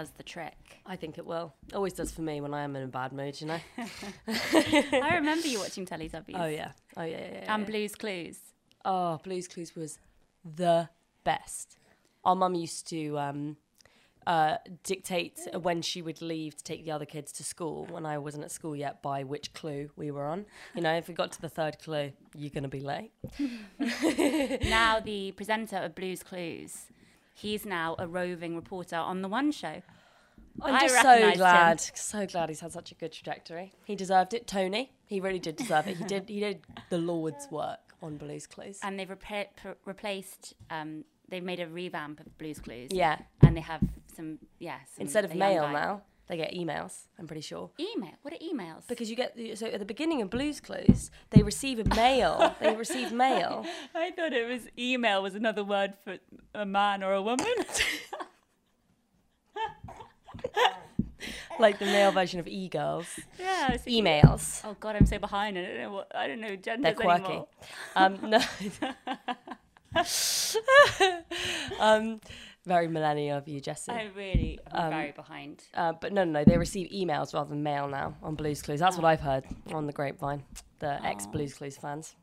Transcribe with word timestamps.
does 0.00 0.10
the 0.16 0.22
trick. 0.22 0.80
I 0.86 0.96
think 0.96 1.18
it 1.18 1.26
will. 1.26 1.52
Always 1.74 1.92
does 1.92 2.10
for 2.10 2.22
me 2.22 2.40
when 2.40 2.54
I 2.54 2.62
am 2.62 2.74
in 2.74 2.82
a 2.82 2.86
bad 2.86 3.12
mood, 3.12 3.38
you 3.38 3.46
know. 3.48 3.60
I 4.28 5.10
remember 5.16 5.46
you 5.46 5.58
watching 5.58 5.84
Teletubbies. 5.84 6.36
oh 6.36 6.46
yeah. 6.46 6.72
Oh 6.96 7.02
yeah. 7.02 7.18
yeah, 7.18 7.28
yeah, 7.32 7.54
And. 7.54 7.66
Blue's 7.66 7.94
Clues. 7.94 8.38
Oh, 8.84 9.20
Blue's 9.22 9.46
Clues 9.46 9.76
was 9.76 9.98
the 10.42 10.88
best. 11.22 11.76
Our 12.24 12.34
mum 12.34 12.54
used 12.54 12.88
to 12.88 13.18
um, 13.18 13.56
uh, 14.26 14.56
dictate 14.84 15.38
when 15.60 15.82
she 15.82 16.00
would 16.00 16.22
leave 16.22 16.56
to 16.56 16.64
take 16.64 16.86
the 16.86 16.92
other 16.92 17.04
kids 17.04 17.30
to 17.32 17.44
school 17.44 17.86
when 17.90 18.06
I 18.06 18.16
wasn't 18.16 18.44
at 18.44 18.50
school 18.50 18.74
yet 18.74 19.02
by 19.02 19.22
which 19.24 19.52
clue 19.52 19.90
we 19.96 20.10
were 20.10 20.24
on. 20.24 20.46
You 20.74 20.80
know, 20.80 20.94
if 20.94 21.08
we 21.08 21.14
got 21.14 21.30
to 21.32 21.40
the 21.42 21.50
third 21.50 21.78
clue, 21.78 22.12
you're 22.34 22.50
going 22.50 22.62
to 22.62 22.68
be 22.68 22.80
late. 22.80 23.12
now 24.62 24.98
the 25.00 25.32
presenter 25.32 25.76
of 25.76 25.94
Blues 25.94 26.22
Clues, 26.22 26.86
he's 27.34 27.64
now 27.66 27.96
a 27.98 28.06
roving 28.06 28.56
reporter 28.56 28.96
on 28.96 29.22
the 29.22 29.28
One 29.28 29.52
Show. 29.52 29.82
I'm 30.62 30.74
I 30.74 30.80
just 30.80 30.94
so 30.96 31.08
recognised 31.08 31.32
him. 31.34 31.38
glad, 31.38 31.80
so 31.80 32.26
glad 32.26 32.48
he's 32.48 32.60
had 32.60 32.72
such 32.72 32.90
a 32.92 32.94
good 32.94 33.12
trajectory. 33.12 33.72
He 33.84 33.94
deserved 33.96 34.34
it, 34.34 34.46
Tony. 34.46 34.92
He 35.06 35.20
really 35.20 35.38
did 35.38 35.56
deserve 35.56 35.86
it. 35.86 35.96
He 35.96 36.04
did. 36.04 36.28
He 36.28 36.40
did 36.40 36.60
the 36.90 36.98
Lord's 36.98 37.48
work 37.50 37.78
on 38.02 38.16
Blue's 38.16 38.46
Clues. 38.46 38.78
And 38.82 38.98
they've 38.98 39.08
repa- 39.08 39.46
replaced, 39.84 40.54
um, 40.70 41.04
they've 41.28 41.42
made 41.42 41.60
a 41.60 41.66
revamp 41.68 42.20
of 42.20 42.36
Blues 42.38 42.58
Clues. 42.58 42.90
Yeah. 42.92 43.18
And 43.42 43.56
they 43.56 43.60
have 43.60 43.82
some, 44.14 44.38
yeah. 44.58 44.78
Some, 44.94 45.02
Instead 45.02 45.24
of 45.24 45.34
mail 45.34 45.62
guy. 45.64 45.72
now, 45.72 46.02
they 46.30 46.36
get 46.36 46.54
emails. 46.54 47.06
I'm 47.18 47.26
pretty 47.26 47.40
sure. 47.40 47.70
Email? 47.78 48.12
What 48.22 48.32
are 48.32 48.36
emails? 48.36 48.86
Because 48.86 49.10
you 49.10 49.16
get 49.16 49.34
the, 49.34 49.56
so 49.56 49.66
at 49.66 49.80
the 49.80 49.84
beginning 49.84 50.22
of 50.22 50.30
Blues 50.30 50.60
Clues, 50.60 51.10
they 51.30 51.42
receive 51.42 51.80
a 51.80 51.84
mail. 51.96 52.54
they 52.60 52.76
receive 52.76 53.10
mail. 53.10 53.66
I 53.96 54.12
thought 54.12 54.32
it 54.32 54.48
was 54.48 54.68
email 54.78 55.24
was 55.24 55.34
another 55.34 55.64
word 55.64 55.94
for 56.04 56.18
a 56.54 56.64
man 56.64 57.02
or 57.02 57.14
a 57.14 57.22
woman. 57.22 57.52
like 61.58 61.80
the 61.80 61.86
male 61.86 62.12
version 62.12 62.38
of 62.38 62.46
e-girls. 62.46 63.08
yeah. 63.36 63.66
I 63.70 63.76
thinking, 63.76 64.04
Emails. 64.04 64.60
Oh 64.64 64.76
God, 64.78 64.94
I'm 64.94 65.06
so 65.06 65.18
behind. 65.18 65.58
I 65.58 65.62
don't 65.62 65.78
know 65.78 65.92
what 65.92 66.12
I 66.14 66.28
don't 66.28 66.40
know 66.40 66.54
genders 66.54 66.84
They're 66.84 66.94
quirky. 66.94 67.24
anymore. 67.24 67.48
Um, 67.96 68.18
no. 68.22 68.40
um, 71.80 72.20
very 72.74 72.88
millennial 72.88 73.36
of 73.38 73.48
you, 73.48 73.60
Jessie. 73.60 73.90
I 73.92 74.04
really 74.16 74.58
am 74.72 74.84
Um, 74.84 74.90
very 74.90 75.12
behind. 75.12 75.56
Uh, 75.74 75.92
but 76.02 76.12
no, 76.12 76.22
no, 76.24 76.32
no. 76.38 76.44
They 76.44 76.56
receive 76.56 76.86
emails 77.00 77.34
rather 77.34 77.50
than 77.50 77.62
mail 77.62 77.88
now 77.88 78.14
on 78.22 78.34
Blues 78.36 78.62
Clues. 78.62 78.78
That's 78.80 78.96
what 78.96 79.04
I've 79.12 79.20
heard 79.30 79.44
on 79.72 79.86
the 79.86 79.92
grapevine. 79.92 80.42
The 80.78 80.92
ex 81.04 81.26
Blues 81.26 81.54
Clues 81.54 81.76
fans. 81.76 82.14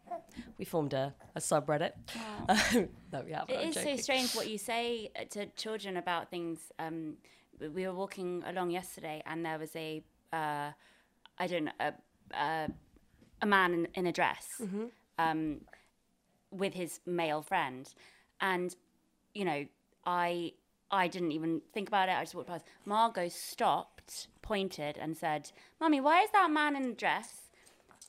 We 0.57 0.65
formed 0.65 0.93
a, 0.93 1.13
a 1.35 1.39
subreddit. 1.39 1.93
no, 3.13 3.21
we 3.25 3.31
haven't. 3.33 3.49
It 3.55 3.59
I'm 3.61 3.69
is 3.69 3.75
so 3.89 3.95
strange 3.97 4.33
what 4.35 4.47
you 4.49 4.57
say 4.57 5.09
uh, 5.19 5.25
to 5.31 5.47
children 5.63 5.97
about 5.97 6.29
things. 6.29 6.59
Um, 6.79 7.17
we- 7.59 7.67
we 7.77 7.87
were 7.87 7.93
walking 8.03 8.43
along 8.51 8.71
yesterday, 8.71 9.21
and 9.25 9.43
there 9.45 9.59
was 9.59 9.75
a, 9.75 9.89
uh, 10.31 10.69
I 11.43 11.47
don't 11.51 11.65
know, 11.65 11.77
a, 11.87 11.91
a, 12.47 12.67
a 13.41 13.45
man 13.45 13.73
in, 13.73 13.87
in 13.99 14.05
a 14.07 14.11
dress, 14.19 14.45
Mm-hmm. 14.61 14.85
um, 15.25 15.61
with 16.51 16.73
his 16.73 16.99
male 17.05 17.41
friend, 17.41 17.83
and 18.39 18.75
you 19.33 19.45
know, 19.49 19.65
I 20.07 20.53
I 20.89 21.07
didn't 21.07 21.33
even 21.33 21.61
think 21.73 21.89
about 21.89 22.09
it. 22.09 22.13
I 22.13 22.21
just 22.21 22.33
walked 22.33 22.47
past. 22.47 22.65
Margot 22.85 23.27
stopped, 23.27 24.27
pointed, 24.41 24.97
and 24.97 25.15
said, 25.15 25.51
"Mummy, 25.79 26.01
why 26.01 26.23
is 26.23 26.31
that 26.31 26.49
man 26.49 26.75
in 26.75 26.85
a 26.85 26.93
dress?" 26.93 27.43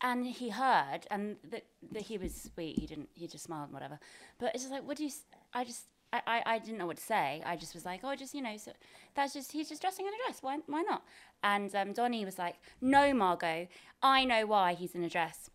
and 0.00 0.26
he 0.26 0.50
heard 0.50 1.00
and 1.10 1.34
that 1.42 2.02
he 2.02 2.16
was 2.16 2.32
sweet 2.32 2.78
he 2.78 2.86
didn't 2.86 3.08
he 3.14 3.26
just 3.26 3.42
smiled 3.42 3.64
and 3.64 3.72
whatever 3.72 3.98
but 4.38 4.54
it's 4.54 4.62
just 4.62 4.72
like 4.72 4.86
what 4.86 4.96
do 4.96 5.02
you 5.02 5.10
I 5.52 5.64
just 5.64 5.86
I, 6.12 6.20
I, 6.26 6.42
I 6.46 6.58
didn't 6.58 6.78
know 6.78 6.86
what 6.86 6.96
to 6.96 7.02
say. 7.02 7.42
I 7.44 7.56
just 7.56 7.74
was 7.74 7.84
like, 7.84 8.00
oh, 8.02 8.14
just 8.14 8.34
you 8.34 8.42
know, 8.42 8.56
so 8.56 8.72
that's 9.14 9.34
just 9.34 9.52
he's 9.52 9.68
just 9.68 9.80
dressing 9.80 10.06
in 10.06 10.12
a 10.12 10.16
dress. 10.26 10.38
Why 10.40 10.58
why 10.66 10.82
not? 10.82 11.02
And 11.42 11.74
um, 11.74 11.92
Donnie 11.92 12.24
was 12.24 12.38
like, 12.38 12.56
no, 12.80 13.12
Margot, 13.12 13.68
I 14.02 14.24
know 14.24 14.46
why 14.46 14.74
he's 14.74 14.94
in 14.94 15.04
a 15.04 15.08
dress. 15.08 15.50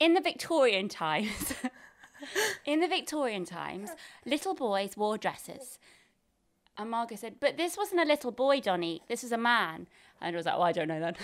In 0.00 0.14
the 0.14 0.20
Victorian 0.20 0.88
times, 0.88 1.54
in 2.64 2.80
the 2.80 2.88
Victorian 2.88 3.44
times, 3.44 3.90
little 4.24 4.54
boys 4.54 4.96
wore 4.96 5.18
dresses. 5.18 5.78
And 6.76 6.90
Margot 6.90 7.16
said, 7.16 7.36
but 7.40 7.56
this 7.56 7.76
wasn't 7.76 8.00
a 8.00 8.04
little 8.04 8.30
boy, 8.30 8.60
Donnie. 8.60 9.02
This 9.08 9.22
was 9.22 9.32
a 9.32 9.38
man. 9.38 9.88
And 10.20 10.34
I 10.34 10.38
was 10.38 10.46
like, 10.46 10.54
oh, 10.56 10.62
I 10.62 10.72
don't 10.72 10.88
know 10.88 11.00
then. 11.00 11.16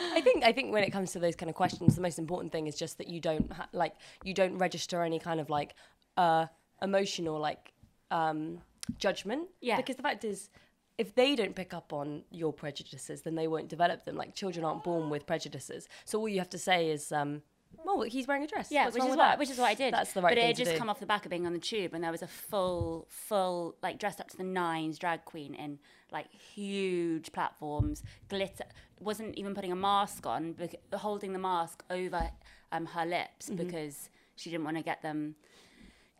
I 0.00 0.20
think 0.20 0.44
I 0.44 0.52
think 0.52 0.72
when 0.72 0.82
it 0.82 0.90
comes 0.90 1.12
to 1.12 1.18
those 1.18 1.36
kind 1.36 1.48
of 1.48 1.54
questions, 1.54 1.94
the 1.94 2.00
most 2.00 2.18
important 2.18 2.52
thing 2.52 2.66
is 2.66 2.76
just 2.76 2.98
that 2.98 3.08
you 3.08 3.20
don't 3.20 3.52
ha- 3.52 3.68
like 3.72 3.94
you 4.24 4.34
don't 4.34 4.58
register 4.58 5.02
any 5.02 5.18
kind 5.18 5.40
of 5.40 5.50
like 5.50 5.74
uh, 6.16 6.46
emotional 6.82 7.38
like 7.38 7.72
um, 8.10 8.58
judgment. 8.98 9.48
Yeah. 9.60 9.76
Because 9.76 9.96
the 9.96 10.02
fact 10.02 10.24
is, 10.24 10.50
if 10.98 11.14
they 11.14 11.36
don't 11.36 11.54
pick 11.54 11.72
up 11.74 11.92
on 11.92 12.22
your 12.30 12.52
prejudices, 12.52 13.22
then 13.22 13.34
they 13.34 13.46
won't 13.46 13.68
develop 13.68 14.04
them. 14.04 14.16
Like 14.16 14.34
children 14.34 14.64
aren't 14.64 14.82
born 14.82 15.10
with 15.10 15.26
prejudices, 15.26 15.88
so 16.04 16.18
all 16.18 16.28
you 16.28 16.38
have 16.38 16.50
to 16.50 16.58
say 16.58 16.90
is, 16.90 17.12
um, 17.12 17.42
"Well, 17.84 18.02
he's 18.02 18.26
wearing 18.26 18.42
a 18.42 18.46
dress." 18.46 18.70
Yeah, 18.70 18.84
What's 18.84 18.94
which 18.94 19.04
is 19.04 19.08
what 19.10 19.16
that?" 19.18 19.38
which 19.38 19.50
is 19.50 19.58
what 19.58 19.66
I 19.66 19.74
did. 19.74 19.92
That's 19.94 20.12
the 20.12 20.22
right 20.22 20.30
But 20.30 20.38
it 20.38 20.44
had 20.46 20.56
just 20.56 20.72
do. 20.72 20.78
come 20.78 20.88
off 20.90 21.00
the 21.00 21.06
back 21.06 21.24
of 21.24 21.30
being 21.30 21.46
on 21.46 21.52
the 21.52 21.58
tube, 21.58 21.94
and 21.94 22.02
there 22.04 22.10
was 22.12 22.22
a 22.22 22.26
full, 22.26 23.06
full 23.10 23.76
like 23.82 23.98
dressed 23.98 24.20
up 24.20 24.28
to 24.30 24.36
the 24.36 24.44
nines 24.44 24.98
drag 24.98 25.24
queen 25.24 25.54
in 25.54 25.78
like 26.10 26.32
huge 26.32 27.32
platforms, 27.32 28.02
glitter. 28.28 28.64
Wasn't 29.00 29.36
even 29.36 29.54
putting 29.54 29.72
a 29.72 29.76
mask 29.76 30.26
on, 30.26 30.52
bec- 30.52 30.76
holding 30.94 31.32
the 31.32 31.38
mask 31.38 31.84
over 31.90 32.30
um, 32.72 32.86
her 32.86 33.06
lips 33.06 33.46
Mm-hmm. 33.48 33.56
because 33.66 34.10
she 34.36 34.50
didn't 34.50 34.64
want 34.64 34.76
to 34.76 34.82
get 34.82 35.02
them 35.02 35.34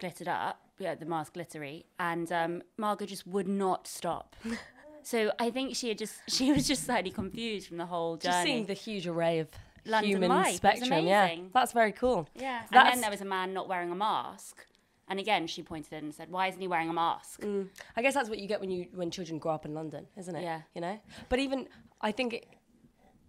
glittered 0.00 0.28
up. 0.28 0.60
Yeah, 0.78 0.94
the 0.94 1.06
mask 1.06 1.34
glittery, 1.34 1.86
and 1.98 2.30
um, 2.30 2.62
Margot 2.76 3.06
just 3.06 3.26
would 3.26 3.48
not 3.48 3.86
stop. 3.88 4.36
So 5.00 5.30
I 5.38 5.48
think 5.50 5.74
she 5.74 5.88
had 5.88 5.96
just 5.96 6.16
she 6.28 6.52
was 6.52 6.66
just 6.68 6.84
slightly 6.84 7.10
confused 7.10 7.68
from 7.68 7.78
the 7.78 7.86
whole 7.86 8.16
journey. 8.18 8.34
Just 8.34 8.42
seeing 8.44 8.66
the 8.66 8.74
huge 8.74 9.06
array 9.06 9.38
of 9.38 9.48
London 9.88 10.10
human 10.10 10.28
life, 10.28 10.56
spectrum. 10.56 11.06
Yeah, 11.06 11.34
that's 11.52 11.72
very 11.72 11.92
cool. 11.92 12.28
Yeah. 12.34 12.62
And 12.70 12.88
then 12.88 13.00
there 13.00 13.10
was 13.10 13.20
a 13.20 13.26
man 13.26 13.52
not 13.52 13.68
wearing 13.68 13.90
a 13.90 13.96
mask. 13.96 14.66
And 15.08 15.18
again, 15.18 15.46
she 15.46 15.62
pointed 15.62 15.92
in 15.94 16.04
and 16.04 16.14
said, 16.14 16.30
Why 16.30 16.48
isn't 16.48 16.60
he 16.60 16.68
wearing 16.68 16.90
a 16.90 16.92
mask? 16.92 17.40
Mm. 17.40 17.68
I 17.96 18.02
guess 18.02 18.14
that's 18.14 18.28
what 18.28 18.38
you 18.38 18.46
get 18.46 18.60
when 18.60 18.70
you 18.70 18.86
when 18.94 19.10
children 19.10 19.38
grow 19.38 19.52
up 19.52 19.64
in 19.64 19.74
London, 19.74 20.06
isn't 20.16 20.34
it? 20.34 20.42
Yeah. 20.42 20.62
You 20.74 20.80
know. 20.80 21.00
But 21.28 21.38
even 21.38 21.66
I 22.00 22.12
think 22.12 22.34
it, 22.34 22.46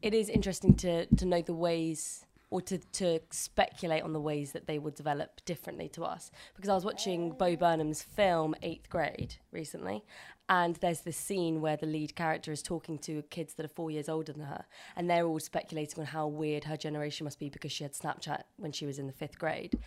it 0.01 0.13
is 0.13 0.29
interesting 0.29 0.75
to 0.77 1.05
to 1.05 1.25
know 1.25 1.41
the 1.41 1.53
ways 1.53 2.25
or 2.49 2.61
to 2.63 2.77
to 2.77 3.19
speculate 3.31 4.03
on 4.03 4.13
the 4.13 4.19
ways 4.19 4.51
that 4.51 4.67
they 4.67 4.77
would 4.77 4.95
develop 4.95 5.43
differently 5.45 5.87
to 5.89 6.03
us. 6.03 6.31
Because 6.55 6.69
I 6.69 6.75
was 6.75 6.83
watching 6.83 7.31
Bo 7.31 7.45
oh. 7.45 7.55
Burnham's 7.55 8.01
film 8.01 8.55
Eighth 8.61 8.89
Grade 8.89 9.35
recently, 9.51 10.03
and 10.49 10.75
there's 10.77 11.01
this 11.01 11.15
scene 11.15 11.61
where 11.61 11.77
the 11.77 11.85
lead 11.85 12.15
character 12.15 12.51
is 12.51 12.61
talking 12.61 12.97
to 12.99 13.21
kids 13.29 13.53
that 13.53 13.65
are 13.65 13.69
four 13.69 13.91
years 13.91 14.09
older 14.09 14.33
than 14.33 14.43
her, 14.43 14.65
and 14.95 15.09
they're 15.09 15.25
all 15.25 15.39
speculating 15.39 15.99
on 15.99 16.07
how 16.07 16.27
weird 16.27 16.65
her 16.65 16.75
generation 16.75 17.23
must 17.23 17.39
be 17.39 17.49
because 17.49 17.71
she 17.71 17.83
had 17.83 17.93
Snapchat 17.93 18.43
when 18.57 18.71
she 18.71 18.85
was 18.85 18.99
in 18.99 19.07
the 19.07 19.13
fifth 19.13 19.39
grade 19.39 19.79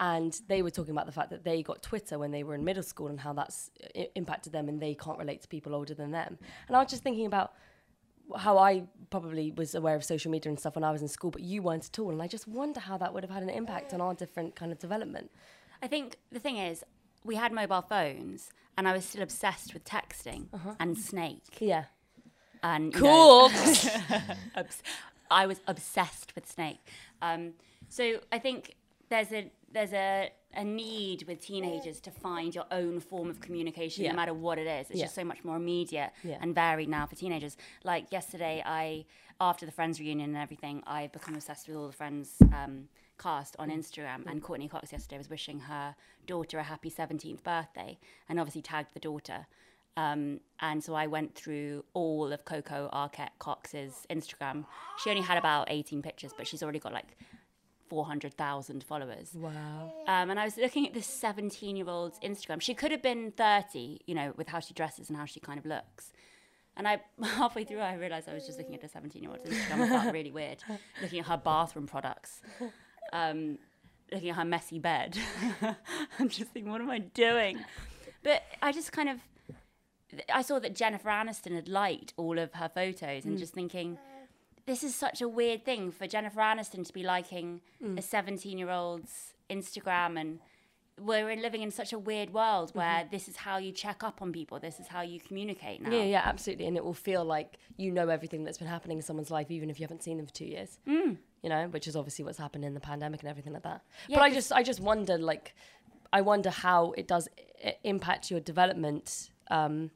and 0.00 0.40
they 0.48 0.62
were 0.62 0.70
talking 0.70 0.92
about 0.92 1.06
the 1.06 1.12
fact 1.12 1.28
that 1.30 1.44
they 1.44 1.62
got 1.62 1.82
Twitter 1.82 2.18
when 2.18 2.30
they 2.30 2.42
were 2.42 2.54
in 2.54 2.64
middle 2.64 2.82
school 2.82 3.08
and 3.08 3.20
how 3.20 3.34
that's 3.34 3.70
I- 3.94 4.08
impacted 4.14 4.52
them 4.52 4.68
and 4.68 4.80
they 4.80 4.94
can't 4.94 5.18
relate 5.18 5.42
to 5.42 5.48
people 5.48 5.74
older 5.74 5.94
than 5.94 6.10
them. 6.10 6.38
And 6.66 6.76
I 6.76 6.80
was 6.80 6.90
just 6.90 7.02
thinking 7.02 7.26
about 7.26 7.52
how 8.36 8.56
I 8.56 8.84
probably 9.10 9.50
was 9.50 9.74
aware 9.74 9.94
of 9.94 10.04
social 10.04 10.30
media 10.30 10.50
and 10.50 10.58
stuff 10.58 10.74
when 10.74 10.84
I 10.84 10.90
was 10.90 11.02
in 11.02 11.08
school, 11.08 11.30
but 11.30 11.42
you 11.42 11.62
weren't 11.62 11.84
at 11.84 11.98
all. 11.98 12.10
And 12.10 12.22
I 12.22 12.28
just 12.28 12.48
wonder 12.48 12.80
how 12.80 12.96
that 12.96 13.12
would 13.12 13.22
have 13.24 13.30
had 13.30 13.42
an 13.42 13.50
impact 13.50 13.92
on 13.92 14.00
our 14.00 14.14
different 14.14 14.56
kind 14.56 14.72
of 14.72 14.78
development. 14.78 15.30
I 15.82 15.86
think 15.86 16.16
the 16.32 16.38
thing 16.38 16.56
is, 16.56 16.82
we 17.22 17.34
had 17.34 17.52
mobile 17.52 17.82
phones, 17.82 18.50
and 18.80 18.88
I 18.88 18.94
was 18.94 19.04
still 19.04 19.20
obsessed 19.22 19.74
with 19.74 19.84
texting 19.84 20.46
and 20.80 20.96
Snake. 20.96 21.42
Yeah. 21.60 21.84
And 22.62 22.94
you 22.94 23.00
know, 23.02 23.50
Cool. 24.54 24.64
I 25.30 25.46
was 25.46 25.60
obsessed 25.66 26.34
with 26.34 26.50
Snake. 26.50 26.78
Um, 27.20 27.52
so 27.90 28.20
I 28.32 28.38
think 28.38 28.76
there's 29.10 29.32
a 29.32 29.50
there's 29.70 29.92
a, 29.92 30.30
a 30.54 30.64
need 30.64 31.24
with 31.28 31.42
teenagers 31.42 32.00
to 32.00 32.10
find 32.10 32.54
your 32.54 32.64
own 32.72 33.00
form 33.00 33.28
of 33.28 33.38
communication, 33.40 34.04
Yeah. 34.04 34.12
no 34.12 34.16
matter 34.16 34.32
what 34.32 34.56
it 34.58 34.66
is. 34.66 34.88
It's 34.88 34.98
Yeah. 34.98 35.04
just 35.04 35.14
so 35.14 35.24
much 35.24 35.44
more 35.44 35.56
immediate 35.56 36.12
Yeah. 36.24 36.38
and 36.40 36.54
varied 36.54 36.88
now 36.88 37.04
for 37.04 37.16
teenagers. 37.16 37.58
Like 37.84 38.10
yesterday, 38.10 38.62
I 38.64 39.04
after 39.42 39.66
the 39.66 39.72
Friends 39.72 40.00
reunion 40.00 40.30
and 40.30 40.38
everything, 40.42 40.82
I've 40.86 41.12
become 41.12 41.34
obsessed 41.34 41.68
with 41.68 41.76
all 41.76 41.86
the 41.86 41.92
Friends 41.92 42.32
um, 42.54 42.88
cast 43.20 43.54
on 43.58 43.70
Instagram. 43.70 44.26
And 44.26 44.42
Courteney 44.42 44.68
Cox 44.68 44.92
yesterday 44.92 45.18
was 45.18 45.30
wishing 45.30 45.60
her 45.60 45.94
daughter 46.26 46.58
a 46.58 46.62
happy 46.64 46.90
17th 46.90 47.42
birthday, 47.42 47.98
and 48.28 48.40
obviously 48.40 48.62
tagged 48.62 48.94
the 48.94 49.00
daughter. 49.00 49.46
Um, 49.96 50.40
and 50.60 50.82
so 50.82 50.94
I 50.94 51.06
went 51.06 51.34
through 51.34 51.84
all 51.94 52.32
of 52.32 52.44
Coco 52.44 52.88
Arquette 52.92 53.36
Cox's 53.38 54.06
Instagram. 54.10 54.64
She 55.02 55.10
only 55.10 55.22
had 55.22 55.36
about 55.36 55.68
18 55.70 56.00
pictures, 56.02 56.32
but 56.36 56.46
she's 56.46 56.62
already 56.62 56.78
got 56.78 56.92
like 56.92 57.16
400,000 57.88 58.84
followers. 58.84 59.32
wow. 59.34 59.92
Um, 60.06 60.30
and 60.30 60.38
I 60.38 60.44
was 60.44 60.56
looking 60.56 60.86
at 60.86 60.94
this 60.94 61.06
17 61.06 61.76
year 61.76 61.88
old's 61.88 62.18
Instagram. 62.20 62.62
She 62.62 62.72
could 62.72 62.92
have 62.92 63.02
been 63.02 63.32
30, 63.32 64.00
you 64.06 64.14
know, 64.14 64.32
with 64.36 64.48
how 64.48 64.60
she 64.60 64.72
dresses 64.74 65.08
and 65.08 65.18
how 65.18 65.24
she 65.24 65.40
kind 65.40 65.58
of 65.58 65.66
looks. 65.66 66.12
And 66.76 66.86
I 66.86 67.00
halfway 67.22 67.64
through, 67.64 67.80
I 67.80 67.94
realized 67.94 68.28
I 68.28 68.34
was 68.34 68.46
just 68.46 68.58
looking 68.58 68.76
at 68.76 68.84
a 68.84 68.88
17 68.88 69.20
year 69.20 69.32
old's 69.32 69.44
Instagram. 69.44 69.80
I 69.82 69.88
felt 69.88 70.14
really 70.14 70.30
weird 70.30 70.62
looking 71.02 71.18
at 71.18 71.26
her 71.26 71.36
bathroom 71.36 71.86
products, 71.88 72.40
um, 73.12 73.58
looking 74.12 74.30
at 74.30 74.36
her 74.36 74.44
messy 74.44 74.78
bed. 74.78 75.18
I'm 76.18 76.28
just 76.28 76.50
thinking, 76.52 76.70
what 76.70 76.80
am 76.80 76.90
I 76.90 76.98
doing? 76.98 77.64
But 78.22 78.42
I 78.62 78.72
just 78.72 78.92
kind 78.92 79.08
of, 79.08 79.18
I 80.32 80.42
saw 80.42 80.58
that 80.58 80.74
Jennifer 80.74 81.08
Aniston 81.08 81.54
had 81.54 81.68
liked 81.68 82.12
all 82.16 82.38
of 82.38 82.52
her 82.54 82.68
photos, 82.68 83.24
and 83.24 83.38
just 83.38 83.54
thinking, 83.54 83.98
this 84.66 84.84
is 84.84 84.94
such 84.94 85.20
a 85.20 85.28
weird 85.28 85.64
thing 85.64 85.90
for 85.90 86.06
Jennifer 86.06 86.40
Aniston 86.40 86.86
to 86.86 86.92
be 86.92 87.02
liking 87.02 87.60
a 87.96 88.02
17 88.02 88.58
year 88.58 88.70
old's 88.70 89.34
Instagram 89.48 90.20
and 90.20 90.38
we're 91.00 91.34
living 91.36 91.62
in 91.62 91.70
such 91.70 91.92
a 91.92 91.98
weird 91.98 92.32
world 92.32 92.70
where 92.74 93.08
this 93.10 93.26
is 93.26 93.36
how 93.36 93.56
you 93.56 93.72
check 93.72 94.04
up 94.04 94.20
on 94.20 94.32
people. 94.32 94.60
This 94.60 94.78
is 94.78 94.86
how 94.86 95.00
you 95.00 95.18
communicate 95.18 95.82
now. 95.82 95.90
Yeah, 95.90 96.04
yeah, 96.04 96.22
absolutely. 96.24 96.66
And 96.66 96.76
it 96.76 96.84
will 96.84 96.94
feel 96.94 97.24
like 97.24 97.56
you 97.76 97.90
know 97.90 98.08
everything 98.08 98.44
that's 98.44 98.58
been 98.58 98.68
happening 98.68 98.98
in 98.98 99.02
someone's 99.02 99.30
life, 99.30 99.50
even 99.50 99.70
if 99.70 99.80
you 99.80 99.84
haven't 99.84 100.02
seen 100.02 100.18
them 100.18 100.26
for 100.26 100.34
two 100.34 100.44
years. 100.44 100.78
Mm. 100.86 101.16
You 101.42 101.48
know, 101.48 101.68
which 101.68 101.86
is 101.88 101.96
obviously 101.96 102.24
what's 102.24 102.38
happened 102.38 102.64
in 102.64 102.74
the 102.74 102.80
pandemic 102.80 103.20
and 103.20 103.30
everything 103.30 103.52
like 103.54 103.62
that. 103.62 103.82
Yeah, 104.08 104.18
but 104.18 104.22
I 104.24 104.30
just, 104.30 104.52
I 104.52 104.62
just 104.62 104.80
wonder, 104.80 105.16
like, 105.16 105.54
I 106.12 106.20
wonder 106.20 106.50
how 106.50 106.92
it 106.98 107.08
does 107.08 107.28
i- 107.64 107.76
impact 107.82 108.30
your 108.30 108.40
development, 108.40 109.30
um, 109.50 109.90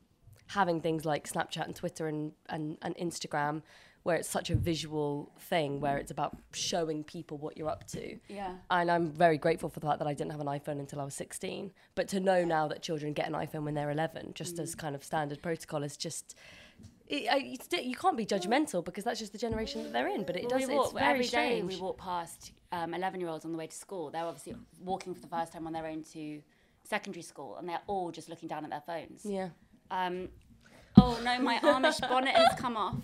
having 0.49 0.81
things 0.81 1.05
like 1.05 1.29
Snapchat 1.31 1.67
and 1.67 1.77
Twitter 1.77 2.07
and, 2.09 2.33
and, 2.49 2.79
and 2.81 2.97
Instagram, 2.97 3.61
where 4.05 4.17
it's 4.17 4.29
such 4.29 4.49
a 4.49 4.55
visual 4.55 5.33
thing, 5.39 5.81
where 5.81 5.99
it's 5.99 6.11
about 6.11 6.37
showing 6.53 7.05
people 7.05 7.37
what 7.39 7.57
you're 7.59 7.69
up 7.69 7.87
to. 7.89 8.19
Yeah. 8.29 8.55
And 8.71 8.91
I'm 8.91 9.13
very 9.13 9.37
grateful 9.39 9.69
for 9.69 9.81
the 9.81 9.87
fact 9.87 9.99
that 9.99 10.09
I 10.09 10.15
didn't 10.15 10.33
have 10.33 10.41
an 10.41 10.47
iPhone 10.47 10.79
until 10.79 11.01
I 11.01 11.05
was 11.05 11.15
16. 11.15 11.73
But 11.95 12.09
to 12.09 12.21
know 12.21 12.43
now 12.45 12.69
that 12.69 12.83
children 12.83 13.13
get 13.13 13.27
an 13.27 13.35
iPhone 13.35 13.65
when 13.65 13.75
they're 13.75 13.91
11, 13.91 14.33
just 14.35 14.57
Mm. 14.57 14.61
as 14.61 14.75
kind 14.75 14.95
of 14.95 15.05
standard 15.05 15.43
protocol, 15.43 15.83
is 15.83 15.97
just. 15.99 16.35
It, 17.07 17.29
I, 17.31 17.39
it's, 17.45 17.69
you 17.85 17.95
can't 17.97 18.17
be 18.17 18.25
judgmental 18.25 18.83
because 18.85 19.05
that's 19.05 19.21
just 19.21 19.33
the 19.33 19.39
generation 19.39 19.83
that 19.83 19.93
they're 19.93 20.09
in. 20.09 20.25
But 20.25 20.37
it 20.37 20.43
Well, 20.51 20.59
does. 20.59 20.69
we 20.69 20.75
it's 20.75 20.85
walk, 20.85 20.95
very 20.95 21.07
every 21.13 21.25
day 21.25 21.29
strange. 21.61 21.75
we 21.75 21.81
walk 21.81 21.99
past 21.99 22.53
um, 22.73 22.95
11 22.95 23.21
year 23.21 23.29
olds 23.29 23.45
on 23.45 23.53
the 23.53 23.59
way 23.59 23.67
to 23.67 23.75
school. 23.77 24.11
They're 24.11 24.25
obviously 24.25 24.55
walking 24.83 25.15
for 25.15 25.21
the 25.21 25.27
first 25.27 25.53
time 25.53 25.67
on 25.67 25.73
their 25.73 25.87
own 25.87 26.03
to 26.15 26.41
secondary 26.85 27.23
school, 27.23 27.57
and 27.59 27.69
they're 27.69 27.83
all 27.87 28.11
just 28.11 28.29
looking 28.29 28.49
down 28.49 28.65
at 28.65 28.71
their 28.71 28.83
phones. 28.87 29.23
yeah. 29.25 29.49
Um, 29.91 30.29
oh 30.97 31.21
no, 31.23 31.39
my 31.41 31.59
Amish 31.59 32.01
bonnet 32.09 32.35
has 32.35 32.59
come 32.59 32.77
off. 32.77 32.97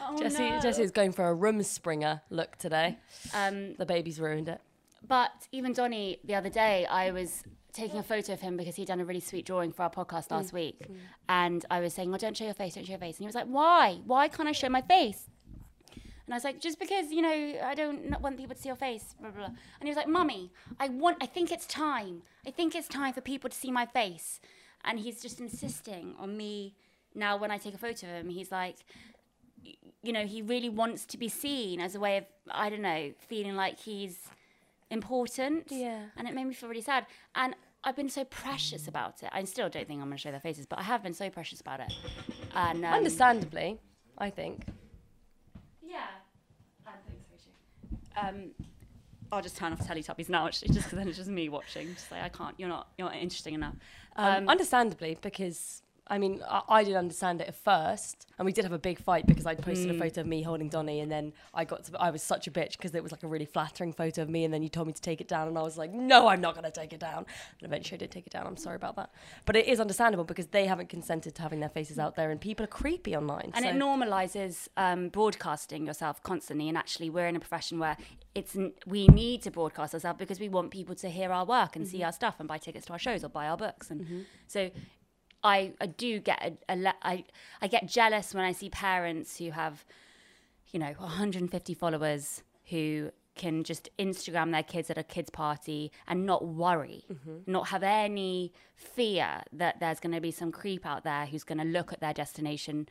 Oh, 0.00 0.16
Jessie, 0.18 0.48
no. 0.50 0.60
Jessie 0.60 0.82
is 0.82 0.90
going 0.92 1.10
for 1.12 1.28
a 1.30 1.34
Rumspringa 1.36 2.20
look 2.30 2.56
today. 2.56 2.98
Um, 3.34 3.74
The 3.76 3.86
baby's 3.86 4.20
ruined 4.20 4.48
it. 4.48 4.60
But 5.06 5.30
even 5.52 5.72
Donny, 5.72 6.18
the 6.24 6.34
other 6.34 6.50
day, 6.50 6.86
I 6.86 7.10
was 7.10 7.42
taking 7.72 7.98
a 7.98 8.02
photo 8.02 8.32
of 8.32 8.40
him 8.40 8.56
because 8.56 8.76
he'd 8.76 8.88
done 8.88 9.00
a 9.00 9.04
really 9.04 9.20
sweet 9.20 9.46
drawing 9.46 9.72
for 9.72 9.82
our 9.82 9.90
podcast 9.90 10.28
mm. 10.28 10.32
last 10.32 10.52
week. 10.52 10.80
Mm. 10.80 10.96
And 11.28 11.66
I 11.70 11.80
was 11.80 11.94
saying, 11.94 12.12
Oh, 12.12 12.18
don't 12.18 12.36
show 12.36 12.44
your 12.44 12.54
face, 12.54 12.74
don't 12.74 12.84
show 12.84 12.92
your 12.92 12.98
face. 12.98 13.16
And 13.16 13.20
he 13.20 13.26
was 13.26 13.34
like, 13.34 13.46
Why? 13.46 14.00
Why 14.04 14.28
can't 14.28 14.48
I 14.48 14.52
show 14.52 14.68
my 14.68 14.82
face? 14.82 15.28
And 16.30 16.34
I 16.34 16.36
was 16.36 16.44
like, 16.44 16.60
just 16.60 16.78
because, 16.78 17.10
you 17.10 17.22
know, 17.22 17.58
I 17.64 17.74
don't 17.74 18.20
want 18.20 18.36
people 18.36 18.54
to 18.54 18.62
see 18.62 18.68
your 18.68 18.76
face, 18.76 19.16
blah, 19.20 19.30
blah, 19.30 19.48
blah. 19.48 19.56
And 19.80 19.82
he 19.82 19.88
was 19.88 19.96
like, 19.96 20.06
Mummy, 20.06 20.52
I 20.78 20.88
want, 20.88 21.16
I 21.20 21.26
think 21.26 21.50
it's 21.50 21.66
time. 21.66 22.22
I 22.46 22.52
think 22.52 22.76
it's 22.76 22.86
time 22.86 23.12
for 23.12 23.20
people 23.20 23.50
to 23.50 23.56
see 23.56 23.72
my 23.72 23.84
face. 23.84 24.38
And 24.84 25.00
he's 25.00 25.20
just 25.20 25.40
insisting 25.40 26.14
on 26.20 26.36
me 26.36 26.76
now 27.16 27.36
when 27.36 27.50
I 27.50 27.58
take 27.58 27.74
a 27.74 27.78
photo 27.78 28.06
of 28.06 28.12
him. 28.12 28.28
He's 28.28 28.52
like, 28.52 28.76
you 30.04 30.12
know, 30.12 30.24
he 30.24 30.40
really 30.40 30.68
wants 30.68 31.04
to 31.06 31.18
be 31.18 31.28
seen 31.28 31.80
as 31.80 31.96
a 31.96 32.00
way 32.00 32.18
of, 32.18 32.26
I 32.48 32.70
don't 32.70 32.82
know, 32.82 33.10
feeling 33.26 33.56
like 33.56 33.80
he's 33.80 34.16
important. 34.90 35.66
Yeah. 35.70 36.02
And 36.16 36.28
it 36.28 36.34
made 36.34 36.44
me 36.44 36.54
feel 36.54 36.68
really 36.68 36.80
sad. 36.82 37.06
And 37.34 37.54
I've 37.84 37.96
been 37.96 38.08
so 38.10 38.24
precious 38.24 38.88
about 38.88 39.22
it. 39.22 39.30
I 39.32 39.44
still 39.44 39.68
don't 39.68 39.86
think 39.86 40.00
I'm 40.00 40.06
going 40.08 40.16
to 40.16 40.18
show 40.18 40.30
their 40.30 40.40
faces, 40.40 40.66
but 40.66 40.78
I 40.78 40.82
have 40.82 41.02
been 41.02 41.14
so 41.14 41.30
precious 41.30 41.60
about 41.60 41.80
it. 41.80 41.92
And 42.54 42.84
um, 42.84 42.92
Understandably, 42.92 43.78
I 44.18 44.28
think. 44.30 44.66
yeah, 45.82 45.98
I 46.86 46.90
think 47.08 47.20
so 47.30 47.36
too. 47.42 48.28
Um, 48.28 48.50
I'll 49.32 49.40
just 49.42 49.56
turn 49.56 49.72
off 49.72 49.78
Teletubbies 49.86 50.28
now, 50.28 50.46
actually, 50.46 50.68
just 50.74 50.86
because 50.86 50.98
then 50.98 51.08
it's 51.08 51.16
just 51.16 51.30
me 51.30 51.48
watching. 51.48 51.94
Just 51.94 52.10
like 52.10 52.22
I 52.22 52.28
can't. 52.28 52.54
You're 52.58 52.68
not. 52.68 52.88
You're 52.98 53.08
not 53.08 53.16
interesting 53.16 53.54
enough. 53.54 53.74
Um, 54.16 54.48
understandably, 54.48 55.16
because 55.22 55.82
I 56.10 56.18
mean, 56.18 56.42
I, 56.48 56.62
I 56.68 56.84
didn't 56.84 56.98
understand 56.98 57.40
it 57.40 57.48
at 57.48 57.54
first, 57.54 58.26
and 58.38 58.44
we 58.44 58.52
did 58.52 58.64
have 58.64 58.72
a 58.72 58.78
big 58.78 58.98
fight 59.00 59.26
because 59.26 59.46
I 59.46 59.54
posted 59.54 59.88
Mm. 59.90 59.96
a 59.96 59.98
photo 59.98 60.20
of 60.22 60.26
me 60.26 60.42
holding 60.42 60.68
Donny, 60.68 61.00
and 61.00 61.10
then 61.10 61.32
I 61.54 61.64
got 61.64 61.84
to, 61.84 61.98
I 62.00 62.10
was 62.10 62.22
such 62.22 62.46
a 62.46 62.50
bitch 62.50 62.72
because 62.72 62.94
it 62.94 63.02
was 63.02 63.12
like 63.12 63.22
a 63.22 63.28
really 63.28 63.44
flattering 63.46 63.92
photo 63.92 64.22
of 64.22 64.28
me, 64.28 64.44
and 64.44 64.52
then 64.52 64.62
you 64.62 64.68
told 64.68 64.88
me 64.88 64.92
to 64.92 65.00
take 65.00 65.20
it 65.20 65.28
down, 65.28 65.46
and 65.48 65.56
I 65.56 65.62
was 65.62 65.78
like, 65.78 65.92
no, 65.92 66.26
I'm 66.28 66.40
not 66.40 66.54
going 66.54 66.64
to 66.64 66.70
take 66.72 66.92
it 66.92 67.00
down. 67.00 67.18
And 67.18 67.62
eventually 67.70 67.96
I 67.96 68.00
did 68.00 68.10
take 68.10 68.26
it 68.26 68.32
down. 68.32 68.46
I'm 68.46 68.56
sorry 68.56 68.76
about 68.76 68.96
that, 68.96 69.10
but 69.46 69.54
it 69.56 69.66
is 69.68 69.78
understandable 69.80 70.24
because 70.24 70.48
they 70.48 70.66
haven't 70.66 70.88
consented 70.88 71.34
to 71.36 71.42
having 71.42 71.60
their 71.60 71.68
faces 71.68 71.98
out 71.98 72.16
there, 72.16 72.30
and 72.32 72.40
people 72.40 72.64
are 72.64 72.74
creepy 72.82 73.16
online. 73.16 73.52
and 73.54 73.64
so. 73.64 73.70
it 73.70 73.74
normalizes 73.76 74.68
um, 74.76 75.08
broadcasting 75.10 75.86
yourself 75.86 76.22
constantly. 76.22 76.68
And 76.68 76.76
actually, 76.76 77.08
we're 77.10 77.26
in 77.28 77.36
a 77.36 77.40
profession 77.40 77.78
where 77.78 77.96
it's 78.34 78.56
n- 78.56 78.72
we 78.86 79.06
need 79.08 79.42
to 79.42 79.50
broadcast 79.50 79.94
ourselves 79.94 80.18
because 80.18 80.40
we 80.40 80.48
want 80.48 80.70
people 80.70 80.94
to 80.96 81.08
hear 81.08 81.30
our 81.32 81.44
work 81.44 81.76
and 81.76 81.86
see 81.86 82.02
our 82.02 82.12
stuff 82.12 82.36
and 82.40 82.48
buy 82.48 82.58
tickets 82.58 82.86
to 82.86 82.92
our 82.92 82.98
shows 82.98 83.22
or 83.24 83.28
buy 83.28 83.46
our 83.48 83.56
books. 83.56 83.90
And 83.90 84.26
so, 84.46 84.70
I, 85.42 85.72
I 85.80 85.86
do 85.86 86.20
get 86.20 86.58
a, 86.68 86.74
a 86.74 86.76
le- 86.76 86.94
I, 87.02 87.24
I 87.62 87.66
get 87.66 87.86
jealous 87.86 88.34
when 88.34 88.44
I 88.44 88.52
see 88.52 88.68
parents 88.70 89.38
who 89.38 89.50
have, 89.50 89.84
you 90.70 90.78
know, 90.78 90.92
150 90.98 91.74
followers 91.74 92.42
who 92.66 93.10
can 93.34 93.64
just 93.64 93.88
Instagram 93.98 94.52
their 94.52 94.62
kids 94.62 94.90
at 94.90 94.98
a 94.98 95.02
kids 95.02 95.30
party 95.30 95.90
and 96.06 96.26
not 96.26 96.44
worry, 96.44 97.04
mm-hmm. 97.10 97.38
not 97.46 97.68
have 97.68 97.82
any 97.82 98.52
fear 98.76 99.42
that 99.52 99.80
there's 99.80 100.00
going 100.00 100.14
to 100.14 100.20
be 100.20 100.30
some 100.30 100.52
creep 100.52 100.84
out 100.84 101.04
there 101.04 101.26
who's 101.26 101.44
going 101.44 101.58
to 101.58 101.64
look 101.64 101.92
at 101.92 102.00
their 102.00 102.12
destination, 102.12 102.88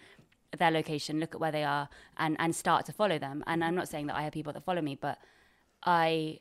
their 0.58 0.72
location, 0.72 1.20
look 1.20 1.36
at 1.36 1.40
where 1.40 1.52
they 1.52 1.64
are, 1.64 1.88
and 2.18 2.36
and 2.40 2.56
start 2.56 2.86
to 2.88 2.94
follow 2.94 3.20
them. 3.20 3.44
And 3.46 3.64
I'm 3.64 3.76
not 3.76 3.88
saying 3.88 4.08
that 4.08 4.16
I 4.16 4.24
have 4.24 4.34
people 4.34 4.54
that 4.54 4.64
follow 4.64 4.82
me, 4.82 4.96
but 4.96 5.20
I 5.84 6.40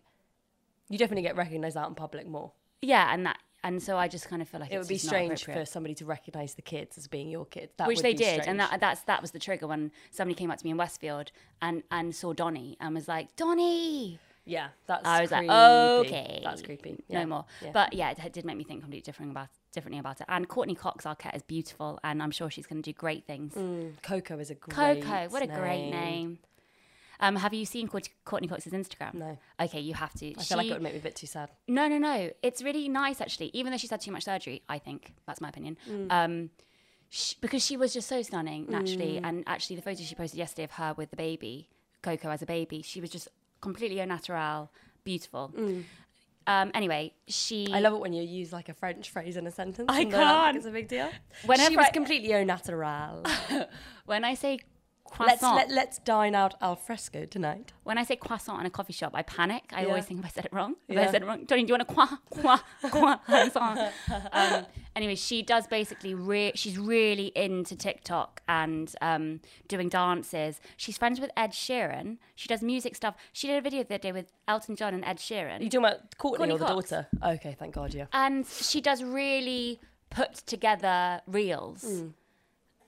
you 0.89 0.97
definitely 0.97 1.23
get 1.23 1.37
recognised 1.37 1.77
out 1.77 1.89
in 1.89 1.95
public 1.95 2.27
more. 2.27 2.53
yeah, 2.81 3.13
and 3.13 3.27
that 3.27 3.39
and 3.69 3.83
so 3.83 3.99
I 3.99 4.09
just 4.09 4.29
kind 4.29 4.41
of 4.41 4.49
feel 4.49 4.61
like 4.61 4.71
It 4.71 4.77
it's 4.77 4.89
would 4.89 4.95
be 4.95 4.99
strange 4.99 5.45
for 5.45 5.65
somebody 5.67 5.95
to 5.97 6.07
recognise 6.07 6.55
the 6.55 6.63
kids 6.63 6.97
as 6.97 7.07
being 7.07 7.29
your 7.29 7.45
kids. 7.45 7.73
That 7.77 7.87
which 7.87 8.01
they 8.01 8.15
did, 8.15 8.43
strange. 8.43 8.49
and 8.49 8.59
that 8.61 8.81
that's 8.81 9.03
that 9.03 9.21
was 9.21 9.33
the 9.33 9.39
trigger 9.39 9.67
when 9.67 9.93
somebody 10.11 10.35
came 10.35 10.51
up 10.51 10.59
to 10.59 10.65
me 10.65 10.71
in 10.71 10.79
Westfield 10.79 11.31
and 11.61 11.83
and 11.91 12.15
saw 12.15 12.33
Donny 12.33 12.79
and 12.81 12.95
was 12.95 13.09
like, 13.09 13.37
Donny, 13.37 14.19
yeah, 14.47 14.69
that's. 14.87 15.07
I 15.07 15.21
was 15.21 15.31
like, 15.31 15.47
creepy. 15.47 16.17
okay, 16.17 16.41
that's 16.43 16.63
creepy. 16.63 17.05
no 17.11 17.27
more. 17.27 17.45
Yeah. 17.61 17.71
But 17.75 17.93
yeah, 17.93 18.15
it 18.25 18.33
did 18.33 18.47
make 18.47 18.57
me 18.57 18.65
think 18.65 18.81
completely 18.81 19.03
different 19.03 19.33
about 19.33 19.49
differently 19.75 19.99
about 19.99 20.23
it. 20.23 20.27
And 20.31 20.49
Courteney 20.49 20.75
Cox 20.75 21.05
Arquette 21.05 21.37
is 21.37 21.43
beautiful, 21.43 22.01
and 22.03 22.23
I'm 22.23 22.31
sure 22.31 22.49
she's 22.49 22.67
going 22.67 22.83
to 22.83 22.91
do 22.91 22.95
great 22.95 23.27
things. 23.27 23.53
Mm, 23.53 24.03
Coco 24.03 24.39
is 24.39 24.51
a 24.51 24.55
great 24.55 25.03
Coco, 25.03 25.29
what 25.29 25.43
a 25.43 25.47
great 25.47 25.91
name. 25.91 26.39
Um, 27.21 27.37
have 27.37 27.53
you 27.53 27.65
seen 27.65 27.89
Courteney 27.89 28.49
Cox's 28.49 28.73
Instagram? 28.73 29.15
No. 29.15 29.39
Okay, 29.61 29.81
you 29.81 29.95
have 29.95 30.13
to. 30.15 30.35
I 30.39 30.43
feel 30.43 30.59
like 30.59 30.69
it 30.69 30.75
would 30.75 30.83
make 30.83 30.93
me 30.93 31.01
a 31.01 31.03
bit 31.03 31.17
too 31.17 31.27
sad. 31.27 31.51
No, 31.67 31.89
no, 31.89 31.99
no. 31.99 32.31
It's 32.43 32.63
really 32.63 32.89
nice 32.89 33.21
actually. 33.21 33.51
Even 33.55 33.73
though 33.73 33.79
she's 33.79 33.91
had 33.91 34.01
too 34.01 34.13
much 34.13 34.25
surgery, 34.25 34.63
I 34.69 34.79
think 34.79 35.15
that's 35.27 35.41
my 35.41 35.49
opinion. 35.49 35.77
Um, 36.11 36.51
sh 37.11 37.35
because 37.35 37.65
she 37.65 37.77
was 37.77 37.93
just 37.93 38.09
so 38.09 38.23
stunning 38.23 38.67
naturally, 38.69 39.19
and 39.19 39.43
actually 39.47 39.77
the 39.77 39.83
photo 39.83 40.03
she 40.03 40.15
posted 40.15 40.39
yesterday 40.39 40.65
of 40.65 40.73
her 40.73 40.95
with 40.97 41.11
the 41.11 41.17
baby, 41.17 41.69
Coco 42.03 42.31
as 42.31 42.43
a 42.43 42.47
baby, 42.47 42.83
she 42.83 43.01
was 43.01 43.11
just 43.11 43.29
completely 43.61 44.01
au 44.01 44.05
natural, 44.05 44.71
beautiful. 45.05 45.53
Um, 46.47 46.71
anyway, 46.73 47.13
she. 47.27 47.69
I 47.73 47.81
love 47.81 47.93
it 47.93 48.01
when 48.01 48.15
you 48.15 48.23
use 48.23 48.53
like 48.55 48.71
a 48.71 48.75
French 48.75 49.11
phrase 49.11 49.37
in 49.37 49.47
a 49.47 49.51
sentence. 49.51 49.87
I 49.89 50.05
they're 50.05 50.13
like, 50.13 50.29
can't. 50.29 50.57
It's 50.57 50.67
a 50.67 50.71
big 50.71 50.89
deal. 50.89 51.11
Whenever 51.45 51.71
she 51.71 51.77
was 51.77 51.89
completely 51.93 52.35
au 52.35 52.43
natural. 52.45 53.23
when 54.07 54.25
I 54.25 54.35
say 54.35 54.61
let's 55.21 55.43
let, 55.43 55.71
let's 55.71 55.99
dine 55.99 56.35
out 56.35 56.55
al 56.61 56.77
fresco 56.77 57.25
tonight. 57.25 57.73
when 57.85 57.97
I 57.99 58.05
say 58.05 58.17
croissant 58.17 58.61
in 58.61 58.67
a 58.67 58.71
coffee 58.71 58.93
shop, 58.93 59.13
I 59.15 59.23
panic. 59.23 59.65
I 59.73 59.83
Yeah. 59.83 59.89
always 59.89 60.05
think 60.05 60.21
if 60.21 60.27
I 60.27 60.29
said 60.29 60.45
it 60.45 60.53
wrong. 60.53 60.77
If 60.89 60.97
Yeah. 60.97 61.09
I 61.09 61.11
said 61.11 61.23
it 61.23 61.27
wrong, 61.27 61.47
Tony, 61.47 61.63
do 61.63 61.69
you 61.69 61.75
want 61.75 61.83
a 61.83 61.93
croissant? 61.95 62.21
Croissant, 62.91 63.23
croissant. 63.25 63.93
um, 64.33 64.67
anyway, 64.95 65.15
she 65.15 65.43
does 65.43 65.67
basically. 65.67 66.15
Re- 66.15 66.53
she's 66.55 66.79
really 66.79 67.29
into 67.35 67.75
TikTok 67.77 68.43
and 68.49 68.95
um, 69.01 69.41
doing 69.69 69.89
dances. 69.89 70.61
She's 70.77 70.99
friends 70.99 71.19
with 71.21 71.31
Ed 71.37 71.53
Sheeran. 71.53 72.19
She 72.35 72.49
does 72.49 72.63
music 72.63 72.95
stuff. 72.95 73.15
She 73.33 73.47
did 73.47 73.57
a 73.57 73.61
video 73.63 73.83
the 73.83 73.95
other 73.95 73.99
day 74.03 74.13
with 74.13 74.33
Elton 74.47 74.77
John 74.77 74.95
and 74.95 75.05
Ed 75.05 75.19
Sheeran. 75.19 75.61
Are 75.61 75.63
you 75.63 75.71
talking 75.71 75.87
about 75.87 76.17
Courteney, 76.19 76.49
Courteney 76.49 76.55
or 76.55 76.59
the 76.59 76.67
Cox. 76.67 76.91
daughter? 76.91 77.07
Okay, 77.35 77.57
thank 77.59 77.75
God, 77.75 77.95
yeah. 77.95 78.07
and 78.13 78.47
she 78.47 78.81
does 78.81 79.03
really 79.03 79.81
put 80.11 80.35
together 80.47 81.21
reels. 81.27 81.83
Hmm. 81.83 82.09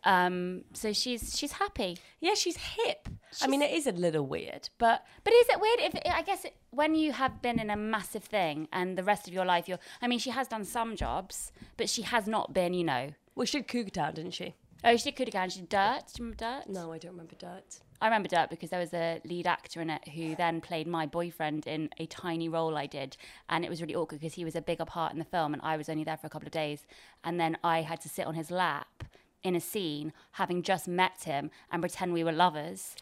Um, 0.04 0.64
so 0.73 0.92
she's 0.92 1.38
she's 1.38 1.52
happy. 1.52 1.99
Yeah, 2.21 2.35
she's 2.35 2.57
hip. 2.57 3.09
I 3.42 3.47
mean, 3.47 3.62
it 3.62 3.71
is 3.73 3.87
a 3.87 3.92
little 3.92 4.26
weird, 4.26 4.69
but 4.78 5.04
But 5.25 5.33
is 5.35 5.47
it 5.49 5.61
weird 5.61 5.80
if 5.80 5.95
I 6.12 6.23
guess 6.23 6.45
it, 6.45 6.57
when 6.71 6.95
you 6.95 7.12
have 7.12 7.40
been 7.42 7.61
in 7.61 7.71
a 7.71 7.76
massive 7.76 8.25
thing 8.25 8.66
and 8.73 8.97
the 8.99 9.04
rest 9.04 9.28
of 9.28 9.35
your 9.35 9.45
life 9.45 9.69
you're 9.69 9.78
I 10.02 10.09
mean 10.09 10.19
she 10.19 10.30
has 10.30 10.49
done 10.49 10.64
some 10.64 10.97
jobs 10.97 11.52
but 11.76 11.88
she 11.88 12.02
has 12.02 12.26
not 12.26 12.52
been 12.52 12.75
you 12.75 12.85
know 12.85 13.12
well, 13.37 13.47
she 13.47 13.59
did 13.59 13.69
Cougar 13.69 13.90
Town, 13.90 14.14
didn't 14.14 14.33
she? 14.35 14.54
oh 14.85 14.97
she 14.97 15.04
did 15.11 15.16
Cougar 15.16 15.30
Town 15.30 15.49
she 15.50 15.61
did 15.61 15.69
Dirt 15.69 16.02
do 16.14 16.23
you 16.23 16.25
remember 16.25 16.37
Dirt 16.37 16.69
No, 16.69 16.92
I 16.92 16.99
don't 16.99 17.12
remember 17.12 17.35
Dirt. 17.38 17.80
I 18.00 18.07
remember 18.07 18.28
Dirt 18.28 18.50
because 18.50 18.71
there 18.71 18.80
was 18.80 18.95
a 18.95 19.21
lead 19.25 19.47
actor 19.47 19.80
in 19.80 19.90
it 19.90 20.09
who 20.09 20.35
then 20.35 20.61
played 20.61 20.87
my 20.88 21.07
boyfriend 21.07 21.66
in 21.66 21.90
a 21.99 22.07
tiny 22.07 22.49
role 22.49 22.76
I 22.76 22.87
did 22.87 23.16
and 23.49 23.64
it 23.64 23.69
was 23.71 23.80
really 23.80 23.95
awkward 23.95 24.21
because 24.21 24.35
he 24.35 24.45
was 24.45 24.57
a 24.57 24.62
bigger 24.62 24.87
part 24.87 25.12
in 25.12 25.19
the 25.19 25.25
film 25.25 25.52
and 25.52 25.62
I 25.62 25.76
was 25.76 25.88
only 25.88 26.02
there 26.04 26.16
for 26.16 26.26
a 26.26 26.30
couple 26.30 26.47
of 26.47 26.52
days 26.52 26.87
and 27.23 27.38
then 27.38 27.59
I 27.62 27.83
had 27.83 28.00
to 28.00 28.09
sit 28.09 28.26
on 28.26 28.35
his 28.35 28.50
lap 28.50 29.04
in 29.42 29.56
a 29.56 29.61
scene 29.61 30.12
having 30.32 30.62
just 30.62 30.87
met 30.88 31.25
him 31.25 31.50
and 31.70 31.82
pretend 31.82 32.12
we 32.12 32.25
were 32.25 32.32
lovers 32.32 32.97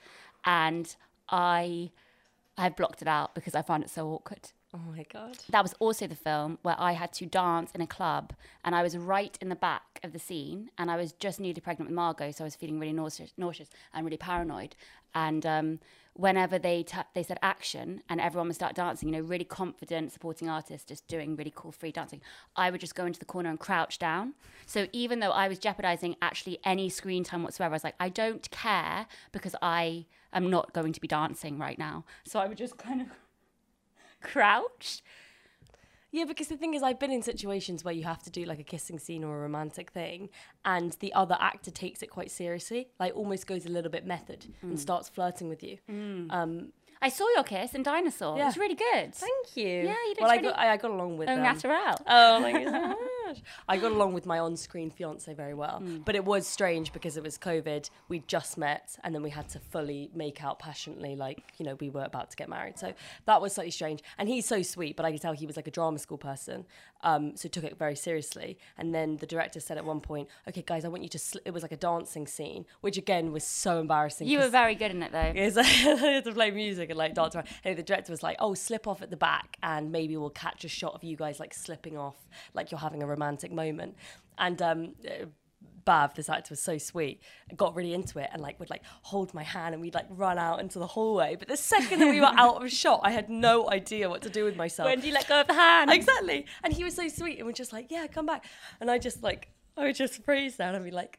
and 0.45 0.97
I 1.29 1.91
I 2.57 2.69
blocked 2.71 3.03
it 3.03 3.09
out 3.09 3.35
because 3.35 3.55
I 3.55 3.63
found 3.63 3.85
it 3.85 3.91
so 3.91 4.09
awkward. 4.09 4.51
Oh 4.75 4.81
my 4.95 5.05
god. 5.11 5.39
that 5.49 5.63
was 5.63 5.75
also 5.79 6.07
the 6.07 6.15
film 6.15 6.59
where 6.61 6.77
I 6.79 6.93
had 6.93 7.11
to 7.15 7.25
dance 7.27 7.71
in 7.75 7.81
a 7.81 7.87
club 7.87 8.35
and 8.65 8.75
I 8.75 8.83
was 8.83 8.99
right 8.99 9.37
in 9.41 9.49
the 9.49 9.57
back 9.57 9.99
of 10.05 10.13
the 10.13 10.19
scene 10.19 10.71
and 10.77 10.91
I 10.91 10.97
was 10.97 11.13
just 11.13 11.41
newly 11.41 11.61
pregnant 11.63 11.89
with 11.89 11.95
Margot, 11.97 12.33
so 12.33 12.45
I 12.45 12.47
was 12.47 12.55
feeling 12.55 12.79
really 12.79 12.93
nauseous, 12.93 13.33
nauseous 13.39 13.71
and 13.95 14.05
really 14.05 14.19
paranoid. 14.19 14.77
And 15.15 15.47
um, 15.47 15.81
whenever 16.19 16.59
they 16.59 16.83
ta 16.83 17.05
they 17.15 17.23
said 17.23 17.39
action 17.43 18.03
and 18.09 18.21
everyone 18.21 18.49
would 18.49 18.57
start 18.57 18.75
dancing, 18.75 19.09
you 19.09 19.15
know, 19.15 19.21
really 19.21 19.45
confident 19.45 20.11
supporting 20.11 20.49
artists 20.49 20.85
just 20.85 21.07
doing 21.07 21.37
really 21.37 21.53
cool 21.55 21.71
free 21.71 21.93
dancing, 21.93 22.21
I 22.57 22.71
would 22.71 22.81
just 22.81 22.97
go 22.97 23.07
into 23.07 23.21
the 23.21 23.25
corner 23.25 23.49
and 23.49 23.59
crouch 23.59 24.01
down. 24.01 24.35
So 24.67 24.89
even 24.93 25.21
though 25.21 25.31
I 25.31 25.47
was 25.47 25.61
jeopardizing 25.61 26.17
actually 26.21 26.59
any 26.65 26.89
screen 26.89 27.23
time 27.23 27.45
whatsoever, 27.45 27.73
I 27.73 27.77
was 27.77 27.85
like, 27.85 27.95
I 28.01 28.09
don't 28.09 28.51
care 28.51 29.07
because 29.31 29.55
I 29.63 30.07
am 30.33 30.51
not 30.51 30.73
going 30.73 30.93
to 30.93 31.01
be 31.01 31.07
dancing 31.07 31.57
right 31.57 31.79
now. 31.79 32.05
So 32.25 32.41
I 32.41 32.49
would 32.49 32.59
just 32.59 32.77
kind 32.77 33.01
of 33.01 33.07
crouch. 34.21 35.03
Yeah, 36.11 36.25
because 36.25 36.49
the 36.49 36.57
thing 36.57 36.73
is, 36.75 36.83
I've 36.83 36.99
been 36.99 37.13
in 37.13 37.23
situations 37.23 37.85
where 37.85 37.93
you 37.93 38.05
have 38.05 38.23
to 38.23 38.31
do 38.31 38.45
like 38.45 38.59
a 38.59 38.65
kissing 38.65 38.99
scene 38.99 39.23
or 39.25 39.37
a 39.37 39.41
romantic 39.41 39.91
thing, 39.91 40.31
and 40.65 40.93
the 41.01 41.13
other 41.13 41.37
actor 41.39 41.71
takes 41.71 42.03
it 42.03 42.07
quite 42.09 42.31
seriously, 42.31 42.89
like 42.99 43.15
almost 43.15 43.47
goes 43.47 43.67
a 43.67 43.69
little 43.69 43.91
bit 43.91 44.07
method 44.07 44.47
and 44.63 44.81
starts 44.81 45.09
flirting 45.09 45.49
with 45.49 45.63
you. 45.63 45.79
Um, 46.31 46.73
I 47.01 47.09
saw 47.11 47.27
your 47.35 47.45
kiss 47.45 47.75
in 47.75 47.83
Dinosaur. 47.83 48.39
It 48.41 48.45
was 48.45 48.57
really 48.59 48.75
good. 48.75 49.15
thank 49.15 49.57
you. 49.57 49.67
Yeah, 49.69 49.95
you 50.09 50.15
did 50.15 50.23
Well, 50.23 50.31
I 50.31 50.37
really- 50.37 50.49
got, 50.49 50.59
I, 50.59 50.73
I 50.73 50.77
got 50.77 50.91
along 50.91 51.17
with 51.19 51.29
um, 51.29 51.43
natural. 51.43 51.95
Oh, 52.07 52.41
so 52.41 52.97
much. 53.27 53.43
I 53.69 53.77
got 53.77 53.93
along 53.93 54.15
with 54.15 54.27
my 54.27 54.39
on-screen 54.39 54.91
fiance 54.91 55.33
very 55.35 55.55
well, 55.55 55.81
Mm. 55.83 56.05
but 56.05 56.15
it 56.17 56.25
was 56.25 56.47
strange 56.47 56.93
because 56.93 57.17
it 57.17 57.23
was 57.23 57.39
COVID. 57.39 57.89
We 58.09 58.21
just 58.27 58.57
met, 58.59 58.97
and 59.05 59.15
then 59.15 59.23
we 59.23 59.31
had 59.31 59.49
to 59.51 59.59
fully 59.61 60.11
make 60.15 60.43
out 60.43 60.59
passionately, 60.59 61.15
like 61.15 61.43
you 61.59 61.65
know 61.67 61.77
we 61.81 61.91
were 61.91 62.05
about 62.05 62.31
to 62.31 62.37
get 62.37 62.49
married. 62.49 62.79
So 62.79 62.95
that 63.27 63.41
was 63.41 63.53
slightly 63.55 63.71
strange. 63.71 64.03
And 64.19 64.29
he's 64.29 64.47
so 64.47 64.63
sweet, 64.63 64.97
but 64.97 65.05
I 65.07 65.13
could 65.13 65.21
tell 65.21 65.35
he 65.35 65.47
was 65.47 65.57
like 65.57 65.69
a 65.69 65.71
drama 65.71 65.99
school 65.99 66.19
person, 66.19 66.65
um, 67.03 67.37
so 67.37 67.49
took 67.49 67.65
it 67.65 67.79
very 67.79 67.95
seriously. 67.97 68.59
And 68.79 68.95
then 68.95 69.19
the 69.19 69.27
director 69.27 69.61
said 69.61 69.77
at 69.79 69.85
one 69.85 70.01
point, 70.01 70.29
"Okay, 70.49 70.63
guys, 70.67 70.85
I 70.85 70.89
want 70.89 71.03
you 71.03 71.09
to." 71.11 71.19
Sl-. 71.19 71.39
It 71.45 71.53
was 71.53 71.63
like 71.63 71.73
a 71.73 71.77
dancing 71.77 72.27
scene, 72.27 72.65
which 72.81 72.97
again 72.97 73.31
was 73.33 73.45
so 73.45 73.79
embarrassing. 73.81 74.27
You 74.27 74.39
were 74.41 74.49
very 74.49 74.75
good 74.75 74.91
in 74.91 75.03
it, 75.03 75.13
though. 75.13 75.33
is 75.35 75.55
to 76.25 76.33
play 76.35 76.51
music 76.51 76.88
and 76.91 76.99
like 76.99 77.15
dance 77.15 77.35
around. 77.35 77.49
And 77.65 77.77
the 77.79 77.83
director 77.83 78.13
was 78.13 78.23
like, 78.23 78.37
"Oh, 78.41 78.55
slip 78.55 78.87
off 78.87 79.03
at 79.03 79.11
the 79.11 79.17
back, 79.17 79.57
and 79.63 79.93
maybe 79.93 80.17
we'll 80.17 80.31
catch 80.31 80.65
a 80.65 80.69
shot 80.69 80.95
of 80.95 81.05
you 81.05 81.17
guys 81.17 81.41
like 81.41 81.55
slipping 81.55 81.97
off, 81.97 82.29
like 82.55 82.71
you're 82.71 82.81
having 82.81 83.03
a 83.03 83.07
romantic 83.07 83.53
moment." 83.53 83.97
And 84.39 84.61
um, 84.63 84.95
uh, 85.07 85.27
Bav, 85.89 86.15
this 86.15 86.29
actor, 86.29 86.53
was 86.53 86.61
so 86.61 86.77
sweet, 86.77 87.23
got 87.57 87.75
really 87.75 87.95
into 87.95 88.19
it, 88.19 88.29
and 88.33 88.43
like 88.43 88.61
would 88.61 88.69
like 88.69 88.83
hold 89.03 89.33
my 89.33 89.43
hand, 89.43 89.75
and 89.75 89.81
we'd 89.83 89.95
like 89.95 90.07
run 90.11 90.39
out 90.39 90.61
into 90.61 90.79
the 90.79 90.87
hallway. 90.87 91.35
But 91.37 91.49
the 91.49 91.57
second 91.57 92.01
that 92.01 92.11
we 92.11 92.21
were 92.21 92.27
out 92.27 92.63
of 92.63 92.71
shot, 92.71 93.01
I 93.03 93.11
had 93.11 93.31
no 93.31 93.71
idea 93.71 94.11
what 94.11 94.21
to 94.23 94.31
do 94.31 94.45
with 94.45 94.55
myself. 94.57 94.87
When 94.87 95.01
do 95.01 95.07
you 95.07 95.15
let 95.15 95.27
go 95.27 95.41
of 95.41 95.47
the 95.47 95.55
hand? 95.55 95.91
exactly. 95.91 96.45
And 96.63 96.73
he 96.73 96.85
was 96.85 96.95
so 96.95 97.09
sweet, 97.09 97.39
and 97.39 97.47
we're 97.47 97.53
just 97.53 97.73
like, 97.73 97.91
"Yeah, 97.91 98.07
come 98.07 98.27
back." 98.27 98.45
And 98.81 98.91
I 98.91 98.99
just 98.99 99.23
like, 99.23 99.49
I 99.77 99.85
would 99.85 99.97
just 99.97 100.23
freeze 100.25 100.57
down 100.57 100.75
and 100.75 100.85
be 100.85 100.91
like. 100.91 101.19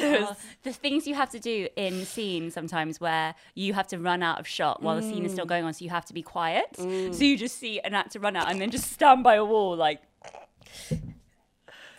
Oh, 0.00 0.36
the 0.62 0.72
things 0.72 1.06
you 1.06 1.14
have 1.14 1.30
to 1.30 1.38
do 1.40 1.68
in 1.76 2.04
scenes 2.04 2.54
sometimes 2.54 3.00
where 3.00 3.34
you 3.54 3.72
have 3.74 3.86
to 3.88 3.98
run 3.98 4.22
out 4.22 4.38
of 4.38 4.46
shot 4.46 4.82
while 4.82 4.96
the 4.96 5.02
scene 5.02 5.24
is 5.24 5.32
still 5.32 5.44
Mm. 5.46 5.48
going 5.48 5.64
on, 5.64 5.72
so 5.74 5.84
you 5.84 5.90
have 5.90 6.04
to 6.06 6.14
be 6.14 6.22
quiet. 6.22 6.66
So 6.76 6.84
you 7.24 7.36
just 7.38 7.58
see 7.58 7.80
an 7.80 7.94
actor 7.94 8.18
run 8.18 8.36
out 8.36 8.50
and 8.50 8.60
then 8.60 8.70
just 8.70 8.90
stand 8.92 9.22
by 9.24 9.34
a 9.36 9.44
wall, 9.44 9.76
like. 9.76 10.00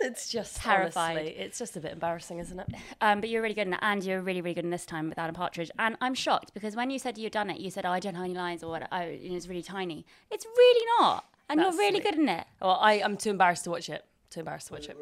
It's 0.02 0.30
just 0.30 0.56
terrifying. 0.56 1.28
it's 1.28 1.60
just 1.60 1.76
a 1.76 1.82
bit 1.82 1.92
embarrassing, 1.92 2.40
isn't 2.40 2.58
it? 2.58 2.68
Um, 3.02 3.20
but 3.20 3.30
you're 3.30 3.42
really 3.42 3.54
good 3.54 3.68
in 3.68 3.74
it, 3.74 3.80
and 3.82 4.02
you're 4.02 4.22
really, 4.22 4.40
really 4.40 4.54
good 4.54 4.64
in 4.64 4.70
this 4.70 4.86
time 4.86 5.10
with 5.10 5.18
Alan 5.20 5.34
Partridge. 5.36 5.70
And 5.78 5.98
I'm 6.00 6.14
shocked 6.14 6.54
because 6.54 6.74
when 6.74 6.90
you 6.90 6.98
said 7.00 7.18
you'd 7.18 7.34
done 7.34 7.50
it, 7.50 7.60
you 7.60 7.70
said, 7.70 7.86
"Oh, 7.86 7.92
I 7.92 8.00
don't 8.00 8.16
have 8.16 8.24
any 8.24 8.34
lines," 8.34 8.64
or 8.64 8.70
"What?" 8.72 8.88
Oh, 8.94 9.02
you 9.02 9.32
know, 9.32 9.36
it's 9.36 9.48
really 9.48 9.62
tiny. 9.62 10.06
It's 10.32 10.46
really 10.46 10.86
not, 11.00 11.26
and 11.50 11.60
That's 11.60 11.76
you're 11.76 11.86
really 11.86 12.00
good 12.00 12.16
in 12.16 12.30
it. 12.30 12.46
Well, 12.62 12.78
I, 12.80 12.94
I'm 13.02 13.18
too 13.18 13.30
embarrassed 13.32 13.66
to 13.66 13.72
watch 13.72 13.90
it. 13.90 14.06
Too 14.30 14.40
embarrassed 14.40 14.68
to 14.68 14.74
watch 14.74 14.88
it. 14.88 14.98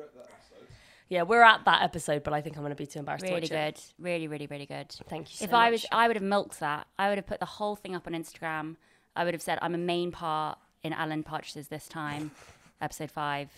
Yeah, 1.10 1.24
we're 1.24 1.42
at 1.44 1.64
that 1.66 1.84
episode, 1.84 2.24
but 2.24 2.34
I 2.34 2.42
think 2.42 2.58
I'm 2.58 2.64
going 2.64 2.72
to 2.72 2.76
be 2.76 2.86
too 2.86 3.00
embarrassed 3.00 3.24
Really 3.24 3.36
to 3.48 3.54
watch 3.56 3.70
it. 3.70 3.76
good, 3.76 4.04
really, 4.04 4.28
really, 4.28 4.48
really 4.48 4.66
good. 4.66 4.90
Thank 5.10 5.30
you 5.30 5.36
so 5.38 5.46
much. 5.46 5.50
if 5.50 5.54
I 5.54 5.72
was, 5.72 5.84
much. 5.84 5.90
I 5.92 6.08
would 6.08 6.16
have 6.18 6.24
milked 6.24 6.60
that. 6.60 6.88
I 7.00 7.10
would 7.10 7.18
have 7.18 7.28
put 7.28 7.40
the 7.40 7.46
whole 7.46 7.76
thing 7.76 7.96
up 7.96 8.08
on 8.08 8.14
Instagram. 8.14 8.76
I 9.16 9.24
would 9.24 9.34
have 9.34 9.42
said 9.42 9.58
I'm 9.62 9.74
a 9.74 9.78
main 9.80 10.12
part 10.12 10.58
in 10.84 10.94
Alan 10.94 11.24
Partridge's 11.24 11.70
this 11.70 11.88
time, 11.88 12.32
episode 12.82 13.10
five. 13.12 13.50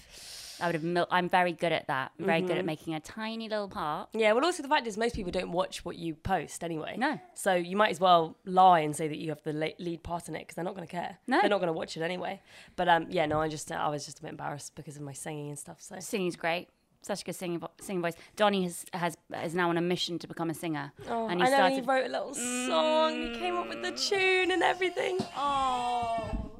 I 0.62 0.66
would 0.66 0.76
have. 0.76 0.84
Mil- 0.84 1.08
I'm 1.10 1.30
very 1.30 1.54
good 1.54 1.72
at 1.72 1.88
that. 1.88 2.12
I'm 2.20 2.26
very 2.26 2.42
good 2.42 2.50
Mm-hmm. 2.52 2.60
at 2.60 2.66
making 2.66 2.94
a 2.94 3.00
tiny 3.00 3.48
little 3.48 3.70
part. 3.70 4.10
Yeah, 4.14 4.34
well, 4.34 4.44
also 4.44 4.62
the 4.62 4.68
fact 4.68 4.86
is 4.88 4.98
most 4.98 5.16
people 5.16 5.32
don't 5.32 5.52
watch 5.54 5.86
what 5.86 5.96
you 5.96 6.16
post 6.16 6.66
anyway. 6.66 6.96
No. 6.98 7.18
So 7.34 7.54
you 7.56 7.78
might 7.78 7.92
as 7.92 8.00
well 8.02 8.36
lie 8.46 8.82
and 8.82 8.94
say 8.94 9.08
that 9.08 9.18
you 9.18 9.30
have 9.30 9.42
the 9.44 9.54
lead 9.80 10.04
part 10.04 10.28
in 10.28 10.36
it 10.36 10.40
because 10.40 10.56
they're 10.56 10.66
not 10.66 10.76
going 10.76 10.86
to 10.86 10.92
care. 10.92 11.18
No. 11.28 11.40
They're 11.40 11.50
not 11.50 11.60
going 11.60 11.68
to 11.68 11.74
watch 11.74 11.96
it 11.96 12.02
anyway. 12.02 12.42
But 12.76 12.90
um, 12.90 13.08
yeah, 13.10 13.26
no, 13.26 13.40
I 13.40 13.48
just 13.48 13.72
I 13.72 13.88
was 13.88 14.04
just 14.06 14.20
a 14.20 14.22
bit 14.22 14.32
embarrassed 14.32 14.76
because 14.76 14.98
of 14.98 15.02
my 15.02 15.14
singing 15.14 15.48
and 15.50 15.58
stuff. 15.58 15.78
So 15.80 15.96
Singing's 16.00 16.36
great. 16.36 16.68
Such 17.02 17.22
a 17.22 17.26
good 17.26 17.36
singing, 17.36 17.60
vo- 17.60 17.72
singing 17.80 18.02
voice. 18.02 18.16
Donny 18.36 18.64
has, 18.64 18.86
has 18.94 19.16
is 19.44 19.56
now 19.56 19.70
on 19.70 19.78
a 19.78 19.82
mission 19.82 20.20
to 20.20 20.28
become 20.28 20.50
a 20.50 20.54
singer. 20.54 20.92
oh, 21.10 21.28
and 21.28 21.42
I 21.42 21.46
he 21.46 21.52
know 21.52 21.58
started. 21.58 21.76
he 21.76 21.82
wrote 21.82 22.06
a 22.06 22.10
little 22.10 22.34
song. 22.34 23.22
He 23.22 23.40
came 23.40 23.56
up 23.56 23.70
with 23.70 23.82
the 23.82 23.92
mm. 23.92 24.10
tune 24.10 24.52
and 24.52 24.62
everything. 24.62 25.18
Oh. 25.36 26.52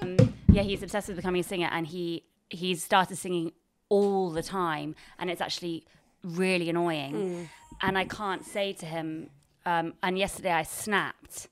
Um, 0.00 0.16
yeah, 0.50 0.62
he's 0.62 0.82
obsessed 0.82 1.08
with 1.08 1.16
becoming 1.16 1.40
a 1.40 1.44
singer, 1.44 1.68
and 1.70 1.86
he 1.86 2.24
he's 2.48 2.82
started 2.82 3.16
singing 3.16 3.52
all 3.88 4.30
the 4.30 4.42
time, 4.42 4.94
and 5.18 5.30
it's 5.30 5.40
actually 5.40 5.84
really 6.24 6.70
annoying. 6.70 7.14
Mm. 7.14 7.48
And 7.82 7.98
I 7.98 8.04
can't 8.04 8.44
say 8.44 8.72
to 8.74 8.86
him. 8.86 9.28
Um, 9.64 9.94
and 10.02 10.18
yesterday 10.18 10.52
I 10.52 10.62
snapped. 10.62 11.48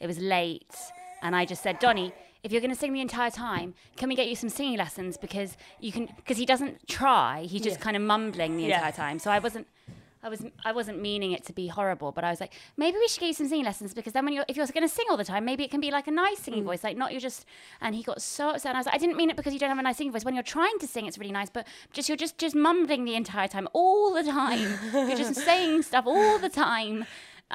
It 0.00 0.06
was 0.06 0.18
late, 0.18 0.74
and 1.22 1.36
I 1.36 1.44
just 1.44 1.62
said, 1.62 1.78
Donny. 1.78 2.12
If 2.44 2.52
you're 2.52 2.60
going 2.60 2.70
to 2.70 2.78
sing 2.78 2.92
the 2.92 3.00
entire 3.00 3.30
time, 3.30 3.74
can 3.96 4.10
we 4.10 4.14
get 4.14 4.28
you 4.28 4.36
some 4.36 4.50
singing 4.50 4.76
lessons? 4.76 5.16
Because 5.16 5.56
you 5.80 5.90
can, 5.90 6.06
because 6.16 6.36
he 6.36 6.44
doesn't 6.44 6.86
try. 6.86 7.46
He's 7.48 7.62
just 7.62 7.78
Yeah. 7.78 7.84
kind 7.84 7.96
of 7.96 8.02
mumbling 8.02 8.58
the 8.58 8.64
Yeah. 8.64 8.76
entire 8.76 8.92
time. 8.92 9.18
So 9.18 9.30
I 9.30 9.38
wasn't, 9.38 9.66
I 10.22 10.28
was 10.30 10.44
I 10.64 10.72
wasn't 10.72 11.00
meaning 11.02 11.32
it 11.32 11.44
to 11.46 11.52
be 11.52 11.68
horrible, 11.68 12.10
but 12.10 12.24
I 12.24 12.30
was 12.30 12.40
like, 12.40 12.52
maybe 12.78 12.96
we 12.98 13.08
should 13.08 13.20
get 13.20 13.26
you 13.26 13.34
some 13.34 13.48
singing 13.48 13.66
lessons 13.66 13.92
because 13.92 14.14
then 14.14 14.24
when 14.24 14.32
you're 14.32 14.44
if 14.48 14.56
you're 14.56 14.66
going 14.66 14.88
to 14.88 14.94
sing 14.94 15.04
all 15.10 15.18
the 15.18 15.24
time, 15.24 15.44
maybe 15.44 15.64
it 15.64 15.70
can 15.70 15.80
be 15.80 15.90
like 15.90 16.06
a 16.06 16.10
nice 16.10 16.38
singing 16.38 16.62
mm. 16.62 16.66
voice, 16.66 16.82
like 16.82 16.96
not 16.96 17.12
you're 17.12 17.20
just. 17.20 17.44
And 17.82 17.94
he 17.94 18.02
got 18.02 18.22
so 18.22 18.50
upset. 18.50 18.70
And 18.70 18.76
I 18.76 18.80
was 18.80 18.86
like, 18.86 18.94
I 18.94 18.98
didn't 18.98 19.16
mean 19.16 19.28
it 19.28 19.36
because 19.36 19.52
you 19.52 19.58
don't 19.58 19.68
have 19.68 19.78
a 19.78 19.82
nice 19.82 19.98
singing 19.98 20.12
voice. 20.12 20.24
When 20.24 20.34
you're 20.34 20.42
trying 20.42 20.78
to 20.78 20.86
sing, 20.86 21.04
it's 21.06 21.18
really 21.18 21.32
nice, 21.32 21.50
but 21.50 21.66
just 21.92 22.08
you're 22.08 22.16
just 22.16 22.38
just 22.38 22.54
mumbling 22.54 23.04
the 23.04 23.14
entire 23.14 23.48
time, 23.48 23.68
all 23.74 24.14
the 24.14 24.22
time. 24.22 24.78
you're 24.92 25.16
just 25.16 25.34
saying 25.50 25.82
stuff 25.82 26.06
all 26.06 26.38
the 26.38 26.48
time, 26.48 27.04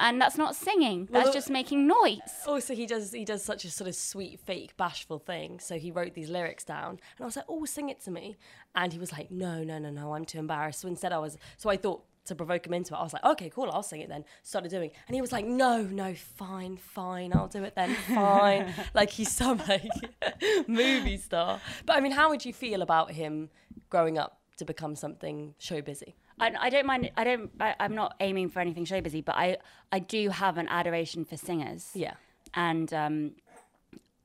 and 0.00 0.20
that's 0.20 0.38
not 0.38 0.56
singing. 0.56 1.08
That's 1.10 1.26
Well, 1.26 1.32
just 1.32 1.50
making 1.50 1.86
noise. 1.86 2.18
Oh, 2.46 2.54
also, 2.54 2.74
he 2.74 2.86
does 2.86 3.12
he 3.12 3.24
does 3.24 3.44
such 3.44 3.64
a 3.64 3.70
sort 3.70 3.88
of 3.88 3.94
sweet, 3.94 4.40
fake, 4.40 4.76
bashful 4.76 5.18
thing. 5.18 5.60
So 5.60 5.78
he 5.78 5.90
wrote 5.90 6.14
these 6.14 6.30
lyrics 6.30 6.64
down, 6.64 6.90
and 6.90 7.20
I 7.20 7.24
was 7.24 7.36
like, 7.36 7.44
"Oh, 7.48 7.64
sing 7.64 7.88
it 7.90 8.00
to 8.04 8.10
me," 8.10 8.36
and 8.74 8.92
he 8.92 8.98
was 8.98 9.12
like, 9.12 9.30
"No, 9.30 9.62
no, 9.62 9.78
no, 9.78 9.90
no, 9.90 10.14
I'm 10.14 10.24
too 10.24 10.38
embarrassed." 10.38 10.80
So 10.80 10.88
instead, 10.88 11.12
I 11.12 11.18
was 11.18 11.36
so 11.56 11.70
I 11.70 11.76
thought 11.76 12.02
to 12.26 12.34
provoke 12.34 12.66
him 12.66 12.74
into 12.74 12.94
it, 12.94 12.98
I 12.98 13.02
was 13.02 13.12
like, 13.12 13.24
"Okay, 13.24 13.50
cool, 13.50 13.70
I'll 13.70 13.82
sing 13.82 14.00
it 14.00 14.08
then." 14.08 14.24
Started 14.42 14.70
doing, 14.70 14.90
and 15.06 15.14
he 15.14 15.20
was 15.20 15.32
like, 15.32 15.44
"No, 15.44 15.82
no, 15.82 16.14
fine, 16.14 16.76
fine, 16.76 17.32
I'll 17.34 17.48
do 17.48 17.64
it 17.64 17.74
then, 17.74 17.94
fine." 17.94 18.72
like 18.94 19.10
he's 19.10 19.30
some 19.30 19.58
like 19.68 19.88
movie 20.68 21.16
star. 21.18 21.60
But 21.86 21.96
I 21.96 22.00
mean, 22.00 22.12
how 22.12 22.30
would 22.30 22.44
you 22.44 22.52
feel 22.52 22.82
about 22.82 23.12
him 23.12 23.50
growing 23.90 24.18
up 24.18 24.38
to 24.58 24.64
become 24.64 24.94
something 24.96 25.54
show 25.58 25.80
busy? 25.82 26.14
I, 26.40 26.52
I 26.66 26.70
don't 26.70 26.86
mind. 26.86 27.10
I 27.16 27.24
don't. 27.24 27.50
I, 27.60 27.74
I'm 27.80 27.94
not 27.94 28.14
aiming 28.20 28.48
for 28.48 28.60
anything 28.60 28.84
show 28.84 29.00
busy, 29.00 29.20
but 29.20 29.36
I 29.36 29.58
I 29.92 29.98
do 29.98 30.30
have 30.30 30.58
an 30.58 30.66
adoration 30.68 31.24
for 31.24 31.36
singers. 31.36 31.90
Yeah. 31.94 32.14
and 32.54 32.92
um, 32.94 33.32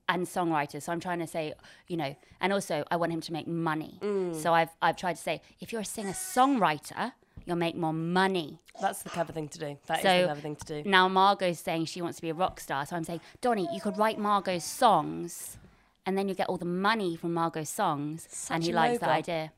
and 0.08 0.26
songwriters. 0.26 0.82
So 0.82 0.92
I'm 0.92 1.00
trying 1.00 1.18
to 1.18 1.26
say, 1.26 1.52
you 1.88 1.96
know, 1.96 2.14
and 2.40 2.52
also 2.52 2.84
I 2.90 2.96
want 2.96 3.12
him 3.12 3.20
to 3.22 3.32
make 3.32 3.46
money. 3.48 3.98
So 4.42 4.54
I've 4.54 4.70
I've 4.80 4.96
tried 4.96 5.16
to 5.16 5.22
say, 5.22 5.42
if 5.60 5.72
you're 5.72 5.82
a 5.82 5.84
singer 5.84 6.12
songwriter, 6.12 7.12
you'll 7.44 7.56
make 7.56 7.76
more 7.76 7.92
money. 7.92 8.60
That's 8.80 9.02
the 9.02 9.10
clever 9.10 9.32
thing 9.32 9.48
to 9.48 9.58
do. 9.58 9.78
That 9.86 9.98
is 9.98 10.02
So- 10.04 10.18
the 10.18 10.24
clever 10.26 10.40
thing 10.40 10.56
to 10.56 10.82
do. 10.82 10.88
Now 10.88 11.08
Margot's 11.08 11.60
saying 11.60 11.86
she 11.86 12.02
wants 12.02 12.16
to 12.16 12.22
be 12.22 12.30
a 12.30 12.34
rock 12.34 12.60
star. 12.60 12.86
So 12.86 12.94
I'm 12.96 13.04
saying, 13.04 13.20
Donny, 13.40 13.68
you 13.72 13.80
could 13.80 13.96
write 13.98 14.18
Margot's 14.18 14.64
songs, 14.64 15.56
and 16.04 16.16
then 16.16 16.28
you 16.28 16.34
get 16.34 16.48
all 16.48 16.56
the 16.58 16.64
money 16.88 17.16
from 17.16 17.34
Margot's 17.34 17.70
songs. 17.70 18.48
and 18.50 18.62
he 18.62 18.72
likes 18.72 19.00
that 19.00 19.08
idea. 19.10 19.52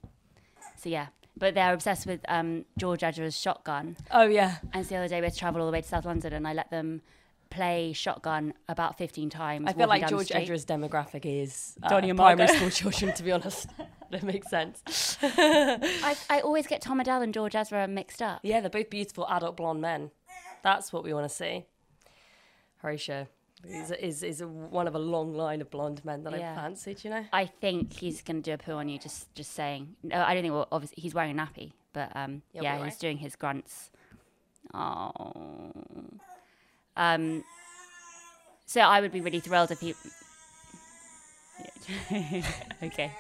So 0.77 0.89
yeah. 0.89 1.09
But 1.39 1.55
they're 1.55 1.73
obsessed 1.73 2.07
with 2.07 2.21
um, 2.29 2.65
George 2.77 3.03
Ezra's 3.03 3.39
Shotgun. 3.39 3.97
Oh 4.11 4.27
yeah. 4.27 4.57
And 4.73 4.85
so 4.85 4.91
the 4.91 4.97
other 4.97 5.09
day 5.09 5.21
we 5.21 5.27
had 5.27 5.35
to 5.35 5.39
travel 5.39 5.61
all 5.61 5.67
the 5.67 5.73
way 5.73 5.81
to 5.81 5.89
South 5.89 6.05
London, 6.05 6.33
and 6.33 6.47
I 6.49 6.53
let 6.53 6.71
them 6.71 7.03
play 7.51 7.93
Shotgun 7.93 8.53
about 8.69 8.99
15 8.99 9.31
times. 9.31 9.65
I 9.69 9.73
feel 9.73 9.89
like 9.89 10.07
George 10.09 10.27
street. 10.27 10.43
Ezra's 10.43 10.67
demographic 10.67 11.25
is 11.25 11.77
uh, 11.83 11.89
Donny 11.89 12.11
and 12.11 12.19
primary 12.19 12.49
Margot. 12.49 12.69
school 12.71 12.91
children, 12.91 13.15
to 13.15 13.23
be 13.23 13.33
honest. 13.33 13.69
that 14.11 14.23
makes 14.23 14.51
sense. 14.51 14.83
I, 15.23 16.17
I 16.29 16.41
always 16.41 16.67
get 16.67 16.83
Tom 16.83 17.01
Odell 17.01 17.23
and 17.23 17.33
George 17.33 17.55
Ezra 17.55 17.87
mixed 17.89 18.21
up. 18.21 18.41
Yeah, 18.43 18.61
they're 18.61 18.71
both 18.71 18.91
beautiful 18.91 19.27
adult 19.29 19.57
blonde 19.57 19.81
men. 19.81 20.11
That's 20.63 20.93
what 20.93 21.05
we 21.05 21.15
want 21.15 21.29
to 21.29 21.35
see. 21.35 21.65
Horatio 22.79 23.29
is, 23.67 23.91
is, 23.91 24.23
is 24.23 24.43
one 24.45 24.87
of 24.87 24.95
a 24.95 24.99
long 24.99 25.35
line 25.35 25.61
of 25.61 25.71
blonde 25.71 26.05
men 26.05 26.23
that 26.25 26.39
Yeah. 26.39 26.53
I 26.53 26.55
fancied, 26.57 27.03
you 27.05 27.11
know? 27.11 27.25
I 27.33 27.47
think 27.47 27.93
he's 27.93 28.23
going 28.23 28.43
to 28.43 28.51
do 28.51 28.55
a 28.55 28.59
poo 28.59 28.73
on 28.75 28.89
you. 28.89 28.99
Just, 28.99 29.35
just 29.35 29.53
saying. 29.53 29.97
No, 30.03 30.23
I 30.23 30.35
don't 30.35 30.43
think. 30.43 30.55
Well, 30.55 30.69
obviously 30.71 31.01
he's 31.03 31.15
wearing 31.15 31.39
a 31.39 31.43
nappy, 31.43 31.73
but 31.93 32.15
um, 32.15 32.43
He'll 32.53 32.63
yeah, 32.63 32.75
he's 32.75 32.81
alright. 32.81 32.99
doing 32.99 33.19
his 33.19 33.35
grunts. 33.37 33.91
Oh. 34.75 35.33
Um. 36.97 37.45
So 38.67 38.81
I 38.81 39.01
would 39.01 39.13
be 39.13 39.21
really 39.21 39.41
thrilled 39.41 39.71
if 39.71 39.81
he. 39.81 39.95
okay. 42.83 43.13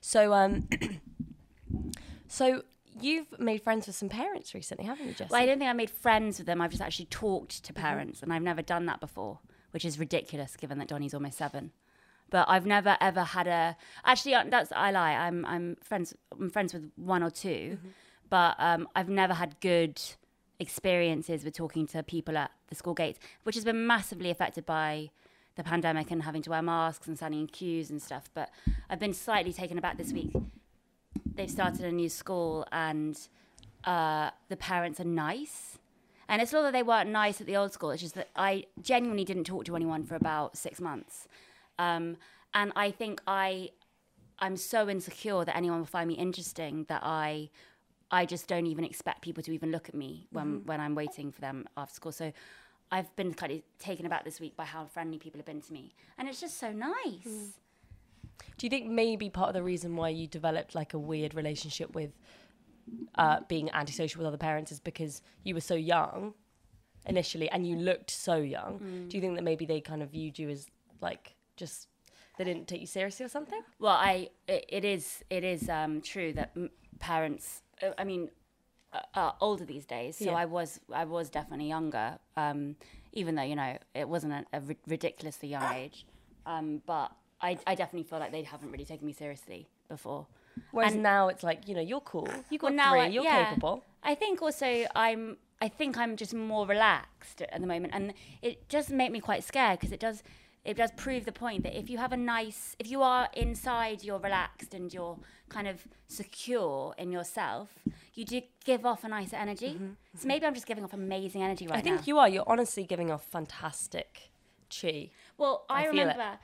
So, 0.00 0.32
um, 0.34 0.68
so 2.28 2.62
you've 3.00 3.26
made 3.38 3.62
friends 3.62 3.86
with 3.86 3.96
some 3.96 4.08
parents 4.08 4.54
recently, 4.54 4.84
haven't 4.86 5.06
you, 5.06 5.12
Jess? 5.14 5.30
Well, 5.30 5.40
I 5.40 5.46
don't 5.46 5.58
think 5.58 5.70
I 5.70 5.72
made 5.72 5.90
friends 5.90 6.38
with 6.38 6.46
them. 6.46 6.60
I've 6.60 6.70
just 6.70 6.82
actually 6.82 7.06
talked 7.06 7.64
to 7.64 7.72
parents, 7.72 8.22
and 8.22 8.32
I've 8.32 8.42
never 8.42 8.62
done 8.62 8.86
that 8.86 9.00
before, 9.00 9.38
which 9.70 9.84
is 9.84 9.98
ridiculous 9.98 10.56
given 10.56 10.78
that 10.78 10.88
Donnie's 10.88 11.14
almost 11.14 11.38
seven. 11.38 11.72
But 12.30 12.46
I've 12.48 12.66
never 12.66 12.96
ever 13.00 13.24
had 13.24 13.46
a. 13.46 13.76
Actually, 14.04 14.34
uh, 14.34 14.44
that's 14.48 14.70
I 14.72 14.90
lie. 14.90 15.12
I'm 15.12 15.46
I'm 15.46 15.76
friends. 15.82 16.14
I'm 16.32 16.50
friends 16.50 16.74
with 16.74 16.90
one 16.96 17.22
or 17.22 17.30
2 17.30 17.78
but 18.30 18.56
um, 18.58 18.88
I've 18.94 19.08
never 19.08 19.34
had 19.34 19.60
good 19.60 20.00
experiences 20.60 21.44
with 21.44 21.54
talking 21.54 21.86
to 21.88 22.02
people 22.02 22.36
at 22.36 22.50
the 22.68 22.74
school 22.74 22.94
gates, 22.94 23.18
which 23.44 23.54
has 23.54 23.64
been 23.64 23.86
massively 23.86 24.30
affected 24.30 24.66
by 24.66 25.10
the 25.56 25.64
pandemic 25.64 26.10
and 26.10 26.22
having 26.22 26.42
to 26.42 26.50
wear 26.50 26.62
masks 26.62 27.08
and 27.08 27.16
standing 27.16 27.40
in 27.40 27.46
queues 27.46 27.90
and 27.90 28.00
stuff. 28.00 28.30
But 28.34 28.50
I've 28.88 28.98
been 28.98 29.14
slightly 29.14 29.52
taken 29.52 29.78
aback 29.78 29.98
this 29.98 30.12
week. 30.12 30.32
They've 31.34 31.50
started 31.50 31.84
a 31.84 31.92
new 31.92 32.08
school 32.08 32.66
and 32.70 33.18
uh, 33.84 34.30
the 34.48 34.56
parents 34.56 35.00
are 35.00 35.04
nice. 35.04 35.78
And 36.28 36.42
it's 36.42 36.52
not 36.52 36.62
that 36.62 36.72
they 36.72 36.82
weren't 36.82 37.10
nice 37.10 37.40
at 37.40 37.46
the 37.46 37.56
old 37.56 37.72
school, 37.72 37.90
it's 37.90 38.02
just 38.02 38.14
that 38.14 38.28
I 38.36 38.64
genuinely 38.82 39.24
didn't 39.24 39.44
talk 39.44 39.64
to 39.64 39.76
anyone 39.76 40.04
for 40.04 40.14
about 40.14 40.56
six 40.56 40.80
months. 40.80 41.26
Um, 41.78 42.16
and 42.54 42.72
I 42.76 42.90
think 42.90 43.22
I, 43.26 43.70
I'm 44.38 44.56
so 44.56 44.88
insecure 44.88 45.44
that 45.44 45.56
anyone 45.56 45.78
will 45.78 45.86
find 45.86 46.08
me 46.08 46.14
interesting 46.14 46.84
that 46.88 47.02
I, 47.02 47.50
I 48.10 48.26
just 48.26 48.46
don't 48.46 48.66
even 48.66 48.84
expect 48.84 49.22
people 49.22 49.42
to 49.44 49.52
even 49.52 49.70
look 49.70 49.88
at 49.88 49.94
me 49.94 50.26
when, 50.30 50.64
when 50.66 50.80
I'm 50.80 50.94
waiting 50.94 51.30
for 51.32 51.40
them 51.40 51.66
after 51.76 51.94
school. 51.94 52.12
So 52.12 52.32
I've 52.90 53.14
been 53.16 53.34
kind 53.34 53.52
of 53.52 53.62
taken 53.78 54.06
aback 54.06 54.24
this 54.24 54.40
week 54.40 54.56
by 54.56 54.64
how 54.64 54.86
friendly 54.86 55.18
people 55.18 55.38
have 55.38 55.46
been 55.46 55.60
to 55.62 55.72
me. 55.72 55.94
And 56.18 56.28
it's 56.28 56.40
just 56.40 56.58
so 56.58 56.72
nice. 56.72 57.54
Do 58.56 58.66
you 58.66 58.70
think 58.70 58.88
maybe 58.88 59.30
part 59.30 59.48
of 59.48 59.54
the 59.54 59.62
reason 59.62 59.96
why 59.96 60.10
you 60.10 60.26
developed 60.26 60.74
like 60.74 60.94
a 60.94 60.98
weird 60.98 61.34
relationship 61.34 61.94
with 61.94 62.10
uh, 63.16 63.40
being 63.48 63.70
antisocial 63.72 64.18
with 64.20 64.26
other 64.28 64.36
parents 64.36 64.70
is 64.72 64.80
because 64.80 65.22
you 65.44 65.54
were 65.54 65.60
so 65.60 65.74
young 65.74 66.34
initially 67.06 67.48
and 67.50 67.66
you 67.66 67.76
looked 67.76 68.10
so 68.10 68.36
young? 68.36 68.80
Mm. 68.80 69.08
Do 69.08 69.16
you 69.16 69.20
think 69.20 69.34
that 69.36 69.42
maybe 69.44 69.64
they 69.66 69.80
kind 69.80 70.02
of 70.02 70.10
viewed 70.10 70.38
you 70.38 70.48
as 70.50 70.66
like 71.00 71.34
just 71.56 71.88
they 72.36 72.44
didn't 72.44 72.68
take 72.68 72.80
you 72.80 72.86
seriously 72.86 73.24
or 73.26 73.28
something? 73.28 73.60
Well, 73.78 73.94
I 73.96 74.28
it, 74.46 74.64
it 74.68 74.84
is 74.84 75.22
it 75.30 75.44
is 75.44 75.68
um, 75.68 76.00
true 76.00 76.32
that 76.34 76.52
m- 76.56 76.70
parents. 76.98 77.62
uh, 77.82 77.90
I 77.98 78.04
mean, 78.04 78.30
uh, 78.92 79.00
are 79.14 79.36
older 79.40 79.64
these 79.64 79.86
days. 79.86 80.16
So 80.16 80.26
Yeah. 80.26 80.34
I 80.34 80.44
was 80.44 80.80
I 80.92 81.04
was 81.04 81.30
definitely 81.30 81.68
younger. 81.68 82.18
Um, 82.36 82.76
even 83.12 83.34
though 83.34 83.42
you 83.42 83.56
know 83.56 83.76
it 83.94 84.08
wasn't 84.08 84.32
a, 84.34 84.44
a 84.52 84.60
ri- 84.60 84.76
ridiculously 84.86 85.48
young 85.48 85.74
age, 85.74 86.06
um, 86.46 86.82
but 86.86 87.12
I 87.40 87.58
I 87.66 87.74
definitely 87.74 88.04
feel 88.08 88.18
like 88.18 88.32
they 88.32 88.42
haven't 88.42 88.70
really 88.70 88.84
taken 88.84 89.06
me 89.06 89.12
seriously 89.12 89.68
before. 89.88 90.26
Whereas 90.72 90.94
And- 90.94 91.02
now 91.02 91.28
it's 91.28 91.42
like 91.42 91.68
you 91.68 91.74
know 91.74 91.80
you're 91.80 92.00
cool, 92.00 92.28
you 92.50 92.58
got 92.58 92.68
Well, 92.68 92.74
now 92.76 92.92
three, 92.92 93.00
I- 93.00 93.06
you're 93.08 93.24
yeah. 93.24 93.48
capable. 93.50 93.84
I 94.02 94.14
think 94.14 94.42
also 94.42 94.86
I'm 94.94 95.38
I 95.60 95.68
think 95.68 95.98
I'm 95.98 96.16
just 96.16 96.34
more 96.34 96.66
relaxed 96.66 97.42
at 97.42 97.60
the 97.60 97.66
moment, 97.66 97.92
and 97.94 98.14
it 98.42 98.68
does 98.68 98.90
make 98.90 99.10
me 99.10 99.20
quite 99.20 99.42
scared 99.44 99.78
because 99.78 99.92
it 99.92 100.00
does 100.00 100.22
it 100.64 100.76
does 100.76 100.90
prove 100.92 101.24
the 101.24 101.32
point 101.32 101.62
that 101.62 101.76
if 101.78 101.88
you 101.88 101.98
have 101.98 102.12
a 102.12 102.16
nice 102.16 102.76
if 102.78 102.90
you 102.90 103.00
are 103.02 103.28
inside 103.32 104.02
you're 104.04 104.18
relaxed 104.18 104.74
and 104.74 104.92
you're 104.94 105.16
kind 105.48 105.66
of 105.66 105.86
secure 106.06 106.94
in 106.98 107.10
yourself, 107.10 107.68
you 108.14 108.24
do 108.24 108.42
give 108.64 108.84
off 108.84 109.02
a 109.04 109.08
nice 109.08 109.32
energy. 109.32 109.80
So 110.14 110.26
maybe 110.28 110.44
I'm 110.46 110.54
just 110.54 110.66
giving 110.66 110.84
off 110.84 110.92
amazing 110.92 111.42
energy 111.42 111.66
right 111.66 111.78
Mm-hmm, 111.78 111.78
I 111.78 111.82
think 111.82 111.96
now. 112.00 112.04
you 112.06 112.18
are. 112.18 112.28
You're 112.28 112.44
honestly 112.48 112.84
giving 112.84 113.10
off 113.10 113.24
fantastic 113.24 114.30
chi. 114.70 115.10
Well, 115.38 115.64
I, 115.70 115.84
I 115.84 115.86
remember 115.86 116.38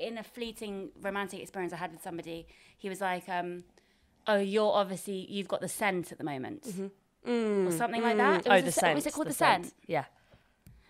in 0.00 0.18
a 0.18 0.22
fleeting 0.24 0.90
romantic 1.00 1.40
experience 1.40 1.72
I 1.72 1.76
had 1.76 1.92
with 1.92 2.02
somebody, 2.02 2.46
he 2.86 2.88
was 2.88 3.00
like, 3.00 3.28
um, 3.28 3.64
"Oh, 4.28 4.36
you're 4.36 4.72
obviously 4.72 5.26
you've 5.28 5.48
got 5.48 5.60
the 5.60 5.68
scent 5.68 6.12
at 6.12 6.18
the 6.18 6.24
moment." 6.24 6.62
Mm-hmm. 6.62 6.86
or 7.28 7.70
mm, 7.70 7.72
something 7.76 8.00
like 8.00 8.16
that. 8.16 8.44
Mm. 8.44 8.46
It 8.46 8.50
oh, 8.50 8.54
was 8.54 8.62
the 8.62 8.68
a, 8.68 8.72
scent. 8.72 8.94
Was 8.94 9.06
it 9.06 9.12
called 9.12 9.26
the, 9.26 9.32
scent. 9.32 9.64
scent? 9.64 9.74
Yeah, 9.88 10.04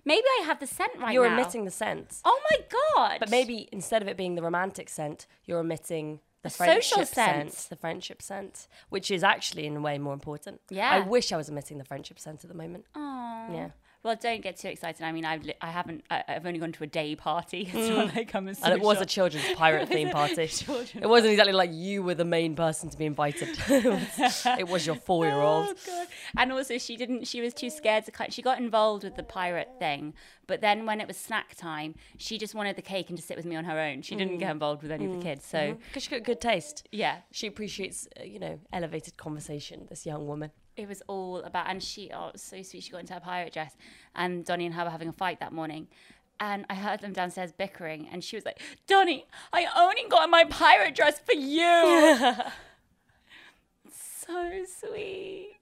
Maybe 0.05 0.27
I 0.41 0.45
have 0.45 0.61
the 0.61 0.67
scent 0.67 0.93
right 0.97 1.07
now. 1.07 1.13
you're 1.13 1.31
now. 1.31 1.41
emitting 1.41 1.65
the 1.65 1.71
scent. 1.71 2.21
Oh 2.23 2.39
my 2.51 2.59
god! 2.77 3.17
But 3.19 3.31
maybe 3.31 3.67
instead 3.73 4.03
of 4.03 4.09
it 4.09 4.19
being 4.19 4.35
the 4.35 4.43
romantic 4.43 4.91
scent, 4.91 5.27
you're 5.47 5.61
emitting 5.61 6.21
the 6.43 6.49
A 6.49 6.51
social 6.51 6.67
friendship 6.67 7.15
scent. 7.15 7.53
scent. 7.53 7.71
the 7.71 7.77
friendship 7.77 8.21
scent, 8.21 8.69
which 8.91 9.11
is 9.11 9.25
actually 9.25 9.67
in 9.67 9.75
a 9.75 9.81
way 9.81 9.97
more 9.97 10.13
important. 10.13 10.61
Yeah. 10.69 10.91
I 10.91 11.01
wish 11.01 11.33
I 11.33 11.39
was 11.39 11.49
emitting 11.49 11.79
the 11.79 11.85
friendship 11.85 12.21
scent 12.21 12.45
at 12.45 12.49
the 12.49 12.57
moment. 12.57 12.85
Aw. 12.95 13.53
Yeah. 13.53 13.71
Well, 14.07 14.17
don't 14.21 14.41
get 14.41 14.57
too 14.57 14.69
excited. 14.69 15.03
I 15.05 15.11
mean, 15.11 15.25
I've 15.25 15.43
li- 15.43 15.55
I 15.61 15.67
haven't. 15.67 16.05
I, 16.11 16.23
I've 16.29 16.47
only 16.47 16.61
gone 16.61 16.71
to 16.73 16.85
a 16.85 16.87
day 16.87 17.17
party. 17.17 17.69
It's 17.75 17.89
not 17.89 18.15
like 18.15 18.33
I'm 18.37 18.47
a 18.47 18.53
Mm. 18.53 18.61
And 18.63 18.73
it 18.73 18.81
was 18.81 19.01
a 19.01 19.07
children's 19.07 19.53
pirate 19.55 19.89
theme 19.95 20.11
party. 20.11 20.43
It 20.45 21.09
wasn't 21.09 21.33
exactly 21.33 21.53
like 21.53 21.71
you 21.73 22.05
were 22.05 22.15
the 22.15 22.25
main 22.25 22.55
person 22.55 22.89
to 22.91 22.97
be 22.97 23.05
invited. 23.05 23.49
it, 23.69 24.69
was, 24.69 24.87
your 24.87 24.95
four-year-old. 24.95 25.67
Oh 25.71 25.75
god! 25.87 26.07
And 26.39 26.53
also, 26.53 26.79
she 26.79 26.97
didn't. 26.97 27.27
She 27.27 27.41
was 27.41 27.53
too 27.53 27.69
scared 27.69 28.05
to. 28.07 28.13
cut- 28.13 28.33
She 28.33 28.43
got 28.43 28.59
involved 28.61 29.03
with 29.03 29.17
the 29.17 29.25
pirate 29.25 29.71
thing, 29.81 30.15
but 30.47 30.61
then 30.61 30.87
when 30.87 31.01
it 31.01 31.09
was 31.09 31.17
snack 31.17 31.57
time, 31.57 31.97
she 32.17 32.39
just 32.39 32.55
wanted 32.55 32.77
the 32.77 32.83
cake 32.83 33.09
and 33.11 33.19
to 33.19 33.25
sit 33.25 33.37
with 33.37 33.45
me 33.47 33.57
on 33.57 33.65
her 33.65 33.79
own. 33.79 34.03
She 34.03 34.15
didn't 34.15 34.37
Mm. 34.37 34.39
get 34.45 34.51
involved 34.53 34.83
with 34.83 34.93
any 34.93 35.07
of 35.07 35.13
the 35.17 35.23
kids. 35.23 35.45
So 35.45 35.77
Because 35.89 36.05
she 36.05 36.11
got 36.11 36.23
good 36.23 36.41
taste. 36.41 36.87
yeah, 36.93 37.17
She 37.33 37.47
appreciates, 37.49 38.07
uh, 38.21 38.23
you 38.23 38.39
know, 38.39 38.61
elevated 38.73 39.17
conversation. 39.17 39.87
This 39.91 40.07
young 40.07 40.27
woman. 40.29 40.51
It 40.77 40.89
was 40.89 41.03
all 41.07 41.39
about. 41.39 41.69
And 41.69 41.83
she, 41.83 42.11
oh, 42.15 42.33
so 42.37 42.63
sweet. 42.63 42.83
She 42.83 42.91
got 42.91 43.01
into 43.01 43.15
her 43.15 43.21
pirate 43.21 43.53
dress, 43.53 43.77
and 44.15 44.45
Donnie 44.45 44.67
and 44.67 44.75
her 44.75 44.85
were 44.85 44.91
having 44.91 45.09
a 45.09 45.13
fight 45.13 45.41
that 45.41 45.53
morning. 45.53 45.89
And 46.39 46.67
I 46.69 46.75
heard 46.75 47.01
them 47.01 47.13
downstairs 47.13 47.53
bickering, 47.53 48.09
and 48.13 48.23
she 48.23 48.37
was 48.37 48.45
like, 48.45 48.61
"Donnie, 48.87 49.27
I 49.53 49.67
only 49.77 50.05
got 50.09 50.29
my 50.29 50.45
pirate 50.45 50.95
dress 50.95 51.19
for 51.19 51.35
you." 51.35 52.35
so 53.91 54.65
sweet. 54.81 55.53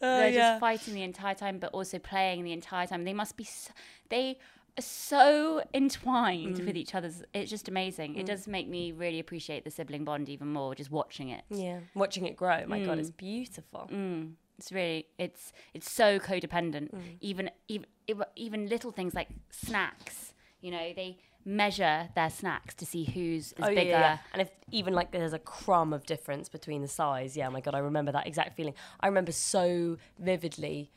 Uh, 0.00 0.18
They're 0.18 0.32
just 0.32 0.60
fighting 0.60 0.94
the 0.94 1.02
entire 1.02 1.34
time, 1.34 1.58
but 1.58 1.72
also 1.72 1.98
playing 1.98 2.42
the 2.42 2.52
entire 2.52 2.86
time. 2.86 3.04
They 3.04 3.12
must 3.12 3.36
be. 3.36 3.44
So, 3.44 3.72
they 4.08 4.38
so 4.84 5.62
entwined 5.74 6.58
with 6.64 6.76
each 6.76 6.94
other's. 6.94 7.22
It's 7.34 7.50
just 7.50 7.68
amazing. 7.68 8.16
It 8.16 8.26
does 8.26 8.46
make 8.46 8.68
me 8.68 8.92
really 8.92 9.18
appreciate 9.20 9.64
the 9.64 9.70
sibling 9.70 10.04
bond 10.04 10.28
even 10.28 10.52
more. 10.52 10.74
Just 10.74 10.90
watching 10.90 11.28
it. 11.30 11.44
Yeah. 11.50 11.80
Watching 11.94 12.26
it 12.26 12.36
grow. 12.36 12.64
My 12.66 12.82
God, 12.84 12.98
it's 12.98 13.10
beautiful. 13.10 13.88
Mm, 13.92 14.32
it's 14.58 14.72
really 14.72 15.06
it's 15.18 15.52
it's 15.74 15.90
so 15.90 16.18
codependent. 16.18 16.90
Even 17.20 17.50
even 17.68 17.86
even 18.36 18.68
little 18.68 18.90
things 18.92 19.14
like 19.14 19.28
snacks. 19.50 20.34
You 20.60 20.70
know, 20.72 20.92
they 20.94 21.18
measure 21.44 22.08
their 22.16 22.28
snacks 22.30 22.74
to 22.74 22.84
see 22.84 23.04
who's 23.04 23.52
is 23.52 23.54
Oh, 23.62 23.68
bigger. 23.68 23.82
yeah, 23.90 24.00
yeah. 24.00 24.18
And 24.32 24.42
if 24.42 24.50
even 24.72 24.94
like 24.94 25.12
there's 25.12 25.32
a 25.32 25.38
crumb 25.38 25.92
of 25.92 26.04
difference 26.04 26.48
between 26.48 26.82
the 26.82 26.88
size, 26.88 27.36
yeah, 27.36 27.48
my 27.50 27.60
God, 27.60 27.74
I 27.74 27.78
remember 27.78 28.10
that 28.12 28.26
exact 28.26 28.56
feeling. 28.56 28.74
I 28.98 29.06
remember 29.06 29.30
so 29.32 29.96
vividly 30.18 30.90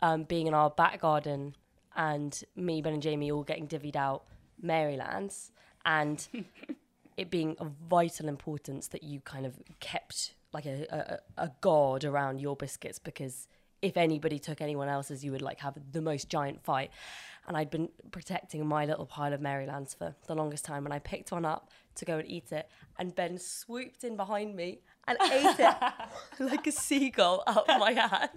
um, 0.00 0.22
being 0.24 0.46
in 0.46 0.54
our 0.54 0.70
back 0.70 1.00
garden 1.00 1.54
and 1.96 2.42
me, 2.56 2.80
Ben, 2.82 2.94
and 2.94 3.02
Jamie 3.02 3.30
all 3.30 3.42
getting 3.42 3.66
divvied 3.66 3.96
out 3.96 4.24
Marylands 4.60 5.50
and 5.84 6.26
it 7.16 7.30
being 7.30 7.56
of 7.58 7.72
vital 7.88 8.28
importance 8.28 8.88
that 8.88 9.02
you 9.02 9.20
kind 9.20 9.46
of 9.46 9.54
kept 9.80 10.34
like 10.52 10.66
a, 10.66 11.20
a, 11.38 11.44
a 11.44 11.50
guard 11.60 12.04
around 12.04 12.40
your 12.40 12.56
biscuits 12.56 12.98
because 12.98 13.48
if 13.82 13.96
anybody 13.96 14.38
took 14.38 14.60
anyone 14.60 14.88
else's, 14.88 15.24
you 15.24 15.32
would 15.32 15.42
like 15.42 15.58
have 15.58 15.76
the 15.90 16.00
most 16.00 16.28
giant 16.28 16.62
fight. 16.62 16.90
And 17.48 17.56
I'd 17.56 17.70
been 17.70 17.88
protecting 18.12 18.64
my 18.64 18.86
little 18.86 19.04
pile 19.04 19.32
of 19.32 19.40
Marylands 19.40 19.94
for 19.94 20.14
the 20.28 20.34
longest 20.36 20.64
time, 20.64 20.84
and 20.84 20.94
I 20.94 21.00
picked 21.00 21.32
one 21.32 21.44
up 21.44 21.70
to 21.96 22.04
go 22.04 22.18
and 22.18 22.30
eat 22.30 22.52
it, 22.52 22.68
and 22.98 23.12
Ben 23.12 23.36
swooped 23.36 24.04
in 24.04 24.16
behind 24.16 24.54
me 24.54 24.80
and 25.08 25.18
ate 25.20 25.58
it 25.58 25.76
like 26.38 26.68
a 26.68 26.72
seagull 26.72 27.42
out 27.48 27.68
of 27.68 27.80
my 27.80 27.92
hand. 27.94 28.30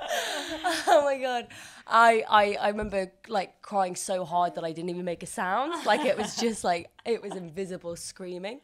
Oh 0.00 1.02
my 1.04 1.18
god. 1.18 1.48
I, 1.86 2.24
I 2.28 2.56
i 2.60 2.68
remember 2.68 3.12
like 3.28 3.60
crying 3.60 3.94
so 3.94 4.24
hard 4.24 4.54
that 4.54 4.64
i 4.64 4.72
didn't 4.72 4.88
even 4.90 5.04
make 5.04 5.22
a 5.22 5.26
sound. 5.26 5.84
Like 5.84 6.04
it 6.04 6.16
was 6.16 6.36
just 6.36 6.64
like 6.64 6.90
it 7.04 7.22
was 7.22 7.32
invisible 7.34 7.96
screaming. 7.96 8.60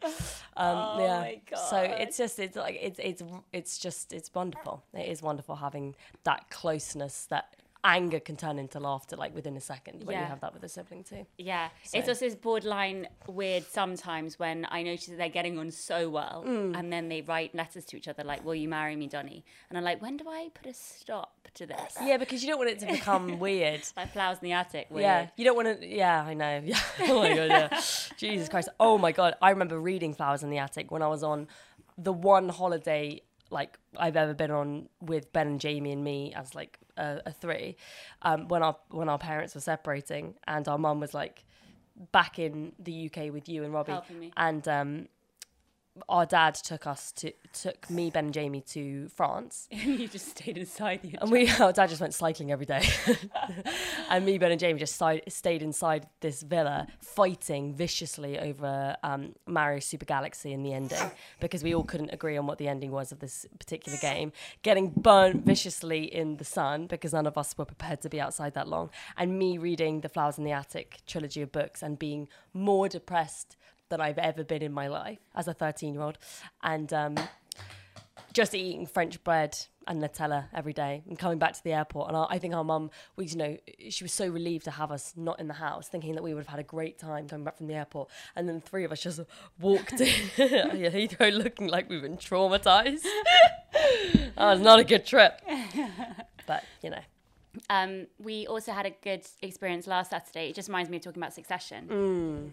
Um 0.57 1.01
yeah. 1.01 1.21
my 1.21 1.41
so 1.69 1.79
it's 1.79 2.17
just 2.17 2.39
it's 2.39 2.57
like 2.57 2.79
it's 2.81 2.99
it's 3.03 3.23
it's 3.53 3.79
just 3.79 4.13
it's 4.13 4.31
wonderful. 4.35 4.85
It 4.95 5.09
is 5.09 5.23
wonderful 5.23 5.57
having 5.57 5.95
that 6.25 6.51
closeness 6.51 7.27
that 7.27 7.55
anger 7.83 8.21
can 8.21 8.37
turn 8.37 8.59
into 8.59 8.79
laughter 8.79 9.17
like 9.17 9.35
within 9.35 9.57
a 9.57 9.61
second 9.61 10.05
when 10.05 10.19
you 10.19 10.25
have 10.25 10.41
that 10.41 10.53
with 10.53 10.63
a 10.65 10.69
sibling 10.69 11.03
too 11.03 11.25
Yeah, 11.39 11.69
it's 11.83 11.93
So- 11.93 11.99
also 12.13 12.15
this 12.27 12.35
borderline 12.35 13.09
weird 13.27 13.65
sometimes 13.65 14.39
when 14.39 14.67
I 14.71 14.83
notice 14.83 15.07
that 15.07 15.17
they're 15.19 15.29
getting 15.31 15.59
on 15.59 15.71
so 15.71 16.09
well, 16.11 16.45
Mm. 16.47 16.79
and 16.79 16.93
then 16.93 17.09
they 17.09 17.23
write 17.23 17.55
letters 17.55 17.85
to 17.87 17.97
each 17.97 18.09
other 18.09 18.23
like, 18.25 18.45
"Will 18.45 18.55
you 18.55 18.69
marry 18.69 18.97
me, 18.97 19.07
Donny?" 19.07 19.45
And 19.69 19.79
I'm 19.79 19.85
like, 19.85 20.03
when 20.03 20.17
do 20.17 20.29
I 20.29 20.51
put 20.53 20.67
a 20.67 20.75
stop 20.75 21.49
to 21.55 21.67
this? 21.67 21.97
yeah 22.03 22.17
because 22.19 22.43
you 22.43 22.49
don't 22.51 22.59
want 22.59 22.71
it 22.71 22.79
to 22.81 22.87
become 22.87 23.39
weird 23.47 23.83
Like 23.97 24.13
flowers 24.13 24.39
in 24.43 24.45
the 24.45 24.53
attic. 24.53 24.89
Weird. 24.91 25.03
Yeah, 25.03 25.29
you 25.37 25.45
don't 25.45 25.57
want 25.57 25.81
to. 25.81 25.87
Yeah, 25.87 26.23
I 26.23 26.35
know. 26.35 26.61
Yeah. 26.65 26.81
oh 27.01 27.21
my 27.21 27.29
god. 27.35 27.49
Yeah. 27.51 27.81
Jesus 28.19 28.49
Christ. 28.49 28.69
Oh 28.79 28.99
my 28.99 29.13
god. 29.13 29.35
I 29.41 29.51
remember 29.51 29.81
reading 29.81 30.13
Flowers 30.15 30.43
in 30.43 30.51
the 30.51 30.59
Attic 30.59 30.91
when 30.91 31.03
I 31.03 31.09
was 31.09 31.23
on 31.23 31.49
the 31.99 32.13
one 32.13 32.49
holiday 32.49 33.21
like 33.51 33.79
I've 33.97 34.17
ever 34.17 34.35
been 34.35 34.51
on 34.51 34.89
with 35.01 35.33
Ben 35.33 35.47
and 35.47 35.61
Jamie 35.61 35.93
and 35.93 36.03
me 36.05 36.33
as 36.35 36.55
like 36.55 36.79
a, 36.97 37.21
a 37.27 37.33
three. 37.33 37.77
Um, 38.23 38.49
when 38.49 38.63
our 38.63 38.77
when 38.91 39.09
our 39.09 39.19
parents 39.19 39.55
were 39.55 39.61
separating 39.61 40.35
and 40.47 40.67
our 40.69 40.79
mum 40.79 41.01
was 41.01 41.15
like 41.15 41.45
back 42.13 42.39
in 42.39 42.73
the 42.79 43.11
UK 43.13 43.33
with 43.33 43.49
you 43.49 43.65
and 43.65 43.73
Robbie, 43.75 43.93
and 44.37 44.67
um, 44.69 45.09
our 46.09 46.25
dad 46.25 46.55
took 46.55 46.87
us 46.87 47.13
to 47.13 47.33
took 47.53 47.91
me, 47.91 48.11
Ben, 48.11 48.27
and 48.27 48.35
Jamie 48.35 48.61
to 48.61 49.09
France, 49.09 49.69
And 49.73 49.99
you 49.99 50.07
just 50.07 50.29
stayed 50.29 50.57
inside 50.57 51.03
the. 51.03 51.17
and 51.21 51.31
we 51.31 51.51
our 51.51 51.73
dad 51.73 51.89
just 51.89 52.01
went 52.01 52.15
cycling 52.15 52.53
every 52.53 52.67
day, 52.67 52.89
and 54.11 54.25
me, 54.25 54.39
Ben, 54.39 54.53
and 54.53 54.61
Jamie 54.61 54.79
just 54.79 54.97
si- 54.97 55.23
stayed 55.29 55.63
inside 55.63 56.07
this 56.21 56.43
villa 56.43 56.87
fighting 57.01 57.75
viciously 57.75 58.39
over 58.39 58.97
um, 59.03 59.35
Mario 59.47 59.81
Super 59.81 60.05
Galaxy 60.07 60.53
in 60.53 60.63
the 60.63 60.73
ending 60.73 61.11
because 61.41 61.65
we 61.65 61.75
all 61.75 61.85
couldn't 61.85 62.11
agree 62.11 62.37
on 62.37 62.47
what 62.47 62.59
the 62.59 62.69
ending 62.69 62.93
was 62.93 63.11
of 63.13 63.19
this 63.19 63.47
particular 63.59 63.99
game. 63.99 64.33
Getting 64.63 64.91
burnt 64.91 65.45
viciously 65.45 66.05
in 66.05 66.37
the 66.37 66.45
sun 66.45 66.87
because 66.87 67.13
none 67.13 67.27
of 67.27 67.37
us 67.37 67.57
were 67.59 67.65
prepared 67.65 68.01
to 68.03 68.09
be 68.09 68.21
outside 68.21 68.55
that 68.55 68.69
long, 68.69 68.91
and 69.17 69.39
me 69.39 69.59
reading 69.59 70.01
the 70.03 70.09
Flowers 70.09 70.39
in 70.39 70.45
the 70.45 70.53
Attic 70.53 70.99
trilogy 71.07 71.43
of 71.43 71.51
books 71.51 71.83
and 71.83 71.99
being 71.99 72.29
more 72.55 72.89
depressed 72.89 73.57
than 73.91 74.01
I've 74.01 74.19
ever 74.19 74.43
been 74.43 74.63
in 74.63 74.73
my 74.73 74.89
life 74.89 75.19
as 75.35 75.47
a 75.47 75.53
13 75.53 75.95
year 75.95 76.03
old, 76.03 76.19
and 76.63 76.93
um, 76.93 77.17
just 78.33 78.55
eating 78.55 78.87
French 78.87 79.23
bread 79.23 79.59
and 79.87 80.01
Nutella 80.01 80.47
every 80.55 80.73
day 80.73 81.03
and 81.09 81.19
coming 81.19 81.39
back 81.39 81.53
to 81.55 81.65
the 81.65 81.73
airport. 81.73 82.09
And 82.09 82.17
I, 82.17 82.27
I 82.31 82.39
think 82.39 82.55
our 82.55 82.63
mum, 82.63 82.91
we, 83.17 83.27
you 83.27 83.37
know, 83.37 83.57
she 83.89 84.05
was 84.05 84.13
so 84.13 84.29
relieved 84.29 84.65
to 84.67 84.71
have 84.71 84.93
us 84.93 85.15
not 85.17 85.41
in 85.41 85.49
the 85.49 85.55
house, 85.55 85.89
thinking 85.89 86.15
that 86.15 86.23
we 86.23 86.33
would 86.33 86.41
have 86.41 86.49
had 86.49 86.61
a 86.61 86.65
great 86.65 86.99
time 86.99 87.29
coming 87.29 87.45
back 87.45 87.57
from 87.57 87.67
the 87.67 87.75
airport. 87.75 88.09
And 88.37 88.49
then 88.49 88.57
the 88.57 88.61
three 88.61 88.85
of 88.85 88.93
us 88.93 89.03
just 89.03 89.21
walked 89.61 90.01
in 90.01 90.07
Heathrow 90.37 91.33
looking 91.33 91.67
like 91.67 91.89
we've 91.89 92.03
been 92.03 92.19
traumatized. 92.19 93.03
that 93.73 94.37
was 94.37 94.61
not 94.61 94.79
a 94.79 94.85
good 94.85 95.05
trip. 95.05 95.41
But, 96.47 96.65
you 96.83 96.91
know. 96.91 97.01
Um, 97.69 98.07
we 98.19 98.47
also 98.47 98.71
had 98.71 98.87
a 98.87 98.91
good 99.03 99.27
experience 99.43 99.89
last 99.89 100.11
Saturday. 100.11 100.51
It 100.51 100.55
just 100.55 100.69
reminds 100.69 100.89
me 100.89 100.99
of 100.99 101.03
talking 101.03 101.21
about 101.21 101.35
Succession. 101.35 101.89
Um, 101.91 102.53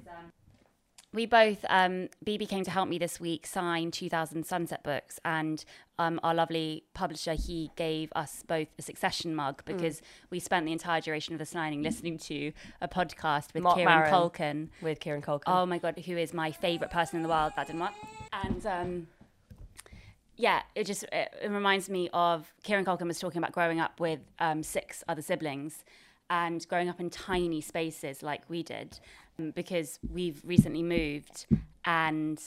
we 1.13 1.25
both, 1.25 1.65
um, 1.69 2.09
BB 2.25 2.49
came 2.49 2.63
to 2.63 2.71
help 2.71 2.89
me 2.89 2.97
this 2.97 3.19
week 3.19 3.47
sign 3.47 3.91
2000 3.91 4.45
Sunset 4.45 4.83
books, 4.83 5.19
and 5.23 5.63
um, 5.99 6.19
our 6.21 6.33
lovely 6.33 6.83
publisher, 6.93 7.33
he 7.33 7.71
gave 7.75 8.11
us 8.15 8.43
both 8.47 8.67
a 8.77 8.81
Succession 8.81 9.33
mug 9.33 9.63
because 9.65 10.01
we 10.29 10.39
spent 10.39 10.65
the 10.65 10.71
entire 10.71 11.01
duration 11.01 11.33
of 11.33 11.39
the 11.39 11.45
signing 11.45 11.81
listening 11.81 12.17
to 12.19 12.51
a 12.81 12.87
podcast 12.87 13.53
with 13.53 13.63
Mark 13.63 13.77
Kieran 13.77 13.99
Maron. 13.99 14.11
Culkin. 14.13 14.69
With 14.81 14.99
Kieran 14.99 15.21
Culkin. 15.21 15.43
Oh 15.47 15.65
my 15.65 15.77
god, 15.77 15.97
who 16.05 16.17
is 16.17 16.33
my 16.33 16.51
favourite 16.51 16.91
person 16.91 17.17
in 17.17 17.23
the 17.23 17.29
world? 17.29 17.53
That 17.55 17.67
didn't 17.67 17.81
work. 17.81 17.93
And 18.33 18.65
um, 18.65 19.07
yeah, 20.35 20.61
it 20.75 20.85
just 20.85 21.03
it, 21.11 21.33
it 21.41 21.49
reminds 21.49 21.89
me 21.89 22.09
of 22.13 22.53
Kieran 22.63 22.85
Culkin 22.85 23.07
was 23.07 23.19
talking 23.19 23.39
about 23.39 23.53
growing 23.53 23.79
up 23.79 23.99
with 23.99 24.19
um, 24.39 24.61
six 24.61 25.03
other 25.07 25.21
siblings 25.21 25.83
and 26.29 26.67
growing 26.67 26.89
up 26.89 26.99
in 26.99 27.09
tiny 27.09 27.61
spaces 27.61 28.21
like 28.21 28.41
we 28.49 28.61
did, 28.61 28.99
because 29.53 29.99
we've 30.11 30.41
recently 30.43 30.83
moved 30.83 31.45
and 31.85 32.41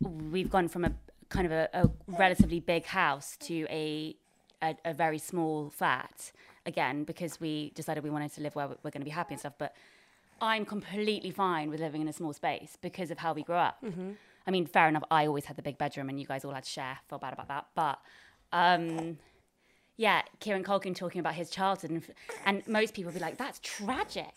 we've 0.00 0.50
gone 0.50 0.68
from 0.68 0.84
a 0.84 0.92
kind 1.28 1.46
of 1.46 1.52
a, 1.52 1.68
a 1.72 1.90
relatively 2.06 2.60
big 2.60 2.84
house 2.84 3.36
to 3.38 3.66
a, 3.70 4.14
a 4.62 4.76
a 4.84 4.94
very 4.94 5.18
small 5.18 5.70
flat 5.70 6.32
again 6.66 7.04
because 7.04 7.40
we 7.40 7.70
decided 7.74 8.04
we 8.04 8.10
wanted 8.10 8.32
to 8.34 8.40
live 8.40 8.54
where 8.54 8.68
we're 8.68 8.90
going 8.90 9.00
to 9.00 9.04
be 9.04 9.10
happy 9.10 9.34
and 9.34 9.40
stuff. 9.40 9.54
But 9.58 9.74
I'm 10.40 10.64
completely 10.66 11.30
fine 11.30 11.70
with 11.70 11.80
living 11.80 12.02
in 12.02 12.08
a 12.08 12.12
small 12.12 12.32
space 12.32 12.76
because 12.80 13.10
of 13.10 13.18
how 13.18 13.32
we 13.32 13.42
grew 13.42 13.54
up. 13.54 13.82
I 14.46 14.50
mean, 14.50 14.66
fair 14.66 14.88
enough. 14.88 15.04
I 15.10 15.26
always 15.26 15.46
had 15.46 15.56
the 15.56 15.62
big 15.62 15.78
bedroom, 15.78 16.10
and 16.10 16.20
you 16.20 16.26
guys 16.26 16.44
all 16.44 16.52
had 16.52 16.64
to 16.64 16.70
share. 16.70 16.98
Feel 17.08 17.18
bad 17.18 17.32
about 17.32 17.48
that, 17.48 17.66
but 17.74 17.98
um, 18.52 19.16
yeah, 19.96 20.22
Kieran 20.40 20.62
Culkin 20.64 20.94
talking 20.94 21.20
about 21.20 21.34
his 21.34 21.48
childhood, 21.50 21.90
and, 21.90 22.02
and 22.44 22.68
most 22.68 22.92
people 22.94 23.10
would 23.10 23.18
be 23.18 23.24
like, 23.24 23.38
"That's 23.38 23.58
tragic." 23.62 24.34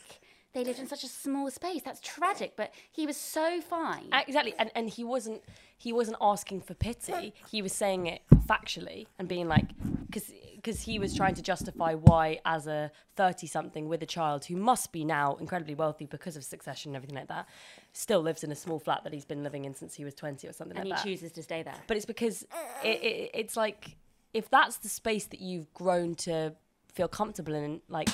They 0.53 0.63
lived 0.63 0.79
in 0.79 0.87
such 0.87 1.03
a 1.03 1.07
small 1.07 1.51
space. 1.51 1.81
That's 1.83 1.99
tragic. 1.99 2.53
But 2.55 2.73
he 2.91 3.05
was 3.05 3.17
so 3.17 3.61
fine. 3.61 4.09
Uh, 4.11 4.21
exactly 4.27 4.53
and, 4.57 4.71
and 4.75 4.89
he 4.89 5.03
wasn't 5.03 5.41
he 5.77 5.93
wasn't 5.93 6.17
asking 6.19 6.61
for 6.61 6.73
pity 6.73 7.33
he 7.51 7.61
was 7.61 7.71
saying 7.71 8.07
it 8.07 8.21
factually 8.47 9.05
and 9.19 9.27
being 9.27 9.47
like 9.47 9.65
because 10.07 10.31
because 10.55 10.81
he 10.81 10.97
was 10.97 11.15
trying 11.15 11.35
to 11.35 11.41
justify 11.41 11.93
why 11.93 12.39
as 12.45 12.65
a 12.67 12.91
30 13.15 13.45
something 13.47 13.87
with 13.87 14.01
a 14.01 14.05
child 14.05 14.45
who 14.45 14.55
must 14.55 14.91
be 14.91 15.05
now 15.05 15.35
incredibly 15.35 15.75
wealthy 15.75 16.05
because 16.05 16.35
of 16.35 16.43
succession 16.43 16.89
and 16.89 16.95
everything 16.95 17.15
like 17.15 17.27
that 17.27 17.47
still 17.93 18.21
lives 18.21 18.43
in 18.43 18.51
a 18.51 18.55
small 18.55 18.79
flat 18.79 19.03
that 19.03 19.13
he's 19.13 19.25
been 19.25 19.43
living 19.43 19.65
in 19.65 19.75
since 19.75 19.93
he 19.93 20.03
was 20.03 20.15
20 20.15 20.47
or 20.47 20.51
something 20.51 20.77
and 20.77 20.87
he 20.87 20.93
that 20.93 21.03
chooses 21.03 21.31
to 21.31 21.43
stay 21.43 21.61
there. 21.61 21.75
but 21.87 21.95
it's 21.95 22.05
because 22.05 22.43
it, 22.83 23.03
it, 23.03 23.31
it's 23.33 23.55
like 23.55 23.97
if 24.33 24.49
that's 24.49 24.77
the 24.77 24.89
space 24.89 25.25
that 25.27 25.39
you've 25.39 25.71
grown 25.73 26.15
to 26.15 26.53
feel 26.97 27.07
comfortable 27.07 27.53
and 27.55 27.81
like 27.97 28.09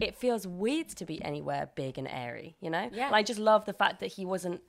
it 0.00 0.12
feels 0.22 0.42
weird 0.46 0.88
to 1.00 1.04
be 1.12 1.16
anywhere 1.30 1.62
big 1.82 1.94
and 2.00 2.08
airy 2.08 2.48
you 2.64 2.70
know 2.74 2.86
Yeah. 2.92 3.06
and 3.06 3.16
i 3.16 3.22
just 3.22 3.40
love 3.50 3.62
the 3.70 3.72
fact 3.82 3.96
that 4.00 4.10
he 4.16 4.24
wasn't 4.34 4.60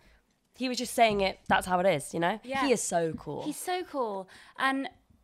he 0.61 0.69
was 0.69 0.77
just 0.77 0.93
saying 0.93 1.17
it 1.27 1.39
that's 1.51 1.67
how 1.71 1.77
it 1.83 1.87
is 1.97 2.13
you 2.15 2.21
know 2.25 2.39
Yeah. 2.43 2.65
he 2.65 2.71
is 2.77 2.81
so 2.81 3.01
cool 3.13 3.41
He's 3.49 3.57
so 3.71 3.77
cool, 3.95 4.17
and 4.57 4.77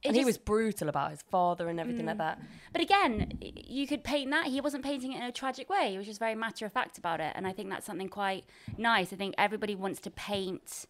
and 0.04 0.16
he 0.16 0.26
was 0.26 0.38
brutal 0.38 0.90
about 0.90 1.12
his 1.12 1.22
father 1.36 1.66
and 1.70 1.80
everything 1.80 2.08
like 2.08 2.16
mm. 2.16 2.26
that 2.26 2.38
But 2.74 2.82
again, 2.82 3.38
you 3.40 3.86
could 3.92 4.04
paint 4.04 4.32
that. 4.32 4.46
He 4.48 4.60
wasn't 4.60 4.84
painting 4.84 5.12
it 5.14 5.18
in 5.18 5.24
a 5.24 5.32
tragic 5.32 5.70
way. 5.70 5.92
He 5.92 5.98
was 6.02 6.08
just 6.08 6.20
very 6.28 6.34
matter 6.34 6.66
of 6.66 6.72
fact 6.74 6.98
about 6.98 7.20
it. 7.28 7.32
And 7.36 7.46
I 7.50 7.54
think 7.54 7.70
that's 7.70 7.86
something 7.86 8.10
quite 8.10 8.44
nice. 8.80 9.14
I 9.14 9.16
think 9.16 9.36
everybody 9.38 9.76
wants 9.76 10.00
to 10.02 10.10
paint 10.10 10.88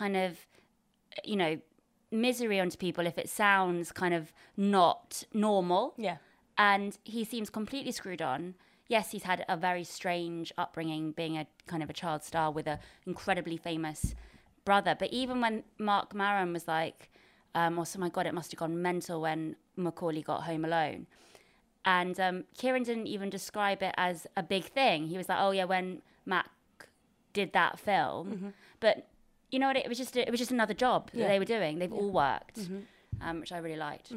kind 0.00 0.16
of, 0.16 0.30
you 1.22 1.36
know, 1.36 1.52
misery 2.10 2.58
onto 2.58 2.76
people 2.76 3.06
if 3.06 3.16
it 3.16 3.28
sounds 3.28 3.92
kind 3.92 4.14
of 4.14 4.32
not 4.56 5.22
normal. 5.32 5.94
yeah 5.96 6.16
And 6.58 6.98
he 7.04 7.24
seems 7.24 7.50
completely 7.50 7.92
screwed 7.92 8.20
on. 8.20 8.54
Yes, 8.88 9.12
he's 9.12 9.22
had 9.24 9.44
a 9.48 9.56
very 9.56 9.84
strange 9.84 10.52
upbringing, 10.58 11.12
being 11.12 11.36
a 11.38 11.46
kind 11.66 11.82
of 11.82 11.90
a 11.90 11.92
child 11.92 12.24
star 12.24 12.50
with 12.50 12.66
an 12.66 12.78
incredibly 13.06 13.56
famous 13.56 14.14
brother. 14.64 14.96
But 14.98 15.12
even 15.12 15.40
when 15.40 15.62
Mark 15.78 16.14
Maron 16.14 16.52
was 16.52 16.66
like, 16.66 17.10
um, 17.54 17.78
also, 17.78 17.98
my 17.98 18.08
God, 18.08 18.26
it 18.26 18.34
must 18.34 18.50
have 18.50 18.58
gone 18.58 18.80
mental 18.82 19.20
when 19.20 19.56
Macaulay 19.76 20.22
got 20.22 20.44
home 20.44 20.64
alone. 20.64 21.06
And 21.84 22.18
um, 22.18 22.44
Kieran 22.56 22.82
didn't 22.82 23.06
even 23.06 23.30
describe 23.30 23.82
it 23.82 23.94
as 23.96 24.26
a 24.36 24.42
big 24.42 24.64
thing. 24.64 25.06
He 25.06 25.16
was 25.16 25.28
like, 25.28 25.38
"Oh 25.40 25.52
yeah, 25.52 25.64
when 25.64 26.02
Mac 26.26 26.50
did 27.32 27.52
that 27.54 27.78
film," 27.78 28.52
but 28.80 29.06
you 29.50 29.58
know 29.58 29.68
what? 29.68 29.76
It 29.76 29.88
was 29.88 29.96
just 29.96 30.14
it 30.16 30.30
was 30.30 30.38
just 30.40 30.50
another 30.50 30.74
job 30.74 31.10
that 31.12 31.28
they 31.28 31.38
were 31.38 31.44
doing. 31.46 31.78
They've 31.78 31.92
all 31.92 32.10
worked, 32.10 32.58
um, 33.22 33.40
which 33.40 33.52
I 33.52 33.58
really 33.58 33.76
liked. 33.78 34.12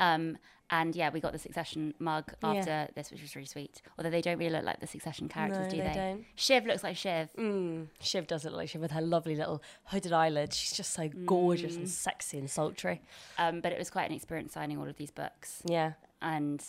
Um, 0.00 0.38
and 0.78 0.94
yeah, 0.96 1.10
we 1.14 1.20
got 1.20 1.32
the 1.32 1.38
Succession 1.38 1.94
mug 1.98 2.24
Yeah. 2.42 2.50
after 2.52 2.76
this, 2.96 3.10
which 3.10 3.22
was 3.22 3.34
really 3.36 3.46
sweet. 3.46 3.80
Although 3.96 4.10
they 4.10 4.20
don't 4.26 4.38
really 4.38 4.50
look 4.56 4.64
like 4.64 4.80
the 4.80 4.86
Succession 4.96 5.28
characters, 5.28 5.66
No, 5.66 5.70
do 5.70 5.76
they 5.82 5.88
they? 5.88 5.94
don't. 5.94 6.24
Shiv 6.34 6.66
looks 6.66 6.82
like 6.82 6.96
Shiv. 6.96 7.28
mm, 7.38 7.86
shiv 8.00 8.26
does 8.26 8.44
look 8.44 8.54
like 8.54 8.68
shiv 8.70 8.80
with 8.80 8.90
her 8.98 9.00
lovely 9.00 9.36
little 9.36 9.62
hooded 9.90 10.12
eyelids 10.12 10.56
she's 10.56 10.72
just 10.80 10.92
so 10.92 11.08
gorgeous 11.34 11.76
and 11.76 11.88
sexy 11.88 12.36
and 12.38 12.50
sultry 12.50 12.96
Um, 13.38 13.60
but 13.60 13.70
it 13.72 13.78
was 13.78 13.90
quite 13.90 14.08
an 14.10 14.16
experience 14.16 14.52
signing 14.54 14.78
all 14.78 14.88
of 14.88 14.96
these 14.96 15.10
books, 15.10 15.62
yeah 15.64 15.92
and 16.20 16.62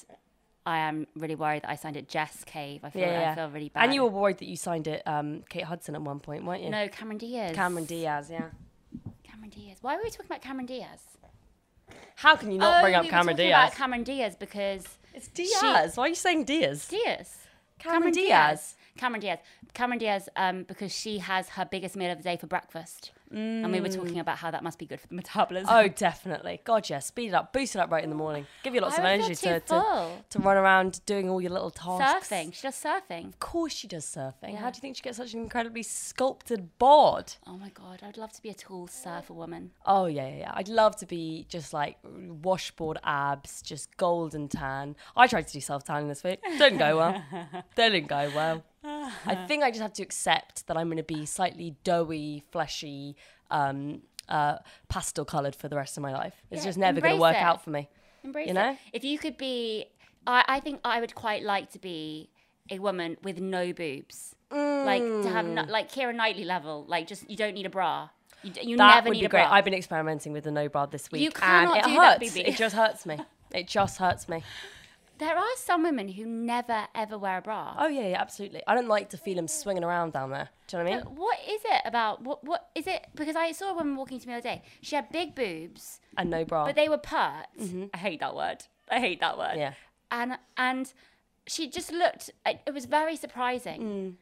I 0.68 0.80
am 0.80 1.06
really 1.16 1.36
worried 1.36 1.62
that 1.64 1.70
I 1.70 1.76
signed 1.76 1.96
at 1.98 2.08
Jess 2.08 2.44
Cave. 2.44 2.80
I 2.84 2.90
feel 2.90 3.02
yeah, 3.04 3.22
yeah. 3.22 3.32
I 3.32 3.36
feel 3.36 3.50
really 3.50 3.70
bad. 3.70 3.84
and 3.84 3.94
you 3.94 4.02
were 4.04 4.10
worried 4.10 4.40
that 4.40 4.48
you 4.54 4.58
signed 4.58 4.88
it 4.88 5.02
um 5.06 5.44
kate 5.50 5.64
hudson 5.72 5.94
at 5.96 6.02
one 6.02 6.20
point 6.20 6.44
weren't 6.46 6.64
you 6.64 6.70
no 6.70 6.88
Cameron 6.88 7.18
Diaz. 7.20 7.56
cameron 7.56 7.86
diaz 7.86 8.30
yeah 8.32 8.50
Cameron 9.24 9.50
Diaz. 9.50 9.78
Why 9.82 9.96
were 9.96 10.04
we 10.04 10.10
talking 10.10 10.28
about 10.28 10.42
Cameron 10.42 10.66
Diaz? 10.66 11.02
How 12.16 12.36
can 12.36 12.52
you 12.52 12.58
not 12.58 12.80
oh, 12.80 12.82
bring 12.82 12.96
up 12.96 13.04
we 13.04 13.10
Cameron 13.10 13.36
Diaz? 13.36 13.50
About 13.50 13.78
Cameron 13.78 14.04
Diaz 14.04 14.36
because 14.40 14.86
it's 15.14 15.28
Diaz. 15.28 15.98
Why 15.98 16.06
are 16.06 16.08
you 16.10 16.16
saying 16.16 16.46
Diaz? 16.46 16.88
Diaz. 16.88 17.38
Cameron 17.80 18.14
Diaz. 18.14 18.76
Cameron 18.98 19.22
Diaz. 19.22 19.40
Cameron 19.74 20.00
Diaz, 20.00 20.30
um, 20.38 20.64
because 20.64 20.96
she 20.96 21.20
has 21.20 21.50
her 21.50 21.66
biggest 21.66 21.96
meal 21.98 22.10
of 22.10 22.18
the 22.18 22.24
day 22.24 22.38
for 22.38 22.48
breakfast. 22.48 23.12
And 23.32 23.72
we 23.72 23.82
were 23.82 23.90
talking 23.90 24.16
mm. 24.16 24.22
about 24.22 24.38
how 24.38 24.52
that 24.52 24.64
must 24.64 24.80
be 24.80 24.86
good 24.86 25.00
for 25.00 25.08
the 25.08 25.16
metabolism. 25.22 25.70
Oh, 25.70 25.88
definitely. 25.88 26.62
God, 26.64 26.90
yeah. 26.90 27.00
Speed 27.00 27.30
it 27.30 27.34
up. 27.34 27.54
Boost 27.54 27.76
it 27.76 27.80
up 27.80 27.92
right 27.92 28.04
in 28.04 28.10
the 28.10 28.16
morning. 28.16 28.46
Give 28.64 28.76
you 28.76 28.82
lots 28.82 28.96
I 28.96 28.98
of 29.00 29.06
oh, 29.06 29.08
energy 29.08 29.36
to, 29.36 29.60
to, 29.60 30.12
to 30.30 30.40
run 30.40 30.58
around 30.58 31.02
doing 31.06 31.30
all 31.30 31.42
your 31.42 31.52
little 31.52 31.72
tasks. 31.72 32.30
surfing. 32.30 32.54
She 32.54 32.62
does 32.62 32.76
surfing. 32.76 33.28
Of 33.28 33.40
course 33.40 33.74
she 33.74 33.88
does 33.88 34.06
surfing. 34.06 34.54
Yeah. 34.54 34.58
How 34.58 34.70
do 34.70 34.78
you 34.78 34.82
think 34.82 34.98
she 34.98 35.04
gets 35.04 35.18
such 35.18 35.34
an 35.34 35.42
incredibly 35.42 35.84
sculpted 35.84 36.78
board? 36.78 37.34
Oh 37.48 37.58
my 37.58 37.70
god, 37.70 38.02
I'd 38.04 38.18
love 38.18 38.32
to 38.34 38.42
be 38.42 38.50
a 38.50 38.54
tall 38.54 38.88
surfer 38.88 39.34
woman. 39.34 39.72
Oh, 39.86 40.06
yeah, 40.06 40.28
yeah, 40.28 40.38
yeah. 40.38 40.52
I'd 40.54 40.70
love 40.70 40.96
to 40.98 41.06
be 41.06 41.46
just 41.50 41.74
like 41.74 41.98
washboard 42.44 42.98
abs, 43.04 43.62
just 43.62 43.96
golden 43.98 44.48
tan. 44.48 44.96
I 45.16 45.28
tried 45.28 45.48
to 45.48 45.54
do 45.54 45.60
self 45.60 45.84
tanning 45.84 46.08
this 46.08 46.24
week. 46.24 46.40
Didn't 46.58 46.78
go 46.78 46.98
well. 46.98 47.24
Didn't 47.76 48.08
go 48.08 48.32
well. 48.36 48.64
I 49.26 49.36
think 49.48 49.64
I 49.64 49.70
just 49.72 49.82
have 49.82 49.94
to 49.94 50.04
accept 50.04 50.68
that 50.68 50.78
I'm 50.78 50.88
going 50.88 50.98
to 50.98 51.04
be 51.04 51.26
slightly 51.26 51.76
doughy, 51.84 52.44
fleshy, 52.52 53.16
um, 53.52 54.02
uh, 54.30 54.58
pastel 54.90 55.26
coloured 55.26 55.56
for 55.56 55.68
the 55.68 55.76
rest 55.76 55.98
of 55.98 56.04
my 56.04 56.12
life. 56.14 56.34
It's 56.52 56.62
Yeah, 56.62 56.70
just 56.70 56.78
never 56.78 57.02
going 57.02 57.16
to 57.16 57.22
work 57.22 57.36
it. 57.36 57.42
out 57.42 57.64
for 57.64 57.70
me. 57.70 57.90
Embrace 58.24 58.48
You 58.48 58.52
it. 58.52 58.56
know? 58.56 58.78
If 58.94 59.04
you 59.04 59.18
could 59.20 59.38
be, 59.38 59.86
I, 60.26 60.44
I 60.48 60.60
think 60.60 60.80
I 60.84 61.00
would 61.00 61.14
quite 61.16 61.44
like 61.44 61.72
to 61.72 61.80
be 61.80 62.30
a 62.72 62.80
woman 62.80 63.18
with 63.24 63.40
no 63.40 63.72
boobs. 63.74 64.36
Like 64.52 65.02
to 65.02 65.30
have 65.30 65.46
no, 65.46 65.64
like 65.64 65.92
Keira 65.92 66.16
Knightley 66.16 66.46
level. 66.46 66.86
Like 66.88 67.08
just 67.08 67.30
you 67.30 67.36
don't 67.36 67.54
need 67.56 67.66
a 67.66 67.70
bra. 67.70 68.10
You, 68.42 68.52
you 68.62 68.78
That 68.78 68.96
never 68.96 69.10
would 69.10 69.14
need 69.16 69.22
be 69.22 69.26
a 69.26 69.30
great. 69.30 69.42
bra. 69.44 69.52
I've 69.52 69.66
been 69.66 69.74
experimenting 69.74 70.32
with 70.34 70.44
the 70.46 70.52
no 70.52 70.70
bra 70.70 70.86
this 70.86 71.12
week, 71.12 71.22
You 71.24 71.32
cannot 71.32 71.78
and 71.78 71.86
it 71.86 71.90
do 71.90 71.96
that. 71.96 72.48
It 72.48 72.56
just 72.56 72.76
hurts 72.76 73.06
me. 73.06 73.20
It 73.54 73.68
just 73.68 73.98
hurts 73.98 74.30
me. 74.30 74.44
there 75.18 75.38
are 75.38 75.56
some 75.58 75.84
women 75.84 76.08
who 76.08 76.26
never 76.26 76.88
ever 76.94 77.18
wear 77.18 77.38
a 77.38 77.42
bra. 77.42 77.76
Oh 77.78 77.88
yeah, 77.88 78.08
yeah, 78.08 78.22
absolutely. 78.22 78.62
I 78.68 78.76
don't 78.76 78.88
like 78.88 79.10
to 79.12 79.18
feel 79.18 79.36
them 79.36 79.48
swinging 79.48 79.84
around 79.84 80.14
down 80.14 80.30
there. 80.32 80.50
Do 80.68 80.78
you 80.78 80.84
know 80.84 80.90
what 80.90 80.94
I 80.94 81.04
mean? 81.06 81.16
What 81.16 81.38
is 81.48 81.62
it 81.66 81.82
about? 81.86 82.22
What 82.24 82.44
what 82.44 82.70
is 82.76 82.88
it? 82.88 83.08
Because 83.16 83.36
I 83.36 83.52
saw 83.52 83.72
a 83.72 83.74
woman 83.76 83.96
walking 83.96 84.20
to 84.20 84.28
me 84.28 84.34
the 84.34 84.38
other 84.40 84.50
day. 84.56 84.64
She 84.82 84.96
had 84.96 85.10
big 85.12 85.36
boobs, 85.36 86.00
And 86.18 86.30
no 86.30 86.44
bra. 86.46 86.66
but 86.66 86.76
they 86.76 86.90
were 86.90 86.98
pert. 86.98 87.48
I 87.94 87.98
hate 87.98 88.20
that 88.20 88.36
word. 88.36 88.64
I 88.90 89.00
hate 89.00 89.20
that 89.22 89.38
word. 89.38 89.50
Mm-hmm. 89.52 89.60
Yeah. 89.60 89.74
And 90.12 90.38
and 90.58 90.94
she 91.48 91.70
just 91.70 91.92
looked. 91.92 92.32
It 92.46 92.62
it 92.68 92.74
was 92.74 92.86
very 92.86 93.16
Mm. 93.18 94.16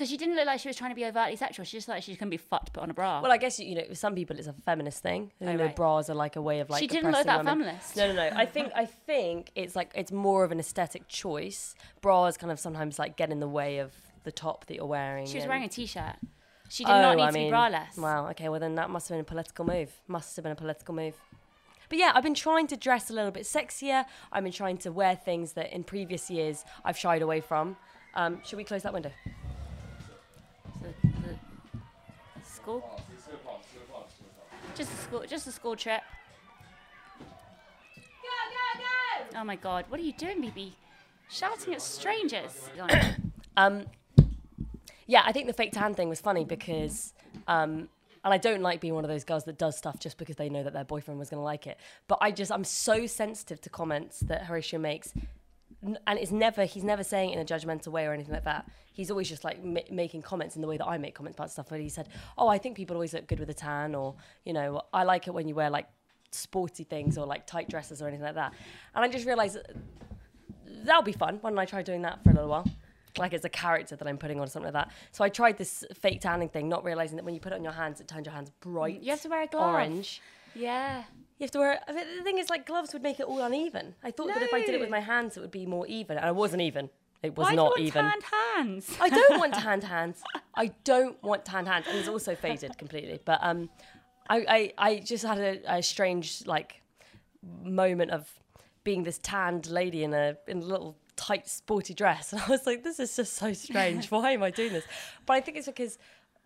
Because 0.00 0.08
she 0.08 0.16
didn't 0.16 0.34
look 0.36 0.46
like 0.46 0.58
she 0.60 0.68
was 0.68 0.76
trying 0.78 0.92
to 0.92 0.94
be 0.94 1.04
overtly 1.04 1.36
sexual. 1.36 1.62
She 1.66 1.76
just 1.76 1.86
like 1.86 2.02
she 2.02 2.14
couldn't 2.14 2.30
be 2.30 2.38
fucked 2.38 2.72
put 2.72 2.82
on 2.82 2.88
a 2.88 2.94
bra. 2.94 3.20
well, 3.20 3.30
I 3.30 3.36
guess 3.36 3.60
you 3.60 3.74
know, 3.74 3.82
with 3.86 3.98
some 3.98 4.14
people 4.14 4.34
it's 4.38 4.46
a 4.46 4.54
feminist 4.64 5.02
thing. 5.02 5.30
You 5.38 5.46
know, 5.46 5.64
right. 5.64 5.76
bras 5.76 6.08
are 6.08 6.14
like 6.14 6.36
a 6.36 6.40
way 6.40 6.60
of 6.60 6.70
like. 6.70 6.80
She 6.80 6.86
didn't 6.86 7.12
look 7.12 7.26
that 7.26 7.44
women. 7.44 7.64
feminist. 7.64 7.96
No, 7.98 8.06
no, 8.06 8.14
no. 8.14 8.30
I 8.34 8.46
think 8.46 8.72
I 8.74 8.86
think 8.86 9.50
it's 9.54 9.76
like 9.76 9.90
it's 9.94 10.10
more 10.10 10.42
of 10.42 10.52
an 10.52 10.58
aesthetic 10.58 11.06
choice. 11.06 11.74
Bras 12.00 12.38
kind 12.38 12.50
of 12.50 12.58
sometimes 12.58 12.98
like 12.98 13.18
get 13.18 13.30
in 13.30 13.40
the 13.40 13.46
way 13.46 13.76
of 13.76 13.92
the 14.24 14.32
top 14.32 14.64
that 14.68 14.74
you're 14.76 14.86
wearing. 14.86 15.26
she 15.26 15.36
was 15.36 15.46
wearing 15.46 15.64
a 15.64 15.68
t-shirt. 15.68 16.16
She 16.70 16.82
did 16.84 16.92
Oh, 16.92 17.02
not 17.02 17.16
need 17.18 17.22
I 17.24 17.26
to 17.26 17.32
mean, 17.34 17.50
be 17.50 17.54
braless. 17.54 17.98
Wow. 17.98 18.28
Okay. 18.28 18.48
Well, 18.48 18.60
then 18.60 18.76
that 18.76 18.88
must 18.88 19.06
have 19.10 19.16
been 19.16 19.20
a 19.20 19.24
political 19.24 19.66
move. 19.66 19.90
Must 20.08 20.34
have 20.36 20.44
been 20.44 20.52
a 20.52 20.56
political 20.56 20.94
move. 20.94 21.14
But 21.90 21.98
yeah, 21.98 22.12
I've 22.14 22.22
been 22.22 22.32
trying 22.34 22.68
to 22.68 22.76
dress 22.78 23.10
a 23.10 23.12
little 23.12 23.32
bit 23.32 23.42
sexier. 23.42 24.06
I've 24.32 24.44
been 24.44 24.52
trying 24.52 24.78
to 24.78 24.92
wear 24.92 25.14
things 25.14 25.52
that 25.54 25.74
in 25.74 25.84
previous 25.84 26.30
years 26.30 26.64
I've 26.86 26.96
shied 26.96 27.20
away 27.20 27.42
from. 27.42 27.76
Um, 28.14 28.40
should 28.46 28.56
we 28.56 28.64
close 28.64 28.82
that 28.84 28.94
window? 28.94 29.10
The- 30.82 30.94
the 31.02 31.38
school. 32.78 33.00
Just 34.76 34.92
a 34.92 34.96
school. 34.96 35.24
Just 35.28 35.46
a 35.46 35.52
school 35.52 35.76
trip. 35.76 36.02
Oh 39.36 39.44
my 39.44 39.56
god! 39.56 39.86
What 39.88 40.00
are 40.00 40.02
you 40.02 40.12
doing, 40.12 40.42
BB? 40.42 40.72
Shouting 41.28 41.74
at 41.74 41.82
strangers. 41.82 42.68
Um, 43.56 43.86
yeah, 45.06 45.22
I 45.26 45.32
think 45.32 45.48
the 45.48 45.52
fake 45.52 45.72
tan 45.72 45.92
thing 45.92 46.08
was 46.08 46.20
funny 46.20 46.44
because, 46.44 47.12
um, 47.48 47.88
and 48.24 48.32
I 48.32 48.38
don't 48.38 48.62
like 48.62 48.80
being 48.80 48.94
one 48.94 49.04
of 49.04 49.10
those 49.10 49.24
girls 49.24 49.44
that 49.44 49.58
does 49.58 49.76
stuff 49.76 49.98
just 49.98 50.16
because 50.16 50.36
they 50.36 50.48
know 50.48 50.62
that 50.62 50.72
their 50.72 50.84
boyfriend 50.84 51.18
was 51.18 51.28
going 51.28 51.40
to 51.40 51.44
like 51.44 51.66
it. 51.66 51.76
But 52.06 52.18
I 52.22 52.30
just, 52.30 52.50
I'm 52.52 52.64
so 52.64 53.06
sensitive 53.06 53.60
to 53.62 53.68
comments 53.68 54.20
that 54.20 54.44
Horatio 54.44 54.78
makes. 54.78 55.12
And 55.82 56.18
it's 56.18 56.30
never, 56.30 56.64
he's 56.64 56.84
never 56.84 57.02
saying 57.02 57.30
it 57.30 57.34
in 57.34 57.38
a 57.38 57.44
judgmental 57.44 57.88
way 57.88 58.06
or 58.06 58.12
anything 58.12 58.34
like 58.34 58.44
that. 58.44 58.70
He's 58.92 59.10
always 59.10 59.28
just 59.28 59.44
like 59.44 59.64
ma- 59.64 59.80
making 59.90 60.22
comments 60.22 60.54
in 60.56 60.62
the 60.62 60.68
way 60.68 60.76
that 60.76 60.86
I 60.86 60.98
make 60.98 61.14
comments 61.14 61.36
about 61.36 61.50
stuff. 61.50 61.68
But 61.70 61.80
he 61.80 61.88
said, 61.88 62.08
Oh, 62.36 62.48
I 62.48 62.58
think 62.58 62.76
people 62.76 62.96
always 62.96 63.14
look 63.14 63.26
good 63.26 63.40
with 63.40 63.48
a 63.48 63.54
tan, 63.54 63.94
or, 63.94 64.14
you 64.44 64.52
know, 64.52 64.82
I 64.92 65.04
like 65.04 65.26
it 65.26 65.32
when 65.32 65.48
you 65.48 65.54
wear 65.54 65.70
like 65.70 65.86
sporty 66.32 66.84
things 66.84 67.16
or 67.16 67.24
like 67.26 67.46
tight 67.46 67.68
dresses 67.70 68.02
or 68.02 68.08
anything 68.08 68.24
like 68.24 68.34
that. 68.34 68.52
And 68.94 69.04
I 69.04 69.08
just 69.08 69.26
realized 69.26 69.56
that'll 70.84 71.02
be 71.02 71.12
fun. 71.12 71.38
Why 71.40 71.50
don't 71.50 71.58
I 71.58 71.64
try 71.64 71.82
doing 71.82 72.02
that 72.02 72.22
for 72.22 72.30
a 72.30 72.34
little 72.34 72.50
while? 72.50 72.66
Like 73.18 73.32
it's 73.32 73.44
a 73.44 73.48
character 73.50 73.96
that 73.96 74.06
I'm 74.06 74.18
putting 74.18 74.38
on, 74.38 74.46
something 74.48 74.72
like 74.72 74.84
that. 74.84 74.92
So 75.12 75.24
I 75.24 75.28
tried 75.28 75.58
this 75.58 75.84
fake 75.94 76.20
tanning 76.20 76.48
thing, 76.48 76.68
not 76.68 76.84
realizing 76.84 77.16
that 77.16 77.24
when 77.24 77.34
you 77.34 77.40
put 77.40 77.52
it 77.52 77.56
on 77.56 77.64
your 77.64 77.72
hands, 77.72 78.00
it 78.00 78.06
turns 78.06 78.26
your 78.26 78.34
hands 78.34 78.50
bright. 78.60 79.00
You 79.00 79.10
have 79.10 79.22
to 79.22 79.28
wear 79.28 79.42
a 79.42 79.46
glove. 79.46 79.74
Orange. 79.74 80.20
Yeah. 80.54 81.04
You 81.40 81.44
have 81.44 81.52
to 81.52 81.58
wear. 81.58 81.80
I 81.88 81.92
mean, 81.92 82.04
the 82.18 82.22
thing 82.22 82.36
is, 82.36 82.50
like 82.50 82.66
gloves 82.66 82.92
would 82.92 83.02
make 83.02 83.18
it 83.18 83.24
all 83.24 83.40
uneven. 83.40 83.94
I 84.04 84.10
thought 84.10 84.26
that 84.28 84.42
if 84.42 84.52
I 84.52 84.60
did 84.60 84.74
it 84.74 84.80
with 84.80 84.90
my 84.90 85.00
hands, 85.00 85.38
it 85.38 85.40
would 85.40 85.50
be 85.50 85.64
more 85.64 85.86
even, 85.86 86.18
and 86.18 86.26
it 86.28 86.34
wasn't 86.34 86.60
even. 86.60 86.90
It 87.22 87.34
was 87.34 87.46
Why 87.46 87.54
not 87.54 87.76
do 87.76 87.82
you 87.82 87.88
even. 87.88 88.04
want 88.04 88.22
tanned 88.22 88.66
hands? 88.66 88.96
I 89.00 89.08
don't 89.08 89.38
want 89.38 89.54
tanned 89.66 89.84
hands. 89.84 90.22
I 90.54 90.66
don't 90.84 91.22
want 91.22 91.46
tanned 91.46 91.66
hands, 91.66 91.86
and 91.88 91.98
it's 91.98 92.08
also 92.08 92.34
faded 92.34 92.76
completely. 92.76 93.20
But 93.24 93.38
um, 93.40 93.70
I 94.28 94.72
I, 94.78 94.90
I 94.90 94.98
just 94.98 95.24
had 95.24 95.38
a, 95.38 95.76
a 95.76 95.82
strange 95.82 96.42
like 96.44 96.82
moment 97.62 98.10
of 98.10 98.28
being 98.84 99.04
this 99.04 99.16
tanned 99.16 99.70
lady 99.70 100.04
in 100.04 100.12
a 100.12 100.36
in 100.46 100.58
a 100.58 100.64
little 100.66 100.98
tight 101.16 101.48
sporty 101.48 101.94
dress, 101.94 102.32
and 102.34 102.42
I 102.42 102.48
was 102.50 102.66
like, 102.66 102.84
this 102.84 103.00
is 103.00 103.16
just 103.16 103.32
so 103.32 103.54
strange. 103.54 104.10
Why 104.10 104.32
am 104.32 104.42
I 104.42 104.50
doing 104.50 104.74
this? 104.74 104.84
But 105.24 105.34
I 105.38 105.40
think 105.40 105.56
it's 105.56 105.68
because 105.68 105.96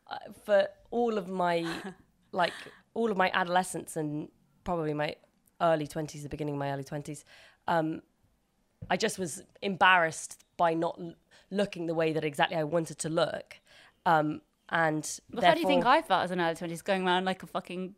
uh, 0.08 0.18
for 0.44 0.68
all 0.92 1.18
of 1.18 1.28
my 1.28 1.66
like 2.30 2.52
all 2.94 3.10
of 3.10 3.16
my 3.16 3.32
adolescence 3.34 3.96
and 3.96 4.28
probably 4.64 4.94
my 4.94 5.14
early 5.60 5.86
20s 5.86 6.22
the 6.22 6.28
beginning 6.28 6.54
of 6.54 6.58
my 6.58 6.70
early 6.72 6.84
20s 6.84 7.22
um, 7.68 8.02
i 8.90 8.96
just 8.96 9.18
was 9.18 9.42
embarrassed 9.62 10.44
by 10.56 10.74
not 10.74 10.96
l- 11.00 11.14
looking 11.50 11.86
the 11.86 11.94
way 11.94 12.12
that 12.12 12.24
exactly 12.24 12.56
i 12.56 12.64
wanted 12.64 12.98
to 12.98 13.08
look 13.08 13.58
um, 14.06 14.40
and 14.70 15.20
Well, 15.32 15.44
how 15.44 15.54
do 15.54 15.60
you 15.60 15.66
think 15.66 15.86
I 15.86 16.02
felt 16.02 16.24
as 16.24 16.30
an 16.30 16.40
early 16.40 16.54
twenties, 16.56 16.82
going 16.82 17.06
around 17.06 17.24
like 17.24 17.42
a 17.42 17.46
fucking 17.46 17.94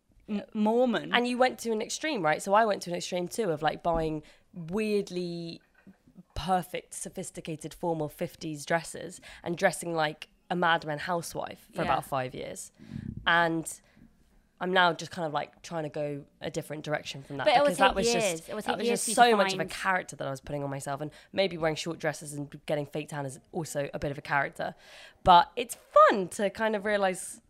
Mormon? 0.55 1.12
and 1.14 1.26
you 1.26 1.38
went 1.38 1.59
to 1.61 1.70
an 1.72 1.81
extreme 1.81 2.20
right 2.22 2.42
so 2.42 2.52
i 2.55 2.64
went 2.64 2.83
to 2.83 2.90
an 2.90 2.96
extreme 2.96 3.26
too 3.29 3.50
of 3.50 3.62
like 3.62 3.83
buying 3.83 4.22
weirdly 4.52 5.61
perfect 6.35 6.94
sophisticated 6.94 7.72
formal 7.74 8.09
50s 8.09 8.64
dresses 8.64 9.20
and 9.42 9.57
dressing 9.57 9.94
like 9.94 10.29
a 10.50 10.57
Mad 10.57 10.85
Men 10.87 10.98
housewife 10.98 11.66
for 11.74 11.83
Yeah. 11.83 11.88
about 11.88 12.05
five 12.05 12.35
years 12.35 12.70
and 13.26 13.81
i'm 14.61 14.73
now 14.73 14.92
just 14.92 15.11
kind 15.11 15.27
of 15.27 15.33
like 15.33 15.62
trying 15.62 15.83
to 15.83 15.88
go 15.88 16.23
a 16.40 16.51
different 16.51 16.83
direction 16.85 17.23
from 17.23 17.37
that 17.37 17.45
But 17.47 17.57
it 17.57 17.62
because 17.64 17.79
that 17.79 17.95
was 17.95 18.07
years. 18.07 18.23
just 18.40 18.49
It 18.49 18.55
will 18.55 18.62
that 18.62 18.79
was 18.79 18.88
just 18.88 19.05
so 19.14 19.37
much 19.37 19.53
of 19.55 19.61
a 19.61 19.64
character 19.66 20.16
that 20.16 20.27
i 20.27 20.31
was 20.31 20.40
putting 20.40 20.62
on 20.64 20.71
myself 20.71 21.01
and 21.01 21.11
maybe 21.33 21.57
wearing 21.59 21.77
short 21.77 21.99
dresses 21.99 22.33
and 22.35 22.49
getting 22.66 22.87
fake 22.87 23.09
tan 23.09 23.27
is 23.27 23.38
also 23.53 23.88
a 23.95 23.99
bit 23.99 24.11
of 24.11 24.19
a 24.19 24.23
character 24.23 24.75
but 25.25 25.51
it's 25.57 25.77
fun 25.95 26.29
to 26.29 26.49
kind 26.51 26.75
of 26.77 26.85
realize 26.85 27.40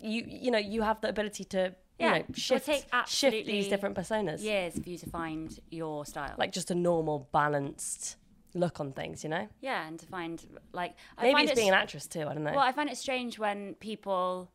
you 0.00 0.24
you 0.26 0.50
know 0.50 0.58
you 0.58 0.82
have 0.82 1.00
the 1.00 1.08
ability 1.08 1.44
to 1.44 1.74
you 1.98 2.06
Yeah, 2.06 2.18
know 2.18 2.24
shift 2.34 2.68
shift 3.06 3.46
these 3.46 3.68
different 3.68 3.96
personas 3.96 4.42
years 4.42 4.78
for 4.78 4.88
you 4.88 4.98
to 4.98 5.08
find 5.10 5.58
your 5.70 6.04
style. 6.06 6.34
like 6.38 6.52
just 6.52 6.70
a 6.70 6.74
normal 6.74 7.28
balanced 7.32 8.16
look 8.54 8.80
on 8.80 8.92
things 8.92 9.24
you 9.24 9.30
know 9.30 9.48
yeah, 9.60 9.86
and 9.88 9.98
to 9.98 10.06
find 10.06 10.44
like 10.72 10.94
I 11.16 11.22
maybe 11.22 11.42
it's 11.42 11.52
it 11.52 11.56
being 11.56 11.68
an 11.68 11.74
actress 11.74 12.06
too 12.06 12.26
i 12.28 12.34
don't 12.34 12.44
know 12.44 12.50
Well, 12.52 12.60
I 12.60 12.72
find 12.72 12.90
it 12.90 12.96
strange 12.98 13.38
when 13.38 13.74
people 13.74 14.50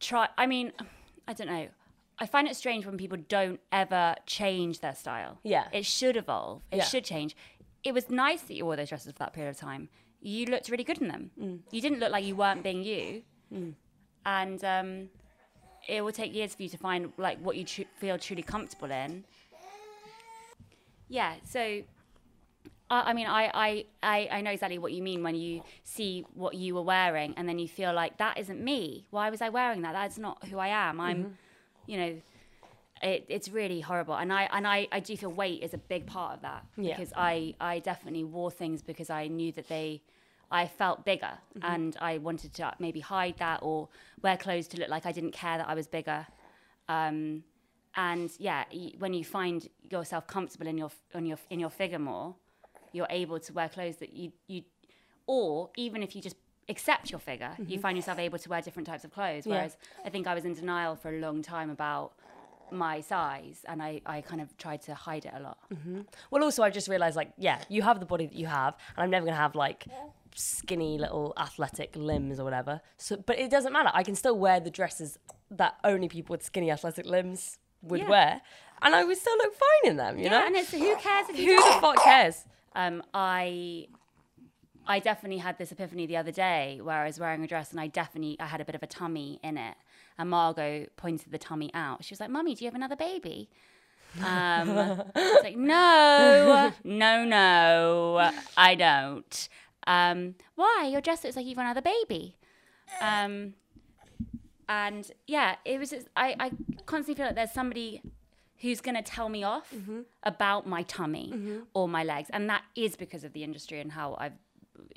try. 0.00 0.28
I 0.36 0.46
mean, 0.46 0.72
I 1.28 1.32
don't 1.32 1.46
know. 1.48 1.68
I 2.18 2.26
find 2.26 2.46
it 2.46 2.54
strange 2.56 2.86
when 2.86 2.96
people 2.96 3.18
don't 3.28 3.60
ever 3.72 4.14
change 4.26 4.80
their 4.80 4.94
style. 4.94 5.38
Yeah. 5.42 5.66
It 5.72 5.84
should 5.84 6.16
evolve. 6.16 6.62
It 6.70 6.76
Yeah. 6.78 6.84
should 6.84 7.04
change. 7.04 7.36
It 7.82 7.92
was 7.92 8.08
nice 8.08 8.42
that 8.42 8.54
you 8.54 8.64
wore 8.64 8.76
those 8.76 8.88
dresses 8.88 9.12
for 9.12 9.18
that 9.18 9.32
period 9.32 9.50
of 9.50 9.56
time. 9.56 9.88
You 10.20 10.46
looked 10.46 10.68
really 10.68 10.84
good 10.84 10.98
in 11.02 11.08
them. 11.08 11.30
Mm. 11.38 11.60
You 11.70 11.80
didn't 11.80 11.98
look 11.98 12.12
like 12.12 12.24
you 12.24 12.34
weren't 12.36 12.62
being 12.62 12.82
you. 12.82 13.24
And 14.24 14.64
um, 14.64 15.08
it 15.88 16.02
will 16.02 16.12
take 16.12 16.34
years 16.34 16.54
for 16.54 16.62
you 16.62 16.68
to 16.70 16.78
find 16.78 17.12
like 17.18 17.38
what 17.40 17.56
you 17.56 17.64
tru- 17.64 17.84
feel 17.98 18.16
truly 18.16 18.42
comfortable 18.42 18.90
in. 18.90 19.24
Yeah. 21.08 21.34
So 21.44 21.82
I 22.94 23.10
I 23.10 23.12
mean, 23.18 23.26
I, 23.26 23.44
I, 23.66 23.84
I, 24.14 24.18
I 24.36 24.40
know 24.44 24.50
exactly 24.56 24.78
what 24.78 24.92
you 24.96 25.02
mean 25.10 25.22
when 25.22 25.34
you 25.44 25.62
see 25.82 26.24
what 26.34 26.52
you 26.62 26.74
were 26.76 26.82
wearing 26.94 27.34
and 27.36 27.48
then 27.48 27.58
you 27.58 27.68
feel 27.68 27.92
like 28.02 28.12
that 28.18 28.34
isn't 28.38 28.60
me. 28.70 29.06
Why 29.10 29.30
was 29.30 29.40
I 29.46 29.48
wearing 29.58 29.82
that? 29.82 29.92
That's 30.00 30.18
not 30.26 30.36
who 30.48 30.58
I 30.58 30.68
am. 30.68 31.00
I'm, 31.00 31.18
Mm-hmm. 31.24 31.32
you 31.90 31.96
know, 32.00 32.12
it, 33.02 33.26
it's 33.28 33.48
really 33.60 33.80
horrible. 33.80 34.14
And 34.22 34.32
I 34.32 34.42
and 34.56 34.66
I, 34.66 34.88
I 34.90 35.00
do 35.00 35.16
feel 35.16 35.30
weight 35.42 35.62
is 35.62 35.74
a 35.74 35.78
big 35.94 36.06
part 36.06 36.32
of 36.36 36.40
that 36.42 36.64
Yeah. 36.76 36.96
because 36.96 37.12
I, 37.16 37.54
I 37.60 37.80
definitely 37.80 38.24
wore 38.24 38.50
things 38.50 38.80
because 38.82 39.10
I 39.10 39.26
knew 39.28 39.50
that 39.52 39.68
they, 39.68 40.00
I 40.50 40.66
felt 40.66 41.04
bigger 41.04 41.34
Mm-hmm. 41.58 41.72
and 41.74 41.96
I 42.00 42.18
wanted 42.18 42.54
to 42.54 42.72
maybe 42.78 43.00
hide 43.00 43.36
that 43.38 43.58
or 43.62 43.88
wear 44.22 44.36
clothes 44.36 44.68
to 44.68 44.78
look 44.80 44.88
like 44.88 45.04
I 45.06 45.12
didn't 45.12 45.32
care 45.32 45.58
that 45.58 45.68
I 45.68 45.74
was 45.74 45.86
bigger. 45.86 46.26
Um, 46.88 47.44
and 47.96 48.30
yeah, 48.38 48.64
y- 48.72 48.92
when 48.98 49.12
you 49.14 49.24
find 49.24 49.68
yourself 49.90 50.26
comfortable 50.26 50.66
in 50.66 50.76
your 50.78 50.90
on 51.14 51.24
your 51.26 51.38
in 51.50 51.60
your 51.60 51.70
figure 51.70 51.98
more, 51.98 52.34
you're 52.94 53.06
able 53.10 53.38
to 53.40 53.52
wear 53.52 53.68
clothes 53.68 53.96
that 53.96 54.12
you 54.14 54.32
you, 54.46 54.62
or 55.26 55.70
even 55.76 56.02
if 56.02 56.14
you 56.14 56.22
just 56.22 56.36
accept 56.68 57.10
your 57.10 57.20
figure, 57.20 57.54
you 57.66 57.78
find 57.78 57.96
yourself 57.98 58.18
able 58.18 58.38
to 58.38 58.48
wear 58.48 58.60
different 58.62 58.86
types 58.86 59.04
of 59.04 59.10
clothes. 59.12 59.42
Mm-hmm. 59.42 59.50
Yeah. 59.50 59.56
Whereas 59.56 59.76
I 60.06 60.08
think 60.10 60.26
I 60.26 60.34
was 60.34 60.44
in 60.44 60.54
denial 60.54 60.96
for 60.96 61.10
a 61.14 61.18
long 61.20 61.42
time 61.42 61.68
about 61.70 62.12
my 62.70 63.00
size, 63.00 63.58
and 63.68 63.82
I 63.82 64.00
I 64.06 64.20
kind 64.22 64.40
of 64.40 64.56
tried 64.56 64.80
to 64.82 64.94
hide 64.94 65.24
it 65.26 65.32
a 65.36 65.40
lot. 65.40 65.58
Well, 66.30 66.42
also, 66.42 66.62
I 66.62 66.70
just 66.70 66.88
realized, 66.88 67.16
like, 67.16 67.32
yeah, 67.36 67.58
you 67.68 67.82
have 67.82 68.00
the 68.00 68.06
body 68.06 68.26
that 68.26 68.34
you 68.42 68.46
have, 68.46 68.74
and 68.96 69.02
I'm 69.04 69.10
never 69.10 69.26
gonna 69.26 69.36
have 69.36 69.54
like 69.54 69.84
skinny 70.36 70.98
little 70.98 71.32
athletic 71.36 71.94
limbs 71.94 72.40
or 72.40 72.44
whatever. 72.44 72.80
So, 72.96 73.16
but 73.16 73.38
it 73.38 73.50
doesn't 73.50 73.72
matter. 73.72 73.90
I 73.92 74.02
can 74.02 74.14
still 74.16 74.36
wear 74.36 74.58
the 74.60 74.70
dresses 74.70 75.18
that 75.50 75.74
only 75.84 76.08
people 76.08 76.32
with 76.34 76.42
skinny 76.42 76.70
athletic 76.70 77.06
limbs 77.06 77.58
would 77.82 78.00
Yeah. 78.00 78.08
wear, 78.08 78.40
and 78.82 78.94
I 78.94 79.04
would 79.04 79.18
still 79.18 79.36
look 79.36 79.54
fine 79.54 79.90
in 79.90 79.96
them. 79.96 80.18
You 80.18 80.24
Yeah, 80.24 80.30
know, 80.30 80.46
and 80.46 80.56
it's 80.56 80.70
who 80.72 80.96
cares 80.96 81.28
if 81.28 81.38
you 81.38 81.54
who 81.56 81.62
the 81.74 81.80
fuck 81.80 82.02
cares? 82.02 82.44
Um, 82.74 83.02
I 83.12 83.88
I 84.86 84.98
definitely 84.98 85.38
had 85.38 85.58
this 85.58 85.72
epiphany 85.72 86.06
the 86.06 86.16
other 86.16 86.32
day 86.32 86.80
where 86.82 86.96
I 87.02 87.06
was 87.06 87.18
wearing 87.18 87.42
a 87.42 87.46
dress 87.46 87.70
and 87.70 87.80
I 87.80 87.86
definitely 87.86 88.36
I 88.38 88.46
had 88.46 88.60
a 88.60 88.64
bit 88.64 88.74
of 88.74 88.82
a 88.82 88.86
tummy 88.86 89.40
in 89.42 89.56
it. 89.56 89.76
And 90.18 90.30
Margot 90.30 90.86
pointed 90.96 91.32
the 91.32 91.38
tummy 91.38 91.70
out. 91.74 92.04
She 92.04 92.12
was 92.12 92.20
like, 92.20 92.30
"Mummy, 92.30 92.54
do 92.54 92.64
you 92.64 92.68
have 92.68 92.74
another 92.76 92.96
baby?" 92.96 93.48
Um, 94.18 94.70
I 94.70 95.04
was 95.16 95.42
like, 95.42 95.56
"No, 95.56 96.72
no, 96.84 97.24
no, 97.24 98.30
I 98.56 98.74
don't." 98.76 99.48
Um, 99.86 100.36
Why? 100.54 100.88
Your 100.90 101.00
dress 101.00 101.24
looks 101.24 101.36
like 101.36 101.46
you've 101.46 101.56
got 101.56 101.64
another 101.64 101.82
baby. 101.82 102.36
Um, 103.00 103.54
and 104.68 105.10
yeah, 105.26 105.56
it 105.64 105.78
was. 105.80 105.90
Just, 105.90 106.08
I 106.16 106.36
I 106.38 106.50
constantly 106.86 107.16
feel 107.16 107.26
like 107.26 107.34
there's 107.34 107.52
somebody 107.52 108.02
who's 108.64 108.80
going 108.86 108.96
to 109.02 109.06
tell 109.16 109.28
me 109.36 109.42
off 109.54 109.68
Mm-hmm. 109.72 110.00
about 110.32 110.62
my 110.74 110.82
tummy 110.96 111.28
or 111.74 111.84
my 111.98 112.02
legs. 112.12 112.28
And 112.36 112.42
that 112.52 112.62
is 112.84 112.92
because 113.04 113.22
of 113.28 113.32
the 113.36 113.42
industry 113.48 113.78
and 113.84 113.90
how 113.92 114.16
I've, 114.24 114.36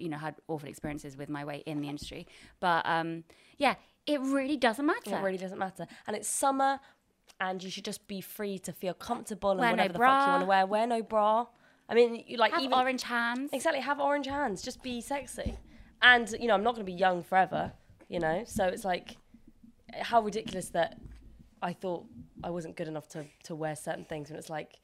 you 0.04 0.10
know, 0.12 0.18
had 0.28 0.36
awful 0.48 0.70
experiences 0.70 1.12
with 1.22 1.30
my 1.38 1.44
weight 1.50 1.64
in 1.72 1.78
the 1.82 1.90
industry. 1.94 2.24
But 2.60 2.82
um, 2.96 3.10
yeah, 3.58 3.76
it 4.14 4.20
really 4.22 4.58
doesn't 4.68 4.86
matter. 4.94 5.16
It 5.18 5.22
really 5.28 5.38
doesn't 5.46 5.60
matter. 5.68 5.86
And 6.08 6.16
it's 6.16 6.30
summer, 6.44 6.80
and 7.40 7.62
you 7.64 7.70
should 7.70 7.86
just 7.86 8.08
be 8.08 8.22
free 8.22 8.58
to 8.68 8.72
feel 8.72 8.94
comfortable 9.10 9.52
and 9.52 9.60
Wear 9.60 9.72
no 9.72 9.84
whatever 9.84 9.94
the 9.94 10.00
fuck 10.00 10.26
you 10.26 10.32
want 10.32 10.42
to 10.44 10.48
wear. 10.48 10.66
Wear 10.66 10.88
no 10.88 11.02
bra. 11.14 11.46
I 11.90 11.94
mean, 11.94 12.24
you 12.28 12.38
like 12.38 12.54
Have 12.54 12.62
even 12.64 12.78
orange 12.78 13.04
hands. 13.04 13.50
exactly 13.54 13.82
have 13.82 14.00
orange 14.00 14.28
hands. 14.28 14.62
Just 14.62 14.82
be 14.82 15.02
sexy. 15.02 15.58
And 16.02 16.26
you 16.40 16.48
know, 16.48 16.54
I'm 16.56 16.64
not 16.64 16.74
going 16.76 16.86
to 16.86 16.92
be 16.92 16.98
young 17.08 17.24
forever. 17.24 17.72
You 18.10 18.20
know, 18.26 18.44
so 18.46 18.64
it's 18.66 18.86
like 18.86 19.18
how 20.10 20.22
ridiculous 20.22 20.70
that 20.70 20.98
I 21.62 21.74
thought 21.74 22.06
I 22.44 22.50
wasn't 22.50 22.76
good 22.76 22.88
enough 22.88 23.08
to 23.10 23.26
to 23.44 23.56
wear 23.56 23.76
certain 23.76 24.06
things, 24.06 24.30
and 24.30 24.38
it's 24.38 24.50
like 24.50 24.80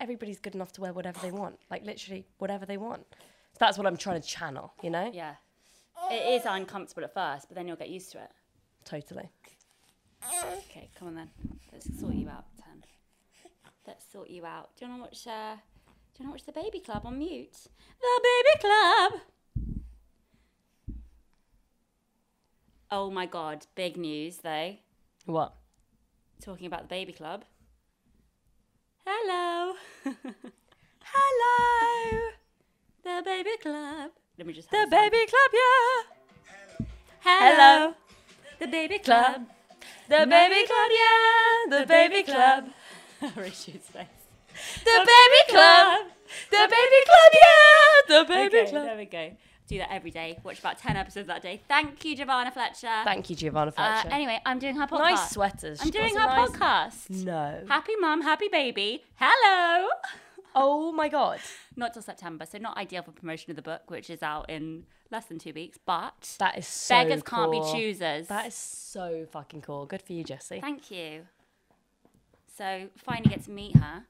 everybody's 0.00 0.40
good 0.40 0.54
enough 0.54 0.72
to 0.72 0.80
wear 0.80 0.92
whatever 0.92 1.18
they 1.20 1.30
want. 1.30 1.58
Like 1.70 1.84
literally 1.84 2.26
whatever 2.38 2.66
they 2.66 2.76
want. 2.76 3.06
So 3.52 3.58
that's 3.60 3.78
what 3.78 3.86
I'm 3.86 3.96
trying 3.96 4.20
to 4.20 4.26
channel. 4.26 4.72
You 4.82 4.90
know, 4.90 5.10
Yeah. 5.12 5.34
It 6.10 6.40
is 6.40 6.46
uncomfortable 6.46 7.04
at 7.04 7.12
first, 7.12 7.48
but 7.48 7.56
then 7.56 7.66
you'll 7.66 7.76
get 7.76 7.88
used 7.90 8.12
to 8.12 8.18
it. 8.22 8.30
totally. 8.84 9.28
Okay, 10.58 10.90
come 10.98 11.08
on 11.08 11.14
then. 11.16 11.30
Let's 11.72 11.86
sort 12.00 12.14
you 12.14 12.28
out, 12.28 12.44
Ten. 12.56 12.82
Let's 13.86 14.04
sort 14.12 14.28
you 14.30 14.44
out. 14.46 14.70
Do 14.76 14.84
you 14.84 14.90
want 14.90 15.02
to 15.02 15.04
watch? 15.04 15.26
Uh, 15.26 15.56
do 16.14 16.22
you 16.22 16.28
want 16.28 16.38
to 16.38 16.42
watch 16.42 16.44
the 16.46 16.52
Baby 16.60 16.80
Club 16.80 17.02
on 17.04 17.18
mute? 17.18 17.56
The 18.00 18.20
Baby 18.22 18.60
Club. 18.60 19.12
Oh 22.90 23.10
my 23.10 23.26
God! 23.26 23.66
Big 23.74 23.96
news 23.96 24.38
though. 24.38 24.76
What? 25.26 25.54
Talking 26.40 26.66
about 26.66 26.82
the 26.82 26.88
Baby 26.88 27.12
Club. 27.12 27.44
Hello. 29.06 29.74
Hello, 31.02 32.30
the 33.04 33.22
Baby 33.24 33.50
Club. 33.60 34.10
Let 34.38 34.46
me 34.46 34.52
just. 34.52 34.70
the 34.70 34.86
baby 34.90 35.26
club, 35.26 35.50
yeah. 35.52 36.86
Hello. 37.20 37.94
The 38.60 38.66
Baby 38.68 38.98
Club. 38.98 39.46
The 40.08 40.26
baby 40.26 40.66
club, 40.66 40.90
yeah. 40.90 41.78
The 41.80 41.86
baby 41.86 42.22
club. 42.22 42.64
Richard's 43.36 43.88
face. 43.88 44.06
The 44.84 45.06
baby 45.06 45.42
club. 45.48 46.06
The 46.50 46.66
baby 46.70 47.00
club, 47.04 47.32
yeah. 47.34 48.18
The 48.18 48.24
baby 48.24 48.70
club. 48.70 48.84
there 48.86 48.96
we 48.96 49.04
go. 49.04 49.30
Do 49.68 49.78
that 49.78 49.92
every 49.92 50.10
day. 50.10 50.38
Watch 50.44 50.58
about 50.60 50.78
10 50.78 50.96
episodes 50.96 51.26
that 51.28 51.42
day. 51.42 51.60
Thank 51.68 52.04
you, 52.04 52.16
Giovanna 52.16 52.50
Fletcher. 52.50 52.88
Thank 53.04 53.28
you, 53.30 53.36
Giovanna 53.36 53.70
uh, 53.76 54.00
Fletcher. 54.02 54.08
anyway, 54.14 54.40
I'm 54.46 54.58
doing 54.58 54.76
her 54.76 54.86
podcast. 54.86 54.98
nice 54.98 55.30
sweaters. 55.30 55.80
I'm 55.82 55.90
doing 55.90 56.16
her 56.16 56.26
nice- 56.26 56.48
podcast. 56.50 57.10
No. 57.10 57.62
Happy 57.68 57.94
mum, 58.00 58.22
happy 58.22 58.48
baby. 58.48 59.04
Hello. 59.16 59.88
Oh 60.60 60.90
my 60.90 61.08
god. 61.08 61.38
Not 61.76 61.92
till 61.92 62.02
September, 62.02 62.44
so 62.44 62.58
not 62.58 62.76
ideal 62.78 63.02
for 63.02 63.12
promotion 63.12 63.50
of 63.50 63.56
the 63.56 63.62
book, 63.62 63.82
which 63.90 64.10
is 64.10 64.22
out 64.24 64.50
in 64.50 64.86
less 65.12 65.26
than 65.26 65.38
two 65.38 65.52
weeks. 65.52 65.78
But 65.84 66.34
That 66.40 66.58
is 66.58 66.66
so 66.66 66.96
beggars 66.96 67.22
can't 67.22 67.52
be 67.52 67.60
choosers. 67.70 68.26
That 68.26 68.46
is 68.46 68.54
so 68.54 69.26
fucking 69.30 69.60
cool. 69.60 69.86
Good 69.86 70.02
for 70.02 70.14
you, 70.14 70.24
Jessie. 70.24 70.60
Thank 70.60 70.90
you. 70.90 71.26
So 72.56 72.88
finally 72.96 73.28
get 73.28 73.44
to 73.44 73.50
meet 73.50 73.76
her. 73.76 74.04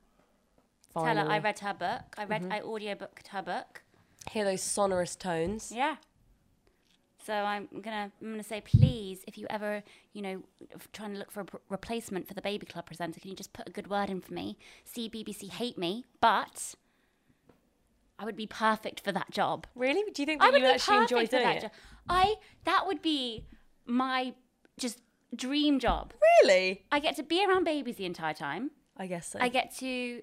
Tell 0.95 1.05
her 1.05 1.11
I 1.11 1.15
Mm-hmm. 1.39 1.45
read 1.45 1.59
her 1.59 1.75
book. 1.75 2.15
I 2.17 2.25
read, 2.25 2.47
I 2.51 2.61
audiobooked 2.61 3.27
her 3.33 3.43
book. 3.43 3.83
Hear 4.31 4.45
those 4.45 4.63
sonorous 4.63 5.17
tones. 5.17 5.73
Yeah. 5.75 5.97
So 7.25 7.35
I'm 7.35 7.69
gonna 7.83 8.11
I'm 8.23 8.31
gonna 8.31 8.43
say, 8.43 8.61
please, 8.63 9.23
if 9.27 9.37
you 9.37 9.47
ever 9.51 9.83
you 10.13 10.23
know 10.23 10.43
trying 10.93 11.13
to 11.13 11.19
look 11.19 11.31
for 11.31 11.41
a 11.41 11.45
p- 11.45 11.59
replacement 11.69 12.27
for 12.27 12.35
the 12.35 12.41
Baby 12.43 12.67
Club 12.67 12.87
presenter, 12.87 13.21
can 13.21 13.31
you 13.31 13.37
just 13.37 13.53
put 13.53 13.69
a 13.69 13.71
good 13.71 13.89
word 13.89 14.09
in 14.09 14.21
for 14.21 14.33
me? 14.33 14.57
See, 14.85 15.11
BBC 15.11 15.51
hate 15.51 15.77
me, 15.77 16.05
but 16.21 16.75
I 18.19 18.25
would 18.25 18.37
be 18.37 18.47
perfect 18.47 19.01
for 19.01 19.13
that 19.13 19.31
job. 19.31 19.67
Really? 19.75 20.11
Do 20.11 20.23
you 20.23 20.27
think 20.27 20.43
I 20.43 20.47
that 20.47 20.53
would 20.53 20.61
you 20.63 20.67
be 20.69 20.73
actually 20.73 20.97
perfect 20.97 21.13
enjoy 21.13 21.27
for 21.27 21.31
doing 21.31 21.43
that 21.45 21.57
it? 21.57 21.61
job. 21.63 21.71
I 22.09 22.35
that 22.65 22.87
would 22.87 23.03
be 23.03 23.45
my 23.87 24.35
just 24.79 25.01
dream 25.35 25.79
job. 25.79 26.15
Really? 26.43 26.85
I 26.91 26.99
get 27.01 27.17
to 27.17 27.23
be 27.23 27.45
around 27.45 27.65
babies 27.65 27.97
the 27.97 28.07
entire 28.07 28.35
time. 28.35 28.71
I 28.97 29.07
guess 29.07 29.29
so. 29.29 29.39
I 29.41 29.49
get 29.49 29.77
to 29.79 30.23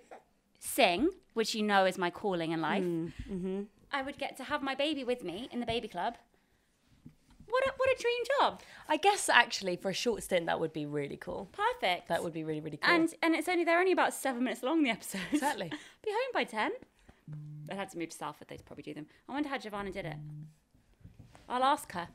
sing, 0.59 1.09
which 1.33 1.53
you 1.53 1.61
know 1.63 1.85
is 1.85 1.97
my 1.97 2.09
calling 2.09 2.51
in 2.51 2.61
life. 2.61 2.83
Mm, 2.83 3.13
mm-hmm. 3.31 3.61
I 3.95 4.01
would 4.01 4.17
get 4.17 4.35
to 4.37 4.43
have 4.43 4.61
my 4.61 4.75
baby 4.75 5.05
with 5.05 5.23
me 5.23 5.47
in 5.53 5.61
the 5.61 5.65
baby 5.65 5.87
club. 5.87 6.15
What 7.47 7.65
a, 7.65 7.71
what 7.77 7.89
a 7.89 8.01
dream 8.01 8.23
job. 8.39 8.61
I 8.89 8.97
guess 8.97 9.29
actually 9.29 9.77
for 9.77 9.89
a 9.89 9.93
short 9.93 10.21
stint 10.21 10.47
that 10.47 10.59
would 10.59 10.73
be 10.73 10.85
really 10.85 11.15
cool. 11.15 11.47
Perfect. 11.53 12.09
That 12.09 12.21
would 12.21 12.33
be 12.33 12.43
really 12.43 12.59
really 12.59 12.75
cool. 12.75 12.93
And 12.93 13.13
and 13.23 13.33
it's 13.33 13.47
only 13.47 13.63
they're 13.63 13.79
only 13.79 13.93
about 13.93 14.13
seven 14.13 14.43
minutes 14.43 14.63
long 14.63 14.83
the 14.83 14.89
episodes. 14.89 15.23
Exactly. 15.31 15.69
Be 16.03 16.11
home 16.11 16.31
by 16.33 16.43
ten. 16.43 16.71
I'd 17.71 17.77
had 17.77 17.89
to 17.91 17.97
move 17.97 18.09
to 18.09 18.17
Salford. 18.17 18.49
They'd 18.49 18.65
probably 18.65 18.83
do 18.83 18.93
them. 18.93 19.05
I 19.29 19.31
wonder 19.31 19.47
how 19.47 19.57
Giovanna 19.57 19.91
did 19.91 20.05
it. 20.05 20.17
I'll 21.47 21.63
ask 21.63 21.89
her. 21.93 22.09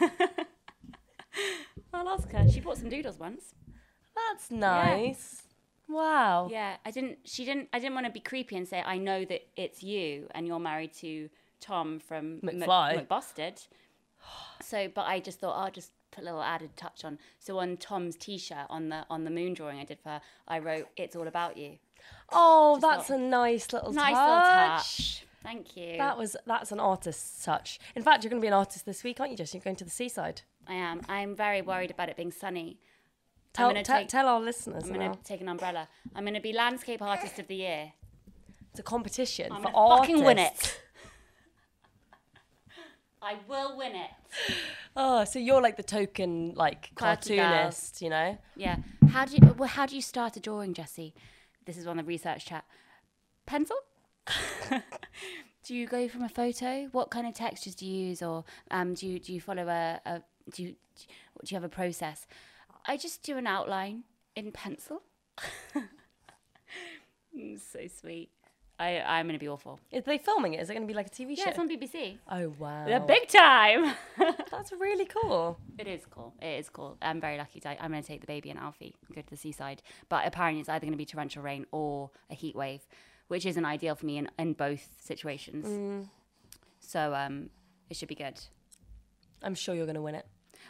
I'll 1.92 2.08
ask 2.08 2.30
her. 2.30 2.48
She 2.48 2.60
bought 2.60 2.78
some 2.78 2.88
doodles 2.88 3.18
once. 3.18 3.54
That's 4.14 4.50
nice. 4.52 5.42
Wow. 5.92 6.48
Yeah, 6.50 6.76
I 6.84 6.90
didn't. 6.90 7.18
She 7.24 7.44
didn't. 7.44 7.68
I 7.72 7.78
didn't 7.78 7.94
want 7.94 8.06
to 8.06 8.12
be 8.12 8.20
creepy 8.20 8.56
and 8.56 8.66
say 8.66 8.82
I 8.84 8.98
know 8.98 9.24
that 9.24 9.42
it's 9.56 9.82
you 9.82 10.28
and 10.34 10.46
you're 10.46 10.58
married 10.60 10.92
to 10.94 11.28
Tom 11.60 11.98
from 12.00 12.38
Mc- 12.42 12.56
McFly. 12.56 13.06
McBusted. 13.06 13.66
So, 14.62 14.88
but 14.94 15.02
I 15.06 15.20
just 15.20 15.40
thought 15.40 15.52
I'll 15.56 15.70
just 15.70 15.90
put 16.12 16.22
a 16.22 16.24
little 16.24 16.42
added 16.42 16.76
touch 16.76 17.04
on. 17.04 17.18
So 17.40 17.58
on 17.58 17.76
Tom's 17.76 18.16
T-shirt 18.16 18.66
on 18.70 18.88
the 18.88 19.04
on 19.10 19.24
the 19.24 19.30
moon 19.30 19.54
drawing 19.54 19.78
I 19.80 19.84
did 19.84 19.98
for 20.00 20.10
her, 20.10 20.20
I 20.48 20.58
wrote 20.60 20.86
"It's 20.96 21.16
all 21.16 21.26
about 21.28 21.56
you." 21.56 21.78
Oh, 22.32 22.78
Just 22.80 22.82
that's 23.08 23.10
a 23.10 23.18
nice 23.18 23.72
little 23.72 23.92
Nice 23.92 24.14
touch. 24.14 24.28
little 24.28 24.76
touch. 24.76 25.26
Thank 25.42 25.76
you. 25.76 25.96
That 25.98 26.16
was 26.16 26.36
that's 26.46 26.70
an 26.72 26.78
artist's 26.80 27.44
touch. 27.44 27.80
In 27.96 28.02
fact, 28.02 28.22
you're 28.22 28.30
going 28.30 28.40
to 28.40 28.44
be 28.44 28.48
an 28.48 28.54
artist 28.54 28.86
this 28.86 29.02
week, 29.02 29.18
aren't 29.18 29.32
you? 29.32 29.36
Just 29.36 29.54
you're 29.54 29.60
going 29.62 29.76
to 29.76 29.84
the 29.84 29.90
seaside. 29.90 30.42
I 30.68 30.74
am. 30.74 31.00
I'm 31.08 31.34
very 31.34 31.62
worried 31.62 31.90
about 31.90 32.08
it 32.08 32.16
being 32.16 32.30
sunny. 32.30 32.78
Tell 33.52 33.72
te- 33.74 33.82
take- 33.82 34.08
tell 34.08 34.26
our 34.28 34.40
listeners. 34.40 34.84
I'm 34.84 34.92
gonna 34.92 35.16
take 35.24 35.40
an 35.40 35.48
umbrella. 35.48 35.88
I'm 36.14 36.24
gonna 36.24 36.40
be 36.40 36.52
landscape 36.52 37.02
artist 37.02 37.38
of 37.38 37.48
the 37.48 37.56
year. 37.56 37.92
It's 38.70 38.80
a 38.80 38.82
competition 38.82 39.52
I'm 39.52 39.62
for 39.62 39.70
artists. 39.74 40.12
fucking 40.12 40.24
win 40.24 40.38
it. 40.38 40.80
I 43.22 43.36
will 43.48 43.76
win 43.76 43.94
it. 43.94 44.10
Oh, 44.96 45.24
so 45.24 45.38
you're 45.38 45.62
like 45.62 45.76
the 45.76 45.82
token 45.82 46.54
like 46.54 46.90
Quirky 46.94 47.36
girl. 47.36 47.44
cartoonist, 47.46 48.02
you 48.02 48.10
know? 48.10 48.36
Yeah. 48.56 48.76
How 49.10 49.24
do 49.26 49.36
you 49.36 49.54
well, 49.56 49.68
how 49.68 49.86
do 49.86 49.94
you 49.94 50.02
start 50.02 50.36
a 50.36 50.40
drawing, 50.40 50.74
Jessie? 50.74 51.14
This 51.64 51.76
is 51.76 51.86
on 51.86 51.98
the 51.98 52.04
research 52.04 52.46
chat. 52.46 52.64
Pencil? 53.46 53.76
do 55.64 55.74
you 55.74 55.86
go 55.86 56.08
from 56.08 56.22
a 56.22 56.28
photo? 56.28 56.88
What 56.92 57.10
kind 57.10 57.26
of 57.26 57.34
textures 57.34 57.74
do 57.74 57.86
you 57.86 58.08
use, 58.08 58.22
or 58.22 58.44
um, 58.70 58.94
do 58.94 59.06
you 59.06 59.18
do 59.20 59.32
you 59.32 59.40
follow 59.40 59.68
a, 59.68 60.00
a 60.04 60.22
do 60.50 60.62
you 60.62 60.68
do 60.98 61.06
you 61.46 61.54
have 61.54 61.64
a 61.64 61.68
process? 61.68 62.26
I 62.86 62.96
just 62.96 63.22
do 63.22 63.36
an 63.38 63.46
outline 63.46 64.04
in 64.36 64.52
pencil. 64.52 65.02
Mm, 67.36 67.58
so 67.58 67.80
sweet. 68.00 68.28
I 68.78 69.00
I'm 69.00 69.26
gonna 69.26 69.38
be 69.38 69.48
awful. 69.48 69.80
Is 69.90 70.04
they 70.04 70.18
filming 70.18 70.54
it? 70.54 70.60
Is 70.60 70.68
it 70.68 70.74
going 70.74 70.86
to 70.86 70.90
be 70.90 70.94
like 70.94 71.06
a 71.06 71.10
TV 71.10 71.36
show? 71.36 71.44
Yeah, 71.44 71.50
it's 71.50 71.58
on 71.58 71.68
BBC. 71.68 72.18
oh 72.30 72.52
wow, 72.58 72.84
The 72.86 73.00
big 73.06 73.28
time. 73.28 73.94
That's 74.50 74.72
really 74.72 75.06
cool. 75.06 75.58
It 75.78 75.86
is 75.86 76.04
cool. 76.10 76.34
It 76.42 76.58
is 76.58 76.68
cool. 76.68 76.96
I'm 77.00 77.20
very 77.20 77.38
lucky. 77.38 77.60
To, 77.60 77.82
I'm 77.82 77.90
going 77.90 78.02
to 78.02 78.06
take 78.06 78.20
the 78.20 78.26
baby 78.26 78.50
and 78.50 78.58
Alfie 78.58 78.94
and 79.06 79.14
go 79.16 79.22
to 79.22 79.30
the 79.30 79.36
seaside. 79.36 79.82
But 80.08 80.26
apparently, 80.26 80.60
it's 80.60 80.68
either 80.68 80.80
going 80.84 80.92
to 80.92 80.98
be 80.98 81.06
torrential 81.06 81.42
rain 81.42 81.64
or 81.72 82.10
a 82.30 82.34
heat 82.34 82.54
wave, 82.56 82.86
which 83.28 83.46
isn't 83.46 83.64
ideal 83.64 83.94
for 83.94 84.04
me 84.04 84.18
in, 84.18 84.28
in 84.38 84.52
both 84.52 84.88
situations. 85.00 86.08
So 86.80 87.14
um, 87.14 87.48
it 87.88 87.96
should 87.96 88.08
be 88.08 88.14
good. 88.14 88.40
I'm 89.42 89.54
sure 89.54 89.74
you're 89.74 89.86
going 89.86 89.94
to 89.94 90.02
win 90.02 90.16
it. 90.16 90.26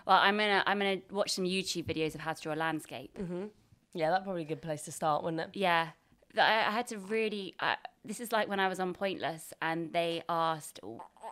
Well, 0.07 0.19
I'm 0.21 0.37
gonna 0.37 0.63
I'm 0.67 0.79
gonna 0.79 0.99
watch 1.11 1.33
some 1.33 1.45
YouTube 1.45 1.85
videos 1.87 2.15
of 2.15 2.21
how 2.21 2.33
to 2.33 2.43
draw 2.43 2.55
a 2.55 2.57
landscape. 2.57 3.17
Yeah, 3.95 4.11
that's 4.11 4.25
probably 4.25 4.43
a 4.43 4.47
good 4.47 4.63
place 4.63 4.83
to 4.83 4.93
start, 4.93 5.23
wouldn't 5.23 5.41
it? 5.43 5.49
Yeah, 5.53 5.89
I, 6.37 6.41
I 6.67 6.71
had 6.71 6.87
to 6.89 6.99
really. 6.99 7.55
Uh, 7.61 7.75
this 8.05 8.19
is 8.21 8.33
like 8.33 8.49
when 8.49 8.59
I 8.61 8.69
was 8.69 8.81
on 8.81 8.95
Pointless, 8.95 9.53
and 9.63 9.93
they 9.93 10.23
asked 10.29 10.81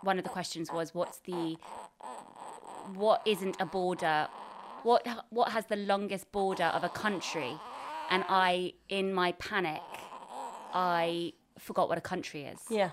one 0.03 0.17
of 0.17 0.23
the 0.23 0.29
questions 0.29 0.71
was, 0.71 0.93
"What's 0.93 1.19
the 1.19 1.57
what 2.95 3.21
isn't 3.25 3.57
a 3.59 3.65
border? 3.65 4.27
What 4.83 5.05
what 5.29 5.51
has 5.51 5.65
the 5.67 5.75
longest 5.75 6.31
border 6.31 6.65
of 6.65 6.83
a 6.83 6.89
country?" 6.89 7.55
And 8.09 8.25
I, 8.27 8.73
in 8.89 9.13
my 9.13 9.31
panic, 9.33 9.81
I 10.73 11.33
forgot 11.57 11.87
what 11.87 11.97
a 11.97 12.01
country 12.01 12.43
is 12.43 12.59
Yeah. 12.69 12.89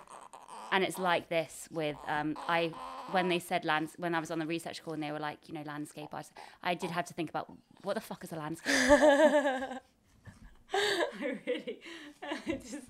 and 0.71 0.85
it's 0.85 0.99
like 0.99 1.29
this 1.29 1.69
with 1.73 1.97
um, 2.07 2.37
I 2.49 2.73
when 3.11 3.29
they 3.29 3.39
said 3.39 3.65
lands 3.65 3.95
when 3.99 4.15
I 4.15 4.21
was 4.21 4.31
on 4.31 4.39
the 4.39 4.47
research 4.47 4.83
call 4.83 4.95
and 4.95 5.03
they 5.03 5.13
were 5.13 5.19
like 5.19 5.49
you 5.49 5.55
know 5.55 5.63
landscape 5.67 6.09
artist 6.13 6.33
I 6.63 6.75
did 6.75 6.91
have 6.91 7.07
to 7.07 7.15
think 7.15 7.31
about 7.31 7.51
what 7.83 7.95
the 7.95 8.01
fuck 8.01 8.25
is 8.25 8.33
a 8.33 8.37
landscape 8.37 8.75
I 10.73 11.39
really 11.47 11.81
just 12.47 12.89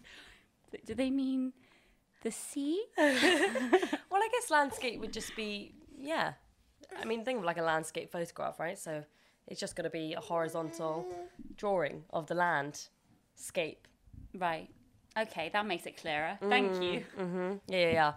do 0.84 0.94
they 0.94 1.10
mean 1.10 1.52
the 2.22 2.30
sea 2.30 2.82
Well, 4.10 4.22
I 4.22 4.28
guess 4.32 4.50
landscape 4.50 5.00
would 5.00 5.12
just 5.12 5.36
be 5.36 5.74
yeah. 6.00 6.32
I 7.00 7.04
mean, 7.04 7.24
think 7.24 7.38
of 7.38 7.44
like 7.44 7.58
a 7.58 7.62
landscape 7.62 8.10
photograph, 8.10 8.58
right? 8.58 8.78
So 8.78 9.04
it's 9.46 9.60
just 9.60 9.76
going 9.76 9.84
to 9.84 9.90
be 9.90 10.14
a 10.14 10.20
horizontal 10.20 11.06
drawing 11.56 12.04
of 12.10 12.26
the 12.26 12.34
land. 12.34 12.88
escape. 13.38 13.86
Right. 14.34 14.68
Okay, 15.18 15.50
that 15.52 15.66
makes 15.66 15.86
it 15.86 15.96
clearer. 15.96 16.38
Thank 16.48 16.82
you. 16.82 17.04
Mm-hmm. 17.18 17.52
Yeah, 17.68 17.78
yeah, 17.78 17.92
yeah. 17.92 18.12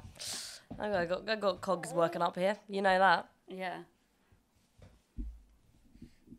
I 0.80 0.90
got, 0.90 0.96
I 0.96 1.06
got, 1.06 1.30
I 1.30 1.36
got 1.36 1.62
cogs 1.62 1.94
working 1.94 2.22
up 2.22 2.38
here. 2.38 2.58
You 2.68 2.82
know 2.82 2.98
that. 2.98 3.30
Yeah. 3.48 3.80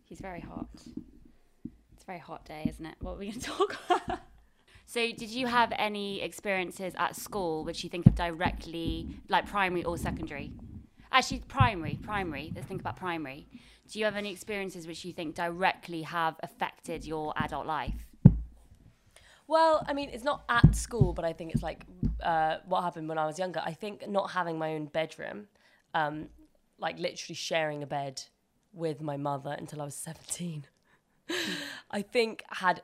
He's 0.05 0.21
very 0.21 0.41
hot. 0.41 0.69
It's 0.75 2.03
a 2.03 2.07
very 2.07 2.19
hot 2.19 2.45
day, 2.45 2.67
isn't 2.69 2.85
it? 2.85 2.97
What 3.01 3.13
are 3.13 3.19
we 3.19 3.31
going 3.31 3.41
to 3.41 3.47
talk 3.47 3.77
about? 3.87 4.21
so, 4.87 5.01
did 5.01 5.31
you 5.31 5.47
have 5.47 5.73
any 5.77 6.21
experiences 6.21 6.95
at 6.99 7.17
school 7.17 7.65
which 7.65 7.83
you 7.85 7.91
think 7.91 8.07
of 8.07 8.15
directly, 8.15 9.09
like 9.29 9.47
primary 9.47 9.85
or 9.85 9.97
secondary? 9.97 10.53
Actually, 11.11 11.41
primary, 11.49 11.99
primary. 12.03 12.53
Let's 12.55 12.67
think 12.67 12.81
about 12.81 12.97
primary. 12.97 13.47
Do 13.91 13.99
you 13.99 14.05
have 14.07 14.17
any 14.17 14.33
experiences 14.33 14.87
which 14.87 15.05
you 15.05 15.13
think 15.13 15.35
directly 15.35 16.03
have 16.03 16.37
affected 16.43 17.05
your 17.05 17.35
adult 17.37 17.67
life? 17.67 18.07
Well, 19.47 19.85
I 19.87 19.93
mean, 19.93 20.11
it's 20.13 20.25
not 20.25 20.45
at 20.49 20.75
school, 20.75 21.13
but 21.13 21.25
I 21.25 21.33
think 21.33 21.53
it's 21.53 21.63
like 21.63 21.85
uh, 22.23 22.59
what 22.67 22.83
happened 22.83 23.09
when 23.09 23.19
I 23.19 23.27
was 23.27 23.39
younger. 23.39 23.61
I 23.65 23.73
think 23.73 24.09
not 24.09 24.31
having 24.31 24.59
my 24.59 24.75
own 24.75 24.87
bedroom, 24.87 25.49
um, 25.95 26.29
like 26.79 26.99
literally 26.99 27.35
sharing 27.35 27.83
a 27.83 27.87
bed 27.87 28.23
with 28.73 29.01
my 29.03 29.17
mother 29.17 29.55
until 29.59 29.83
I 29.83 29.85
was 29.85 29.95
17, 29.95 30.65
I 31.91 32.03
think 32.03 32.43
had 32.49 32.83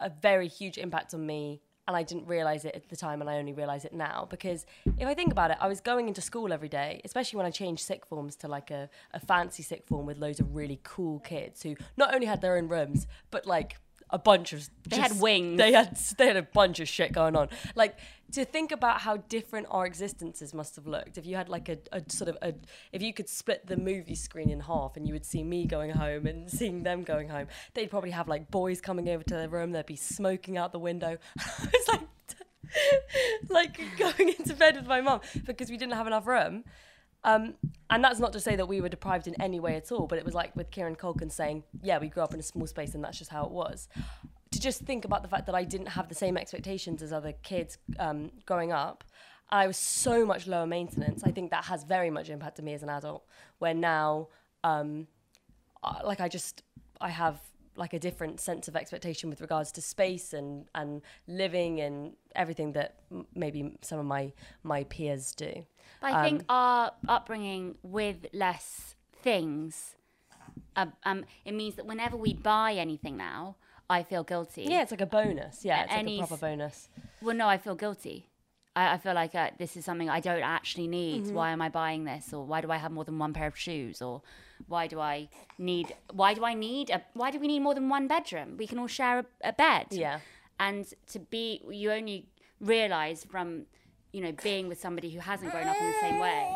a 0.00 0.10
very 0.10 0.48
huge 0.48 0.78
impact 0.78 1.14
on 1.14 1.26
me. 1.26 1.60
And 1.86 1.96
I 1.96 2.02
didn't 2.02 2.26
realize 2.26 2.66
it 2.66 2.74
at 2.74 2.86
the 2.90 2.96
time, 2.96 3.22
and 3.22 3.30
I 3.30 3.38
only 3.38 3.54
realize 3.54 3.86
it 3.86 3.94
now. 3.94 4.26
Because 4.28 4.66
if 4.98 5.08
I 5.08 5.14
think 5.14 5.32
about 5.32 5.50
it, 5.52 5.56
I 5.58 5.68
was 5.68 5.80
going 5.80 6.06
into 6.06 6.20
school 6.20 6.52
every 6.52 6.68
day, 6.68 7.00
especially 7.02 7.38
when 7.38 7.46
I 7.46 7.50
changed 7.50 7.80
sixth 7.80 8.10
forms 8.10 8.36
to 8.36 8.48
like 8.48 8.70
a, 8.70 8.90
a 9.14 9.18
fancy 9.18 9.62
sixth 9.62 9.88
form 9.88 10.04
with 10.04 10.18
loads 10.18 10.38
of 10.38 10.54
really 10.54 10.80
cool 10.82 11.18
kids 11.20 11.62
who 11.62 11.76
not 11.96 12.14
only 12.14 12.26
had 12.26 12.42
their 12.42 12.58
own 12.58 12.68
rooms, 12.68 13.06
but 13.30 13.46
like 13.46 13.78
a 14.10 14.18
bunch 14.18 14.52
of 14.52 14.68
They 14.88 14.96
had 14.96 15.20
wings. 15.20 15.58
They 15.58 15.72
had 15.72 15.96
they 16.18 16.26
had 16.26 16.36
a 16.36 16.42
bunch 16.42 16.80
of 16.80 16.88
shit 16.88 17.12
going 17.12 17.36
on. 17.36 17.48
Like 17.74 17.98
to 18.32 18.44
think 18.44 18.72
about 18.72 19.00
how 19.00 19.16
different 19.16 19.66
our 19.70 19.86
existences 19.86 20.52
must 20.52 20.76
have 20.76 20.86
looked 20.86 21.16
if 21.16 21.24
you 21.24 21.36
had 21.36 21.48
like 21.48 21.68
a, 21.68 21.78
a 21.92 22.02
sort 22.08 22.28
of 22.28 22.36
a 22.42 22.54
if 22.92 23.02
you 23.02 23.12
could 23.14 23.28
split 23.28 23.66
the 23.66 23.76
movie 23.76 24.14
screen 24.14 24.50
in 24.50 24.60
half 24.60 24.96
and 24.96 25.06
you 25.06 25.14
would 25.14 25.24
see 25.24 25.42
me 25.42 25.66
going 25.66 25.90
home 25.90 26.26
and 26.26 26.50
seeing 26.58 26.82
them 26.82 27.02
going 27.02 27.28
home. 27.28 27.46
They'd 27.74 27.90
probably 27.90 28.10
have 28.10 28.28
like 28.28 28.50
boys 28.50 28.80
coming 28.80 29.08
over 29.08 29.22
to 29.24 29.34
their 29.34 29.48
room. 29.48 29.72
They'd 29.72 29.86
be 29.86 29.96
smoking 29.96 30.56
out 30.56 30.72
the 30.72 30.78
window. 30.78 31.18
it's 31.72 31.88
like 31.88 32.00
like 33.48 33.80
going 33.98 34.34
into 34.38 34.54
bed 34.54 34.76
with 34.76 34.86
my 34.86 35.00
mum 35.00 35.20
because 35.46 35.70
we 35.70 35.76
didn't 35.76 35.94
have 35.94 36.06
enough 36.06 36.26
room. 36.26 36.64
Um, 37.24 37.54
and 37.90 38.02
that's 38.02 38.20
not 38.20 38.32
to 38.34 38.40
say 38.40 38.56
that 38.56 38.66
we 38.66 38.80
were 38.80 38.88
deprived 38.88 39.26
in 39.26 39.40
any 39.40 39.60
way 39.60 39.74
at 39.76 39.90
all, 39.90 40.06
but 40.06 40.18
it 40.18 40.24
was 40.24 40.34
like 40.34 40.54
with 40.54 40.70
Kieran 40.70 40.96
Culkin 40.96 41.30
saying, 41.30 41.64
yeah, 41.82 41.98
we 41.98 42.08
grew 42.08 42.22
up 42.22 42.32
in 42.32 42.40
a 42.40 42.42
small 42.42 42.66
space 42.66 42.94
and 42.94 43.02
that's 43.02 43.18
just 43.18 43.30
how 43.30 43.44
it 43.44 43.50
was. 43.50 43.88
To 44.52 44.60
just 44.60 44.82
think 44.82 45.04
about 45.04 45.22
the 45.22 45.28
fact 45.28 45.46
that 45.46 45.54
I 45.54 45.64
didn't 45.64 45.88
have 45.88 46.08
the 46.08 46.14
same 46.14 46.36
expectations 46.36 47.02
as 47.02 47.12
other 47.12 47.32
kids 47.42 47.78
um, 47.98 48.30
growing 48.46 48.72
up. 48.72 49.04
I 49.50 49.66
was 49.66 49.76
so 49.76 50.24
much 50.24 50.46
lower 50.46 50.66
maintenance. 50.66 51.22
I 51.24 51.30
think 51.30 51.50
that 51.50 51.64
has 51.64 51.82
very 51.82 52.10
much 52.10 52.28
impacted 52.28 52.64
me 52.64 52.74
as 52.74 52.82
an 52.82 52.88
adult, 52.88 53.24
where 53.58 53.74
now, 53.74 54.28
um, 54.62 55.06
like, 56.04 56.20
I 56.20 56.28
just, 56.28 56.62
I 57.00 57.08
have 57.08 57.40
like 57.78 57.94
a 57.94 57.98
different 57.98 58.40
sense 58.40 58.66
of 58.68 58.74
expectation 58.76 59.30
with 59.30 59.40
regards 59.40 59.70
to 59.72 59.80
space 59.80 60.32
and, 60.32 60.66
and 60.74 61.00
living 61.26 61.80
and 61.80 62.12
everything 62.34 62.72
that 62.72 62.96
m- 63.10 63.26
maybe 63.34 63.72
some 63.82 63.98
of 63.98 64.04
my, 64.06 64.32
my 64.62 64.84
peers 64.84 65.32
do. 65.34 65.64
But 66.00 66.12
I 66.14 66.22
think 66.24 66.44
our 66.48 66.92
upbringing 67.08 67.76
with 67.82 68.26
less 68.32 68.96
things, 69.22 69.94
um, 70.76 70.92
um, 71.04 71.24
it 71.44 71.52
means 71.52 71.76
that 71.76 71.86
whenever 71.86 72.16
we 72.16 72.34
buy 72.34 72.72
anything 72.72 73.16
now, 73.16 73.56
I 73.88 74.02
feel 74.02 74.24
guilty. 74.24 74.64
Yeah, 74.64 74.82
it's 74.82 74.90
like 74.90 75.00
a 75.00 75.06
bonus. 75.06 75.64
Yeah, 75.64 75.84
it's 75.84 75.92
like 75.92 76.06
a 76.06 76.18
proper 76.18 76.36
bonus. 76.36 76.88
Well, 77.22 77.34
no, 77.36 77.48
I 77.48 77.58
feel 77.58 77.74
guilty. 77.74 78.28
I, 78.76 78.94
I 78.94 78.98
feel 78.98 79.14
like 79.14 79.34
uh, 79.34 79.50
this 79.58 79.76
is 79.76 79.84
something 79.84 80.08
I 80.08 80.20
don't 80.20 80.42
actually 80.42 80.86
need. 80.88 81.24
Mm-hmm. 81.24 81.34
Why 81.34 81.50
am 81.50 81.60
I 81.62 81.68
buying 81.68 82.04
this? 82.04 82.32
Or 82.32 82.44
why 82.44 82.60
do 82.60 82.70
I 82.70 82.76
have 82.76 82.92
more 82.92 83.04
than 83.04 83.18
one 83.18 83.32
pair 83.32 83.46
of 83.46 83.56
shoes? 83.56 84.00
Or 84.02 84.22
why 84.66 84.86
do 84.86 85.00
I 85.00 85.28
need? 85.58 85.94
Why 86.12 86.34
do 86.34 86.44
I 86.44 86.54
need 86.54 86.90
a? 86.90 87.02
Why 87.14 87.30
do 87.30 87.38
we 87.38 87.46
need 87.48 87.60
more 87.60 87.74
than 87.74 87.88
one 87.88 88.08
bedroom? 88.08 88.56
We 88.56 88.66
can 88.66 88.78
all 88.78 88.86
share 88.86 89.20
a, 89.20 89.24
a 89.48 89.52
bed. 89.52 89.86
Yeah. 89.90 90.20
And 90.60 90.86
to 91.12 91.18
be, 91.20 91.62
you 91.70 91.92
only 91.92 92.26
realize 92.60 93.24
from, 93.24 93.66
you 94.12 94.20
know, 94.20 94.32
being 94.42 94.68
with 94.68 94.80
somebody 94.80 95.10
who 95.10 95.20
hasn't 95.20 95.52
grown 95.52 95.68
up 95.68 95.76
in 95.80 95.86
the 95.86 95.96
same 96.00 96.18
way. 96.18 96.50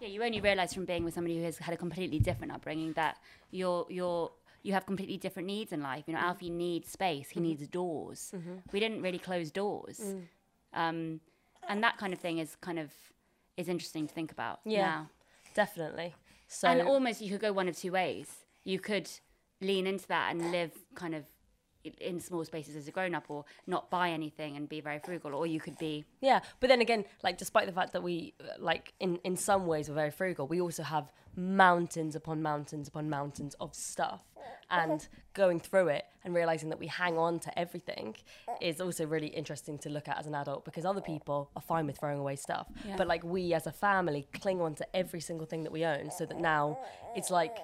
Yeah, 0.00 0.08
you 0.08 0.22
only 0.22 0.40
realize 0.40 0.72
from 0.72 0.84
being 0.86 1.04
with 1.04 1.14
somebody 1.14 1.36
who 1.36 1.42
has 1.44 1.58
had 1.58 1.74
a 1.74 1.76
completely 1.76 2.18
different 2.20 2.52
upbringing 2.52 2.92
that 2.94 3.18
you're 3.50 3.86
you're 3.90 4.30
you 4.62 4.72
have 4.72 4.86
completely 4.86 5.16
different 5.18 5.46
needs 5.46 5.72
in 5.72 5.82
life. 5.82 6.04
You 6.06 6.14
Mm-hmm. 6.14 6.22
know, 6.22 6.28
Alfie 6.28 6.50
needs 6.50 6.90
space. 6.90 7.28
He 7.30 7.40
needs 7.40 7.66
doors. 7.68 8.32
We 8.72 8.80
didn't 8.80 9.02
really 9.02 9.18
close 9.18 9.50
doors, 9.50 9.98
Mm. 10.00 10.22
Um, 10.74 11.20
and 11.68 11.82
that 11.82 11.98
kind 11.98 12.12
of 12.12 12.18
thing 12.18 12.38
is 12.38 12.56
kind 12.56 12.78
of 12.78 12.90
is 13.56 13.68
interesting 13.68 14.06
to 14.06 14.14
think 14.14 14.32
about. 14.32 14.60
Yeah. 14.64 14.86
now. 14.86 15.10
Definitely. 15.54 16.14
So 16.48 16.68
and 16.68 16.82
almost 16.82 17.20
you 17.20 17.30
could 17.30 17.40
go 17.40 17.52
one 17.52 17.68
of 17.68 17.76
two 17.76 17.92
ways. 17.92 18.26
You 18.64 18.78
could 18.78 19.10
lean 19.60 19.86
into 19.86 20.06
that 20.08 20.32
and 20.32 20.50
live 20.50 20.72
kind 20.94 21.14
of 21.14 21.24
in 21.84 22.20
small 22.20 22.44
spaces 22.44 22.76
as 22.76 22.88
a 22.88 22.90
grown 22.90 23.14
up, 23.14 23.24
or 23.28 23.44
not 23.66 23.90
buy 23.90 24.10
anything 24.10 24.56
and 24.56 24.68
be 24.68 24.80
very 24.80 24.98
frugal, 24.98 25.34
or 25.34 25.46
you 25.46 25.60
could 25.60 25.78
be 25.78 26.04
Yeah, 26.20 26.40
but 26.60 26.68
then 26.68 26.80
again, 26.80 27.04
like 27.22 27.38
despite 27.38 27.66
the 27.66 27.72
fact 27.72 27.92
that 27.92 28.02
we 28.02 28.34
uh, 28.40 28.54
like 28.58 28.92
in 29.00 29.16
in 29.24 29.36
some 29.36 29.66
ways 29.66 29.88
we're 29.88 29.94
very 29.94 30.10
frugal, 30.10 30.46
we 30.46 30.60
also 30.60 30.82
have 30.82 31.12
mountains 31.36 32.16
upon 32.16 32.42
mountains 32.42 32.88
upon 32.88 33.08
mountains 33.08 33.54
of 33.60 33.74
stuff. 33.74 34.24
And 34.70 35.06
going 35.34 35.58
through 35.58 35.88
it 35.88 36.04
and 36.24 36.34
realizing 36.34 36.68
that 36.70 36.78
we 36.78 36.86
hang 36.86 37.18
on 37.18 37.40
to 37.40 37.58
everything 37.58 38.16
is 38.60 38.80
also 38.80 39.04
really 39.04 39.26
interesting 39.26 39.78
to 39.78 39.88
look 39.90 40.08
at 40.08 40.16
as 40.18 40.26
an 40.26 40.34
adult 40.34 40.64
because 40.64 40.84
other 40.84 41.00
people 41.00 41.50
are 41.56 41.62
fine 41.62 41.86
with 41.86 41.98
throwing 41.98 42.18
away 42.18 42.36
stuff. 42.36 42.68
Yeah. 42.86 42.94
But 42.96 43.06
like 43.08 43.24
we 43.24 43.52
as 43.52 43.66
a 43.66 43.72
family 43.72 44.28
cling 44.40 44.60
on 44.60 44.74
to 44.76 44.96
every 44.96 45.20
single 45.20 45.46
thing 45.46 45.64
that 45.64 45.72
we 45.72 45.84
own 45.84 46.10
so 46.10 46.24
that 46.24 46.38
now 46.38 46.78
it's 47.16 47.30
like 47.30 47.58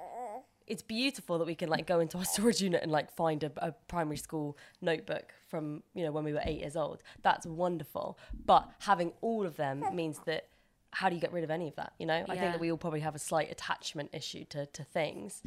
it's 0.66 0.82
beautiful 0.82 1.38
that 1.38 1.46
we 1.46 1.54
can 1.54 1.68
like 1.68 1.86
go 1.86 2.00
into 2.00 2.18
our 2.18 2.24
storage 2.34 2.60
unit 2.60 2.82
and 2.82 2.90
like 2.90 3.10
find 3.12 3.42
a, 3.44 3.52
a 3.58 3.72
primary 3.88 4.16
school 4.16 4.56
notebook 4.80 5.32
from 5.48 5.82
you 5.94 6.04
know 6.04 6.12
when 6.12 6.24
we 6.24 6.32
were 6.32 6.42
eight 6.44 6.60
years 6.60 6.76
old 6.76 7.02
that's 7.22 7.46
wonderful 7.46 8.18
but 8.44 8.68
having 8.80 9.12
all 9.20 9.46
of 9.46 9.56
them 9.56 9.84
means 9.94 10.20
that 10.26 10.48
how 10.92 11.08
do 11.08 11.14
you 11.14 11.20
get 11.20 11.32
rid 11.32 11.44
of 11.44 11.50
any 11.50 11.68
of 11.68 11.76
that 11.76 11.92
you 11.98 12.06
know 12.06 12.24
i 12.28 12.36
think 12.36 12.52
that 12.52 12.60
we 12.60 12.70
all 12.70 12.78
probably 12.78 13.00
have 13.00 13.14
a 13.14 13.18
slight 13.18 13.50
attachment 13.50 14.10
issue 14.12 14.44
to, 14.44 14.66
to 14.66 14.82
things 14.82 15.42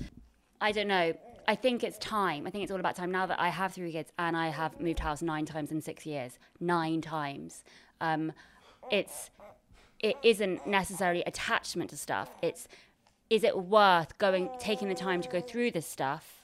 I 0.62 0.72
don't 0.72 0.88
know. 0.88 1.14
I 1.48 1.56
think 1.56 1.84
it's 1.84 1.98
time. 1.98 2.46
I 2.46 2.50
think 2.50 2.64
it's 2.64 2.72
all 2.72 2.80
about 2.80 2.96
time. 2.96 3.12
Now 3.12 3.26
that 3.26 3.40
I 3.40 3.50
have 3.50 3.74
three 3.74 3.92
kids 3.92 4.12
and 4.20 4.38
I 4.38 4.50
have 4.50 4.80
moved 4.80 5.00
house 5.00 5.22
nine 5.22 5.46
times 5.46 5.72
in 5.72 5.82
six 5.82 6.06
years, 6.06 6.38
nine 6.60 7.02
times. 7.02 7.64
Um, 8.02 8.34
it's 8.92 9.30
it 10.00 10.18
isn't 10.24 10.66
necessarily 10.66 11.24
attachment 11.24 11.90
to 11.90 11.98
stuff. 11.98 12.30
It's 12.42 12.68
is 13.30 13.44
it 13.44 13.58
worth 13.58 14.18
going 14.18 14.50
taking 14.60 14.90
the 14.90 14.96
time 14.96 15.22
to 15.22 15.30
go 15.30 15.40
through 15.42 15.72
this 15.72 15.86
stuff 15.86 16.44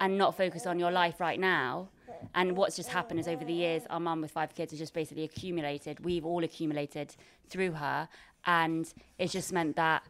and 0.00 0.16
not 0.16 0.36
focus 0.36 0.66
on 0.66 0.78
your 0.78 0.90
life 0.90 1.20
right 1.20 1.38
now? 1.38 1.88
And 2.34 2.56
what's 2.56 2.76
just 2.76 2.88
happened 2.88 3.20
is 3.20 3.28
over 3.28 3.44
the 3.44 3.52
years, 3.52 3.82
our 3.90 4.00
mum 4.00 4.22
with 4.22 4.30
five 4.30 4.54
kids 4.54 4.72
has 4.72 4.78
just 4.78 4.94
basically 4.94 5.24
accumulated. 5.24 6.04
We've 6.04 6.24
all 6.24 6.42
accumulated 6.44 7.14
through 7.48 7.72
her, 7.72 8.08
and 8.46 8.92
it's 9.18 9.32
just 9.32 9.52
meant 9.52 9.76
that 9.76 10.02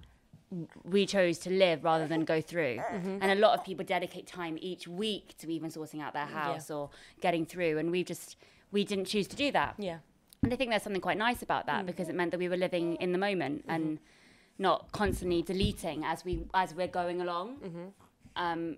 we 0.84 1.06
chose 1.06 1.38
to 1.38 1.50
live 1.50 1.82
rather 1.84 2.06
than 2.06 2.24
go 2.24 2.40
through. 2.40 2.76
Mm-hmm. 2.76 3.18
And 3.20 3.32
a 3.32 3.34
lot 3.34 3.58
of 3.58 3.64
people 3.64 3.84
dedicate 3.84 4.26
time 4.26 4.56
each 4.60 4.86
week 4.86 5.34
to 5.38 5.50
even 5.50 5.70
sorting 5.70 6.00
out 6.00 6.12
their 6.12 6.26
house 6.26 6.70
or 6.70 6.90
getting 7.20 7.44
through. 7.44 7.78
And 7.78 7.90
we 7.90 8.04
just, 8.04 8.36
we 8.70 8.84
didn't 8.84 9.06
choose 9.06 9.26
to 9.28 9.36
do 9.36 9.50
that. 9.52 9.74
yeah 9.76 9.98
And 10.44 10.52
I 10.52 10.56
think 10.56 10.70
there's 10.70 10.84
something 10.84 11.02
quite 11.02 11.18
nice 11.18 11.42
about 11.42 11.66
that 11.66 11.82
mm. 11.82 11.86
because 11.86 12.08
it 12.08 12.14
meant 12.14 12.30
that 12.30 12.38
we 12.38 12.48
were 12.48 12.56
living 12.56 12.94
in 12.96 13.10
the 13.10 13.18
moment 13.18 13.62
mm-hmm. 13.62 13.74
and 13.74 13.98
not 14.58 14.90
constantly 14.92 15.42
deleting 15.42 16.04
as 16.04 16.24
we 16.24 16.44
as 16.54 16.74
we're 16.74 16.86
going 16.88 17.20
along. 17.20 17.92
Um, 18.36 18.76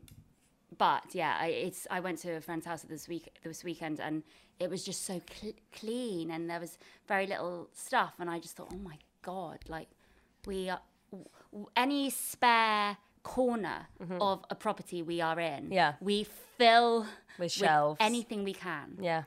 but 0.76 1.02
yeah, 1.14 1.36
I, 1.40 1.46
it's 1.48 1.86
I 1.90 2.00
went 2.00 2.18
to 2.20 2.32
a 2.36 2.40
friend's 2.40 2.66
house 2.66 2.82
this 2.82 3.08
week 3.08 3.28
this 3.42 3.64
weekend 3.64 4.00
and 4.00 4.22
it 4.60 4.68
was 4.70 4.84
just 4.84 5.04
so 5.06 5.20
cl- 5.32 5.54
clean 5.72 6.30
and 6.30 6.48
there 6.50 6.60
was 6.60 6.78
very 7.06 7.26
little 7.26 7.68
stuff 7.72 8.14
and 8.18 8.28
I 8.30 8.38
just 8.38 8.56
thought, 8.56 8.68
oh 8.72 8.78
my 8.78 8.96
god, 9.22 9.58
like 9.68 9.88
we 10.46 10.68
are 10.68 10.80
w- 11.10 11.68
any 11.76 12.10
spare 12.10 12.96
corner 13.22 13.86
of 14.20 14.44
a 14.50 14.54
property 14.54 15.02
we 15.02 15.20
are 15.20 15.38
in, 15.40 15.70
Yeah. 15.72 15.94
we 16.00 16.24
fill 16.24 17.06
With 17.38 17.52
shelves. 17.52 17.98
anything 18.00 18.42
we 18.44 18.52
can. 18.54 18.98
yeah 19.00 19.24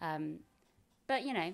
Um, 0.00 0.40
but 1.06 1.24
you 1.24 1.32
know, 1.32 1.52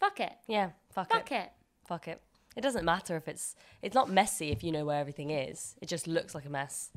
fuck 0.00 0.20
it, 0.20 0.32
yeah 0.46 0.70
fuck, 0.90 1.10
fuck 1.10 1.30
it. 1.32 1.34
it. 1.36 1.52
fuck 1.86 2.08
it 2.08 2.20
it 2.56 2.60
doesn't 2.60 2.84
matter 2.84 3.16
if 3.16 3.28
it's 3.28 3.54
it's 3.82 3.94
not 3.94 4.10
messy 4.10 4.50
if 4.50 4.62
you 4.64 4.72
know 4.72 4.84
where 4.84 4.98
everything 5.00 5.30
is 5.30 5.74
it 5.80 5.86
just 5.86 6.06
looks 6.06 6.34
like 6.34 6.44
a 6.44 6.50
mess 6.50 6.90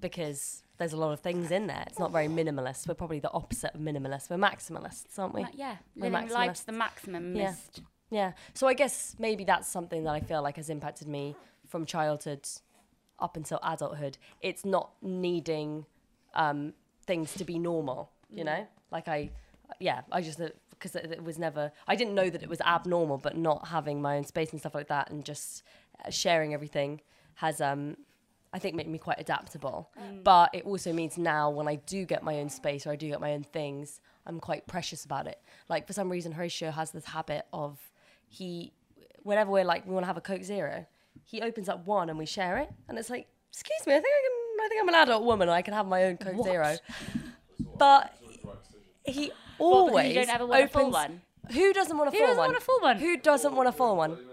because 0.00 0.62
there's 0.78 0.92
a 0.92 0.96
lot 0.96 1.12
of 1.12 1.20
things 1.20 1.50
in 1.50 1.66
there 1.66 1.84
it's 1.86 1.98
not 1.98 2.10
very 2.10 2.26
minimalist 2.28 2.88
we're 2.88 2.94
probably 2.94 3.20
the 3.20 3.30
opposite 3.32 3.74
of 3.74 3.80
minimalist 3.80 4.30
we're 4.30 4.36
maximalists 4.36 5.18
aren't 5.18 5.34
we 5.34 5.44
yeah, 5.54 5.76
We're 5.96 6.10
living 6.10 6.30
life 6.30 6.52
to 6.54 6.60
maximalists. 6.62 6.64
the 6.64 6.72
maximum. 6.72 7.36
Yeah. 7.36 7.54
Yeah. 8.10 8.32
So 8.54 8.66
I 8.66 8.74
guess 8.74 9.16
maybe 9.18 9.44
that's 9.44 9.68
something 9.68 10.04
that 10.04 10.10
I 10.10 10.20
feel 10.20 10.42
like 10.42 10.56
has 10.56 10.68
impacted 10.68 11.08
me 11.08 11.34
from 11.66 11.86
childhood 11.86 12.46
up 13.18 13.36
until 13.36 13.58
adulthood. 13.62 14.18
It's 14.42 14.64
not 14.64 14.90
needing 15.00 15.86
um, 16.34 16.74
things 17.06 17.32
to 17.34 17.44
be 17.44 17.58
normal, 17.58 18.10
you 18.30 18.44
know? 18.44 18.66
Like 18.90 19.08
I, 19.08 19.30
yeah, 19.80 20.02
I 20.10 20.20
just 20.20 20.38
because 20.82 20.96
it, 20.96 21.12
it 21.12 21.22
was 21.24 21.38
never. 21.38 21.70
I 21.86 21.94
didn't 21.96 22.14
know 22.14 22.28
that 22.28 22.42
it 22.42 22.48
was 22.48 22.60
abnormal, 22.60 23.18
but 23.18 23.36
not 23.36 23.68
having 23.68 24.02
my 24.02 24.16
own 24.16 24.24
space 24.24 24.50
and 24.50 24.60
stuff 24.60 24.74
like 24.74 24.88
that, 24.88 25.10
and 25.10 25.24
just 25.24 25.62
uh, 26.04 26.10
sharing 26.10 26.54
everything 26.54 27.00
has 27.36 27.60
um. 27.60 27.96
I 28.54 28.58
think 28.58 28.74
made 28.74 28.86
me 28.86 28.98
quite 28.98 29.18
adaptable, 29.18 29.88
but 30.24 30.50
it 30.52 30.66
also 30.66 30.92
means 30.92 31.16
now 31.16 31.48
when 31.48 31.66
I 31.68 31.76
do 31.76 32.04
get 32.04 32.22
my 32.22 32.34
own 32.38 32.50
space 32.50 32.86
or 32.86 32.90
I 32.90 32.96
do 32.96 33.08
get 33.08 33.18
my 33.18 33.32
own 33.32 33.44
things, 33.44 33.98
I'm 34.26 34.40
quite 34.40 34.66
precious 34.66 35.06
about 35.06 35.26
it. 35.26 35.40
Like 35.70 35.86
for 35.86 35.94
some 35.94 36.10
reason, 36.12 36.32
Horatio 36.32 36.70
has 36.70 36.90
this 36.90 37.06
habit 37.06 37.46
of 37.54 37.78
he, 38.28 38.74
whenever 39.22 39.50
we're 39.50 39.64
like 39.64 39.86
we 39.86 39.94
want 39.94 40.02
to 40.02 40.06
have 40.08 40.18
a 40.18 40.20
Coke 40.20 40.42
Zero, 40.42 40.84
he 41.24 41.40
opens 41.40 41.70
up 41.70 41.86
one 41.86 42.10
and 42.10 42.18
we 42.18 42.26
share 42.26 42.58
it, 42.58 42.68
and 42.88 42.98
it's 42.98 43.08
like, 43.08 43.26
excuse 43.50 43.86
me, 43.86 43.94
I 43.94 44.00
think 44.00 44.12
I 44.18 44.22
can, 44.26 44.66
I 44.66 44.68
think 44.68 44.82
I'm 44.82 44.88
an 44.90 44.94
adult 44.96 45.24
woman, 45.24 45.48
and 45.48 45.54
I 45.54 45.62
can 45.62 45.72
have 45.72 45.86
my 45.86 46.04
own 46.04 46.18
Coke 46.18 46.44
Zero. 46.44 46.76
But 47.78 48.14
he 49.04 49.30
Well, 49.58 49.68
always 49.70 50.08
you 50.08 50.14
don't 50.14 50.28
ever 50.34 50.46
want 50.46 50.64
a 50.64 50.68
full 50.68 50.80
opens- 50.82 50.94
one. 50.94 51.20
Who 51.52 51.72
doesn't 51.72 51.96
want 51.98 52.08
a 52.08 52.12
Who 52.12 52.18
full 52.18 52.26
doesn't 52.28 52.38
one? 52.38 52.48
want 52.50 52.56
a 52.56 52.64
full 52.64 52.80
one? 52.80 52.98
Who 52.98 53.16
doesn't 53.16 53.54
want 53.56 53.68
a 53.68 53.72
full 53.72 53.96
one? 53.96 54.10
When 54.12 54.20
it 54.20 54.26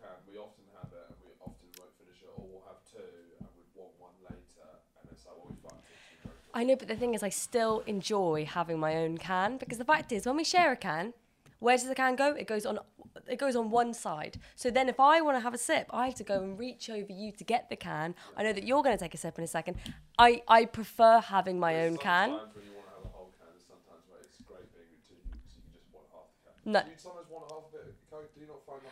can, 0.00 0.16
we 0.30 0.38
often 0.38 0.64
have 0.76 0.92
it 0.92 1.06
and 1.08 1.16
we 1.26 1.32
often 1.40 1.68
won't 1.78 1.92
finish 1.98 2.22
it, 2.22 2.28
or 2.36 2.44
we'll 2.46 2.62
have 2.68 2.78
two 2.90 2.98
and 3.40 3.48
we'd 3.56 3.74
want 3.74 3.90
one 3.98 4.10
later, 4.22 4.68
and 5.00 5.08
it's 5.10 5.24
like, 5.26 5.34
well, 5.36 5.46
we 5.50 5.56
fucked 5.68 5.84
it. 5.90 5.98
so 6.24 6.28
we 6.28 6.30
go 6.30 6.34
for 6.52 6.58
I 6.58 6.64
know, 6.64 6.76
but 6.76 6.86
the 6.88 6.96
thing 6.96 7.14
is, 7.14 7.22
I 7.24 7.30
still 7.30 7.82
enjoy 7.86 8.44
having 8.44 8.78
my 8.78 8.96
own 8.96 9.18
can 9.18 9.56
because 9.58 9.78
the 9.78 9.84
fact 9.84 10.12
is, 10.12 10.24
when 10.24 10.36
we 10.36 10.44
share 10.44 10.70
a 10.72 10.76
can, 10.76 11.14
where 11.58 11.76
does 11.76 11.86
the 11.88 11.94
can 11.94 12.14
go? 12.16 12.32
It 12.34 12.46
goes 12.46 12.64
on. 12.66 12.78
It 13.28 13.38
goes 13.38 13.54
on 13.54 13.70
one 13.70 13.92
side. 13.94 14.38
So 14.56 14.68
then, 14.70 14.88
if 14.88 14.98
I 14.98 15.20
want 15.20 15.36
to 15.36 15.40
have 15.40 15.54
a 15.54 15.58
sip, 15.58 15.86
I 15.90 16.06
have 16.06 16.14
to 16.16 16.24
go 16.24 16.42
and 16.42 16.58
reach 16.58 16.90
over 16.90 17.12
you 17.12 17.30
to 17.32 17.44
get 17.44 17.68
the 17.68 17.76
can. 17.76 18.14
I 18.36 18.42
know 18.42 18.52
that 18.52 18.64
you're 18.64 18.82
going 18.82 18.96
to 18.96 19.00
take 19.04 19.14
a 19.14 19.18
sip 19.18 19.38
in 19.38 19.44
a 19.44 19.46
second. 19.48 19.76
I 20.18 20.42
I 20.48 20.64
prefer 20.64 21.20
having 21.20 21.58
my 21.60 21.82
own 21.84 21.98
can. 21.98 22.38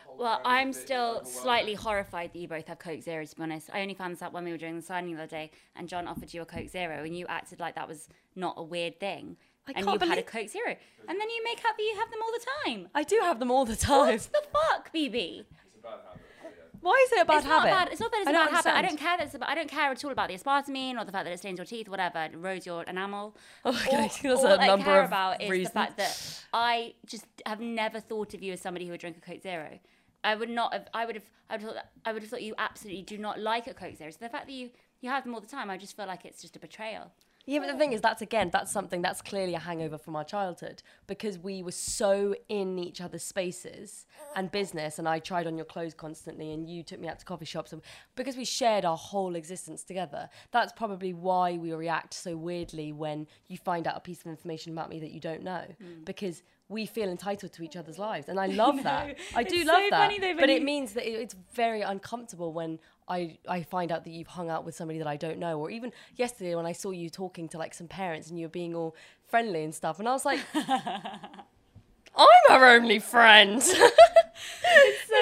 Whole 0.04 0.16
Well, 0.18 0.36
can 0.36 0.40
is 0.40 0.46
a 0.46 0.48
I'm 0.48 0.72
still 0.72 1.24
slightly 1.24 1.74
horrified 1.74 2.32
that 2.32 2.38
you 2.38 2.48
both 2.48 2.66
have 2.66 2.78
Coke 2.78 3.02
Zero, 3.02 3.24
to 3.24 3.36
be 3.36 3.42
honest. 3.42 3.70
I 3.72 3.80
only 3.82 3.94
found 3.94 4.14
this 4.14 4.22
out 4.22 4.32
when 4.32 4.44
we 4.44 4.50
were 4.50 4.58
doing 4.58 4.76
the 4.76 4.82
signing 4.82 5.14
the 5.14 5.22
other 5.22 5.30
day, 5.30 5.50
and 5.76 5.88
John 5.88 6.06
offered 6.08 6.34
you 6.34 6.42
a 6.42 6.46
Coke 6.46 6.68
Zero, 6.68 7.04
and 7.04 7.16
you 7.16 7.26
acted 7.28 7.60
like 7.60 7.74
that 7.76 7.88
was 7.88 8.08
not 8.34 8.54
a 8.56 8.62
weird 8.62 8.98
thing. 8.98 9.36
I 9.68 9.72
and 9.76 9.86
can't 9.86 10.02
you 10.02 10.08
had 10.08 10.18
a 10.18 10.22
Coke 10.22 10.48
Zero. 10.48 10.74
And 11.08 11.20
then 11.20 11.30
you 11.30 11.44
make 11.44 11.58
out 11.58 11.76
that 11.76 11.82
you 11.82 11.94
have 11.96 12.10
them 12.10 12.20
all 12.22 12.32
the 12.32 12.46
time. 12.66 12.88
I 12.94 13.02
do 13.02 13.18
have 13.22 13.38
them 13.38 13.50
all 13.50 13.64
the 13.64 13.76
time. 13.76 14.18
What 14.18 14.32
the 14.32 14.42
fuck, 14.52 14.92
BB? 14.92 15.44
It's 15.66 15.76
a 15.76 15.82
bad 15.82 16.00
habit. 16.06 16.29
Why 16.80 17.04
is 17.06 17.12
it 17.12 17.22
a 17.22 17.24
bad 17.24 17.38
it's 17.38 17.46
habit? 17.46 17.70
Not 17.70 17.78
bad. 17.78 17.88
It's 17.92 18.00
not 18.00 18.10
that 18.10 18.20
it's 18.20 18.28
I 18.28 18.30
a 18.30 18.34
bad 18.34 18.50
habit. 18.50 18.74
I 18.74 18.82
don't 18.82 18.98
care. 18.98 19.16
That 19.18 19.26
it's 19.26 19.34
about, 19.34 19.48
I 19.48 19.54
don't 19.54 19.68
care 19.68 19.90
at 19.90 20.04
all 20.04 20.10
about 20.12 20.28
the 20.28 20.34
aspartame 20.34 21.00
or 21.00 21.04
the 21.04 21.12
fact 21.12 21.24
that 21.24 21.32
it 21.32 21.38
stains 21.38 21.58
your 21.58 21.66
teeth, 21.66 21.88
whatever, 21.88 22.22
it 22.22 22.32
erodes 22.32 22.64
your 22.64 22.82
enamel. 22.84 23.36
Oh, 23.64 23.70
okay, 23.70 23.96
all, 23.96 24.08
there's 24.22 24.38
all 24.38 24.46
a 24.46 24.58
I 24.58 24.66
number 24.66 24.84
care 24.84 25.02
of 25.02 25.08
about 25.08 25.42
is 25.42 25.68
the 25.68 25.70
fact 25.70 25.98
that 25.98 26.44
I 26.52 26.94
just 27.06 27.26
have 27.44 27.60
never 27.60 28.00
thought 28.00 28.34
of 28.34 28.42
you 28.42 28.52
as 28.52 28.60
somebody 28.60 28.86
who 28.86 28.92
would 28.92 29.00
drink 29.00 29.16
a 29.16 29.20
Coke 29.20 29.42
Zero. 29.42 29.78
I 30.24 30.34
would 30.34 30.50
not 30.50 30.72
have. 30.72 30.88
I 30.94 31.06
would 31.06 31.16
have. 31.16 31.24
I 31.48 31.54
would 31.54 31.62
have 31.62 31.70
thought. 31.70 31.74
That, 31.74 31.90
I 32.04 32.12
would 32.12 32.22
have 32.22 32.30
thought 32.30 32.42
you 32.42 32.54
absolutely 32.58 33.02
do 33.02 33.18
not 33.18 33.38
like 33.38 33.66
a 33.66 33.74
Coke 33.74 33.96
Zero. 33.96 34.10
So 34.10 34.18
the 34.20 34.28
fact 34.28 34.46
that 34.46 34.52
you 34.52 34.70
you 35.00 35.10
have 35.10 35.24
them 35.24 35.34
all 35.34 35.40
the 35.40 35.46
time, 35.46 35.70
I 35.70 35.76
just 35.76 35.96
feel 35.96 36.06
like 36.06 36.24
it's 36.24 36.42
just 36.42 36.56
a 36.56 36.60
betrayal. 36.60 37.12
Yeah, 37.50 37.58
but 37.58 37.66
the 37.66 37.76
thing 37.76 37.92
is, 37.92 38.00
that's 38.00 38.22
again, 38.22 38.50
that's 38.52 38.70
something 38.70 39.02
that's 39.02 39.20
clearly 39.20 39.56
a 39.56 39.58
hangover 39.58 39.98
from 39.98 40.14
our 40.14 40.22
childhood 40.22 40.84
because 41.08 41.36
we 41.36 41.64
were 41.64 41.72
so 41.72 42.36
in 42.48 42.78
each 42.78 43.00
other's 43.00 43.24
spaces 43.24 44.06
and 44.36 44.52
business, 44.52 45.00
and 45.00 45.08
I 45.08 45.18
tried 45.18 45.48
on 45.48 45.56
your 45.56 45.64
clothes 45.64 45.92
constantly, 45.92 46.52
and 46.52 46.70
you 46.70 46.84
took 46.84 47.00
me 47.00 47.08
out 47.08 47.18
to 47.18 47.24
coffee 47.24 47.44
shops, 47.44 47.72
and 47.72 47.82
because 48.14 48.36
we 48.36 48.44
shared 48.44 48.84
our 48.84 48.96
whole 48.96 49.34
existence 49.34 49.82
together, 49.82 50.28
that's 50.52 50.72
probably 50.72 51.12
why 51.12 51.56
we 51.56 51.72
react 51.72 52.14
so 52.14 52.36
weirdly 52.36 52.92
when 52.92 53.26
you 53.48 53.58
find 53.58 53.88
out 53.88 53.96
a 53.96 54.00
piece 54.00 54.20
of 54.20 54.28
information 54.28 54.72
about 54.72 54.88
me 54.88 55.00
that 55.00 55.10
you 55.10 55.18
don't 55.18 55.42
know 55.42 55.64
hmm. 55.82 56.04
because. 56.04 56.44
We 56.70 56.86
feel 56.86 57.08
entitled 57.10 57.52
to 57.52 57.62
each 57.62 57.76
other's 57.76 57.98
lives, 57.98 58.28
and 58.28 58.40
I 58.40 58.46
love 58.62 58.82
that. 58.84 59.18
I 59.34 59.42
do 59.42 59.64
love 59.64 59.82
so 59.84 59.90
that. 59.90 60.20
though 60.20 60.34
but 60.38 60.48
it 60.48 60.62
means 60.62 60.94
that 60.94 61.06
it, 61.06 61.20
it's 61.20 61.36
very 61.52 61.82
uncomfortable 61.82 62.52
when 62.52 62.78
I 63.08 63.36
I 63.46 63.62
find 63.64 63.92
out 63.92 64.04
that 64.04 64.10
you've 64.10 64.28
hung 64.28 64.48
out 64.48 64.64
with 64.64 64.74
somebody 64.74 64.98
that 64.98 65.08
I 65.08 65.16
don't 65.16 65.38
know, 65.38 65.58
or 65.58 65.70
even 65.70 65.92
yesterday 66.16 66.54
when 66.54 66.66
I 66.66 66.72
saw 66.72 66.92
you 66.92 67.10
talking 67.10 67.48
to 67.48 67.58
like 67.58 67.74
some 67.74 67.88
parents 67.88 68.30
and 68.30 68.38
you 68.38 68.46
were 68.46 68.50
being 68.50 68.74
all 68.74 68.94
friendly 69.28 69.64
and 69.64 69.74
stuff, 69.74 69.98
and 69.98 70.08
I 70.08 70.12
was 70.12 70.24
like, 70.24 70.40
I'm 70.54 72.26
our 72.48 72.66
only 72.66 73.00
friend. 73.00 73.62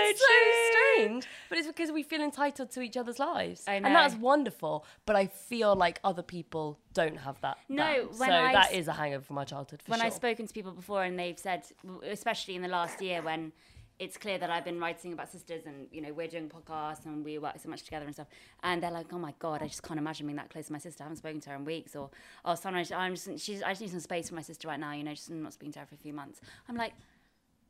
it's 0.09 0.21
so, 0.21 0.97
strange, 0.97 1.27
but 1.49 1.59
it's 1.59 1.67
because 1.67 1.91
we 1.93 2.03
feel 2.03 2.21
entitled 2.21 2.71
to 2.73 2.81
each 2.81 2.97
other's 2.97 3.19
lives, 3.19 3.65
I 3.67 3.75
and 3.75 3.87
that's 3.87 4.15
wonderful. 4.15 4.85
But 5.07 5.17
I 5.17 5.27
feel 5.27 5.75
like 5.77 6.01
other 6.05 6.23
people 6.23 6.79
don't 6.95 7.19
have 7.19 7.41
that. 7.43 7.59
No, 7.69 8.09
when 8.17 8.29
so 8.29 8.35
I 8.35 8.53
that 8.53 8.73
is 8.73 8.89
a 8.89 8.93
hangover 8.93 9.25
from 9.25 9.37
my 9.37 9.45
childhood. 9.45 9.83
For 9.83 9.91
when 9.91 10.01
sure. 10.01 10.07
I've 10.07 10.15
spoken 10.15 10.47
to 10.47 10.55
people 10.55 10.73
before 10.73 11.05
and 11.05 11.19
they've 11.19 11.39
said, 11.39 11.65
especially 12.03 12.57
in 12.57 12.63
the 12.63 12.69
last 12.69 13.01
year 13.01 13.23
when 13.23 13.53
it's 13.99 14.17
clear 14.17 14.39
that 14.39 14.49
I've 14.49 14.65
been 14.65 14.79
writing 14.79 15.13
about 15.13 15.31
sisters 15.31 15.67
and, 15.67 15.89
you 15.91 16.01
know, 16.01 16.13
we're 16.13 16.29
doing 16.29 16.49
podcasts 16.49 17.05
and 17.05 17.25
we 17.25 17.39
work 17.39 17.59
so 17.61 17.69
much 17.69 17.83
together 17.83 18.07
and 18.07 18.15
stuff. 18.15 18.29
And 18.63 18.83
they're 18.83 18.93
like, 18.93 19.13
oh 19.13 19.19
my 19.19 19.35
God, 19.39 19.61
I 19.63 19.67
just 19.67 19.83
can't 19.83 19.99
imagine 19.99 20.27
being 20.27 20.37
that 20.37 20.51
close 20.51 20.67
to 20.67 20.73
my 20.73 20.79
sister. 20.79 21.03
I 21.03 21.07
haven't 21.07 21.17
spoken 21.17 21.41
to 21.41 21.51
her 21.51 21.57
in 21.57 21.65
weeks. 21.65 21.97
Or, 21.97 22.11
oh, 22.45 22.55
sometimes 22.55 22.93
I'm 22.93 23.17
just, 23.17 23.41
she's, 23.41 23.63
I 23.63 23.71
just 23.71 23.81
need 23.81 23.91
some 23.91 24.01
space 24.01 24.29
for 24.29 24.37
my 24.37 24.43
sister 24.43 24.69
right 24.69 24.79
now, 24.79 24.93
you 24.93 25.03
know, 25.03 25.15
just 25.15 25.31
I'm 25.31 25.43
not 25.43 25.53
speaking 25.53 25.73
to 25.73 25.81
her 25.81 25.87
for 25.87 25.97
a 25.97 25.99
few 25.99 26.13
months. 26.13 26.41
I'm 26.69 26.77
like, 26.77 26.93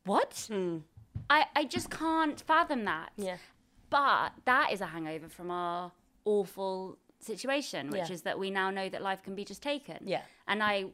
what? 0.05 0.47
Hmm. 0.51 0.77
I, 1.29 1.45
I 1.55 1.63
just 1.65 1.89
can't 1.89 2.39
fathom 2.41 2.85
that. 2.85 3.11
Yeah. 3.17 3.37
But 3.89 4.33
that 4.45 4.71
is 4.71 4.81
a 4.81 4.85
hangover 4.87 5.29
from 5.29 5.51
our 5.51 5.91
awful 6.25 6.97
situation, 7.19 7.89
which 7.89 8.07
Yeah. 8.09 8.13
is 8.13 8.21
that 8.23 8.37
we 8.39 8.49
now 8.51 8.69
know 8.71 8.89
that 8.89 9.01
life 9.01 9.23
can 9.23 9.35
be 9.35 9.45
just 9.45 9.61
taken. 9.61 9.97
Yeah. 10.05 10.21
And 10.47 10.61
I 10.63 10.85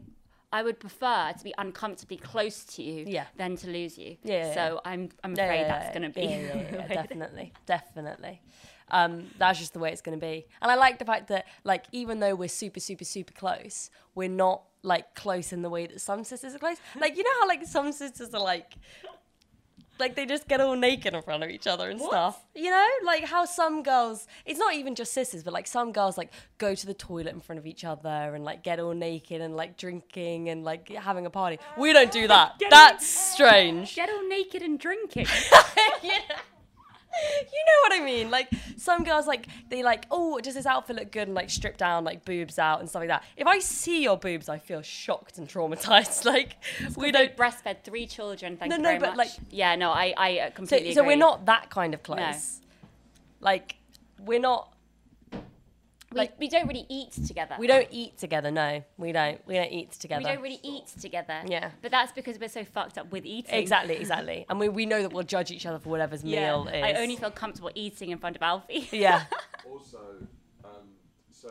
I 0.53 0.63
would 0.63 0.79
prefer 0.79 1.33
to 1.37 1.43
be 1.43 1.53
uncomfortably 1.57 2.15
close 2.15 2.63
to 2.75 2.81
you 2.83 3.03
Yeah. 3.07 3.25
than 3.35 3.57
to 3.57 3.67
lose 3.67 3.97
you. 3.97 4.15
Yeah, 4.23 4.47
yeah, 4.47 4.53
So 4.53 4.81
I'm 4.85 5.09
I'm 5.23 5.33
afraid 5.33 5.65
that's 5.67 5.93
gonna 5.93 6.09
be 6.11 6.21
yeah, 6.21 6.37
yeah, 6.39 6.55
yeah, 6.75 6.87
the 6.87 6.93
definitely, 7.01 7.53
definitely. 7.65 8.41
Um, 8.89 9.31
that's 9.39 9.59
just 9.59 9.73
the 9.73 9.79
way 9.79 9.91
it's 9.91 10.01
going 10.01 10.17
to 10.17 10.23
be. 10.23 10.45
And 10.61 10.69
I 10.71 10.75
like 10.75 10.99
the 10.99 11.05
fact 11.05 11.29
that, 11.29 11.47
like, 11.63 11.85
even 11.91 12.19
though 12.19 12.35
we're 12.35 12.47
super, 12.47 12.79
super, 12.79 13.03
super 13.03 13.33
close, 13.33 13.89
we're 14.13 14.29
not 14.29 14.61
like 14.83 15.15
close 15.15 15.51
in 15.51 15.63
the 15.63 15.71
way 15.71 15.87
that 15.87 15.99
some 15.99 16.23
sisters 16.23 16.53
are 16.53 16.59
close. 16.59 16.77
Like, 16.95 17.17
you 17.17 17.23
know 17.23 17.31
how 17.41 17.47
like 17.47 17.65
some 17.65 17.91
sisters 17.91 18.31
are 18.35 18.39
like. 18.39 18.75
Like 19.99 20.15
they 20.15 20.25
just 20.25 20.47
get 20.47 20.59
all 20.59 20.75
naked 20.75 21.13
in 21.13 21.21
front 21.21 21.43
of 21.43 21.49
each 21.49 21.67
other 21.67 21.89
and 21.89 21.99
stuff. 21.99 22.43
You 22.53 22.69
know, 22.69 22.87
like 23.05 23.23
how 23.23 23.45
some 23.45 23.83
girls, 23.83 24.27
it's 24.45 24.59
not 24.59 24.73
even 24.73 24.95
just 24.95 25.13
sisters, 25.13 25.43
but 25.43 25.53
like 25.53 25.67
some 25.67 25.91
girls 25.91 26.17
like 26.17 26.31
go 26.57 26.75
to 26.75 26.85
the 26.85 26.93
toilet 26.93 27.33
in 27.33 27.39
front 27.39 27.59
of 27.59 27.65
each 27.65 27.83
other 27.85 28.09
and 28.33 28.43
like 28.43 28.63
get 28.63 28.79
all 28.79 28.93
naked 28.93 29.41
and 29.41 29.55
like 29.55 29.77
drinking 29.77 30.49
and 30.49 30.63
like 30.63 30.89
having 30.89 31.25
a 31.25 31.29
party. 31.29 31.59
We 31.77 31.93
don't 31.93 32.11
do 32.11 32.27
that. 32.27 32.61
That's 32.69 33.07
strange. 33.07 33.95
Get 33.95 34.09
all 34.09 34.27
naked 34.27 34.61
and 34.61 34.79
drinking. 34.79 35.27
yeah. 36.03 36.19
You 37.39 37.63
know 37.65 37.79
what 37.83 37.93
I 37.93 38.01
mean? 38.03 38.29
Like 38.29 38.49
some 38.85 39.03
girls, 39.03 39.25
like 39.27 39.47
they 39.69 39.83
like, 39.83 40.05
oh, 40.11 40.39
does 40.39 40.53
this 40.53 40.65
outfit 40.65 40.95
look 40.95 41.11
good? 41.11 41.27
And 41.27 41.35
like 41.35 41.49
strip 41.49 41.75
down, 41.75 42.03
like 42.03 42.23
boobs 42.23 42.57
out 42.59 42.79
and 42.79 42.87
stuff 42.89 43.01
like 43.01 43.09
that. 43.09 43.23
If 43.35 43.47
I 43.47 43.59
see 43.59 44.03
your 44.03 44.17
boobs, 44.17 44.47
I 44.47 44.59
feel 44.59 44.81
shocked 44.81 45.37
and 45.37 45.47
traumatized. 45.47 46.23
Like 46.35 46.55
we 46.95 47.05
we 47.07 47.11
don't. 47.11 47.35
breastfed 47.35 47.83
three 47.83 48.07
children. 48.07 48.57
Thank 48.57 48.69
No, 48.69 48.77
you 48.77 48.81
no, 48.83 48.89
very 48.89 48.99
but, 48.99 49.07
much. 49.15 49.17
like- 49.17 49.31
yeah, 49.49 49.75
no, 49.75 49.91
I 49.91 50.13
I 50.17 50.39
uh, 50.39 50.45
So, 50.47 50.51
completely 50.55 50.93
so 50.93 51.03
we're 51.03 51.17
not 51.17 51.45
that 51.47 51.69
kind 51.69 51.93
of 51.93 52.01
close. 52.03 52.61
Like 53.41 53.75
we're 54.19 54.39
not. 54.39 54.71
We, 56.15 56.19
like- 56.21 56.39
we 56.39 56.49
don't 56.49 56.67
really 56.67 56.85
eat 56.89 57.11
together. 57.27 57.55
We 57.59 57.67
don't 57.67 57.87
eat 57.91 58.17
together. 58.17 58.49
No, 58.49 58.83
we 58.97 59.11
don't. 59.11 59.39
We 59.45 59.53
don't 59.55 59.71
eat 59.71 59.91
together. 59.91 60.23
We 60.23 60.29
don't 60.33 60.41
really 60.41 60.59
eat 60.63 60.87
together. 60.99 61.41
Yeah. 61.45 61.71
But 61.81 61.91
that's 61.91 62.11
because 62.11 62.39
we're 62.39 62.49
so 62.49 62.63
fucked 62.65 62.97
up 62.97 63.11
with 63.11 63.25
eating. 63.25 63.53
Exactly, 63.53 63.95
exactly. 64.03 64.45
And 64.49 64.59
we, 64.59 64.69
we 64.69 64.85
know 64.85 65.01
that 65.03 65.13
we'll 65.13 65.23
judge 65.23 65.51
each 65.51 65.65
other 65.65 65.77
for 65.79 65.89
whatever's 65.89 66.23
Yeah. 66.23 66.41
meal 66.63 66.67
is. 66.67 66.83
I 66.83 66.93
only 66.93 67.15
feel 67.17 67.31
comfortable 67.31 67.71
eating 67.75 68.09
in 68.11 68.17
front 68.17 68.35
of 68.35 68.41
Alfie. 68.41 68.87
Yeah. 68.91 69.23
Also, 69.71 69.97
um, 70.63 70.87
so 71.31 71.49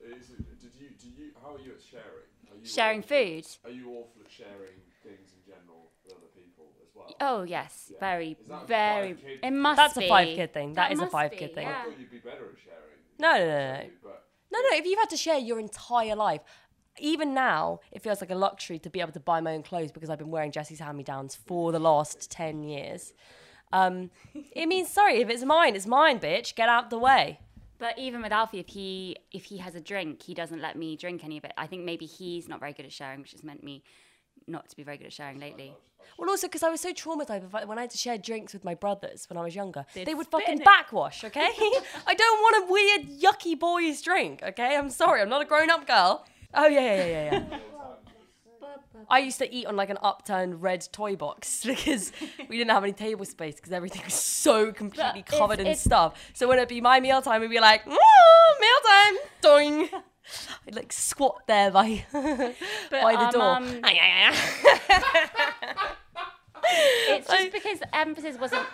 is 0.00 0.30
it, 0.30 0.60
did 0.60 0.72
you 0.78 0.88
do 1.00 1.06
you 1.08 1.30
how 1.40 1.54
are 1.54 1.60
you 1.60 1.70
at 1.72 1.80
sharing? 1.80 2.26
Are 2.50 2.56
you 2.60 2.66
Sharing 2.66 2.98
awful- 2.98 3.16
food. 3.16 3.46
Are 3.64 3.70
you 3.70 3.88
awful 3.90 4.22
at 4.24 4.30
sharing 4.30 4.76
things 5.04 5.30
in 5.32 5.40
general 5.52 5.90
with 6.04 6.14
other 6.16 6.26
people 6.34 6.66
as 6.82 6.88
well? 6.94 7.14
Oh 7.20 7.42
yes, 7.44 7.90
Yeah. 7.92 8.00
very, 8.00 8.36
Is 8.40 8.48
that 8.48 8.64
a 8.64 8.66
very. 8.66 9.16
It 9.42 9.50
must 9.52 9.76
That's 9.76 9.96
a 9.98 10.08
five-kid 10.08 10.52
thing. 10.52 10.74
That 10.74 10.90
is 10.92 10.98
a 10.98 11.02
must 11.02 11.12
five-kid 11.12 11.50
be, 11.50 11.54
thing. 11.54 11.68
I 11.68 11.70
Yeah. 11.70 11.84
thought 11.84 11.98
you'd 12.00 12.10
be 12.10 12.18
better 12.18 12.46
at 12.52 12.58
sharing. 12.62 12.97
No, 13.18 13.32
no, 13.32 13.46
no, 13.46 13.72
no. 13.72 13.82
No, 14.50 14.58
no, 14.60 14.76
if 14.76 14.86
you've 14.86 14.98
had 14.98 15.10
to 15.10 15.16
share 15.16 15.38
your 15.38 15.60
entire 15.60 16.16
life, 16.16 16.40
even 16.98 17.34
now, 17.34 17.80
it 17.92 18.02
feels 18.02 18.20
like 18.20 18.30
a 18.30 18.34
luxury 18.34 18.78
to 18.80 18.90
be 18.90 19.00
able 19.00 19.12
to 19.12 19.20
buy 19.20 19.40
my 19.40 19.54
own 19.54 19.62
clothes 19.62 19.92
because 19.92 20.10
I've 20.10 20.18
been 20.18 20.30
wearing 20.30 20.52
Jessie's 20.52 20.80
hand 20.80 20.96
me 20.96 21.04
downs 21.04 21.34
for 21.34 21.70
the 21.70 21.78
last 21.78 22.30
10 22.30 22.62
years. 22.64 23.12
Um, 23.72 24.10
it 24.52 24.66
means, 24.66 24.88
sorry, 24.88 25.20
if 25.20 25.28
it's 25.28 25.44
mine, 25.44 25.76
it's 25.76 25.86
mine, 25.86 26.18
bitch. 26.18 26.54
Get 26.54 26.68
out 26.68 26.90
the 26.90 26.98
way. 26.98 27.40
But 27.78 27.98
even 27.98 28.22
with 28.22 28.32
Alfie, 28.32 28.58
if 28.58 28.68
he 28.68 29.16
if 29.30 29.44
he 29.44 29.58
has 29.58 29.76
a 29.76 29.80
drink, 29.80 30.22
he 30.22 30.34
doesn't 30.34 30.60
let 30.60 30.76
me 30.76 30.96
drink 30.96 31.24
any 31.24 31.38
of 31.38 31.44
it. 31.44 31.52
I 31.56 31.68
think 31.68 31.84
maybe 31.84 32.06
he's 32.06 32.48
not 32.48 32.58
very 32.58 32.72
good 32.72 32.86
at 32.86 32.92
sharing, 32.92 33.20
which 33.20 33.32
has 33.32 33.44
meant 33.44 33.62
me 33.62 33.84
not 34.48 34.68
to 34.70 34.76
be 34.76 34.82
very 34.82 34.96
good 34.96 35.06
at 35.08 35.12
sharing 35.12 35.38
lately. 35.40 35.74
Well, 36.18 36.30
also 36.30 36.46
because 36.46 36.62
I 36.62 36.70
was 36.70 36.80
so 36.80 36.92
traumatized 36.92 37.42
with- 37.52 37.66
when 37.66 37.78
I 37.78 37.82
had 37.82 37.90
to 37.90 37.98
share 37.98 38.16
drinks 38.18 38.52
with 38.52 38.64
my 38.64 38.74
brothers 38.74 39.28
when 39.28 39.36
I 39.36 39.42
was 39.42 39.54
younger. 39.54 39.84
They'd 39.94 40.06
they 40.06 40.14
would 40.14 40.26
spit 40.26 40.40
fucking 40.40 40.54
in 40.56 40.60
it. 40.62 40.64
backwash, 40.64 41.22
okay? 41.24 41.48
I 42.06 42.14
don't 42.14 42.38
want 42.40 42.64
a 42.68 42.72
weird, 42.72 43.20
yucky 43.20 43.58
boy's 43.58 44.00
drink, 44.02 44.42
okay? 44.42 44.76
I'm 44.76 44.90
sorry, 44.90 45.20
I'm 45.20 45.28
not 45.28 45.42
a 45.42 45.44
grown 45.44 45.70
up 45.70 45.86
girl. 45.86 46.24
Oh, 46.54 46.66
yeah, 46.66 46.80
yeah, 46.80 46.96
yeah, 46.96 47.06
yeah. 47.06 47.44
yeah. 47.50 47.58
I 49.10 49.20
used 49.20 49.38
to 49.38 49.50
eat 49.54 49.66
on 49.66 49.76
like 49.76 49.90
an 49.90 49.98
upturned 50.02 50.60
red 50.60 50.86
toy 50.92 51.14
box 51.16 51.64
because 51.64 52.12
we 52.48 52.58
didn't 52.58 52.70
have 52.72 52.82
any 52.82 52.92
table 52.92 53.24
space 53.24 53.54
because 53.56 53.72
everything 53.72 54.02
was 54.04 54.14
so 54.14 54.72
completely 54.72 55.20
it's- 55.20 55.38
covered 55.38 55.60
in 55.60 55.66
it's- 55.66 55.82
stuff. 55.82 56.14
So 56.34 56.48
when 56.48 56.58
it'd 56.58 56.68
be 56.68 56.80
my 56.80 57.00
meal 57.00 57.22
time, 57.22 57.40
we'd 57.40 57.50
be 57.50 57.60
like, 57.60 57.86
meal 57.86 57.96
time, 58.86 59.14
doing. 59.42 59.88
I'd 60.66 60.74
like 60.74 60.92
squat 60.92 61.42
there 61.46 61.70
by 61.70 62.04
by 62.12 62.54
the 62.90 63.24
our 63.24 63.32
door. 63.32 63.40
mum- 63.60 63.80
It's 66.70 67.28
just 67.28 67.52
because 67.52 67.78
emphasis 67.92 68.36
wasn't 68.38 68.66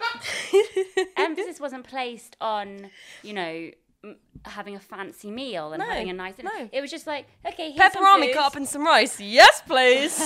emphasis 1.16 1.60
wasn't 1.60 1.84
placed 1.86 2.36
on 2.40 2.90
you 3.22 3.32
know 3.34 3.70
m- 4.02 4.16
having 4.44 4.74
a 4.74 4.80
fancy 4.80 5.30
meal 5.30 5.72
and 5.72 5.80
No, 5.80 5.88
having 5.88 6.10
a 6.10 6.12
nice 6.14 6.36
dinner. 6.36 6.50
no. 6.58 6.68
It 6.72 6.80
was 6.80 6.90
just 6.90 7.06
like 7.06 7.26
okay, 7.46 7.70
here's 7.70 7.92
Pepperoni 7.92 8.26
food. 8.26 8.34
cut 8.34 8.44
up 8.46 8.56
and 8.56 8.66
some 8.68 8.84
rice. 8.84 9.20
Yes, 9.20 9.62
please. 9.66 10.18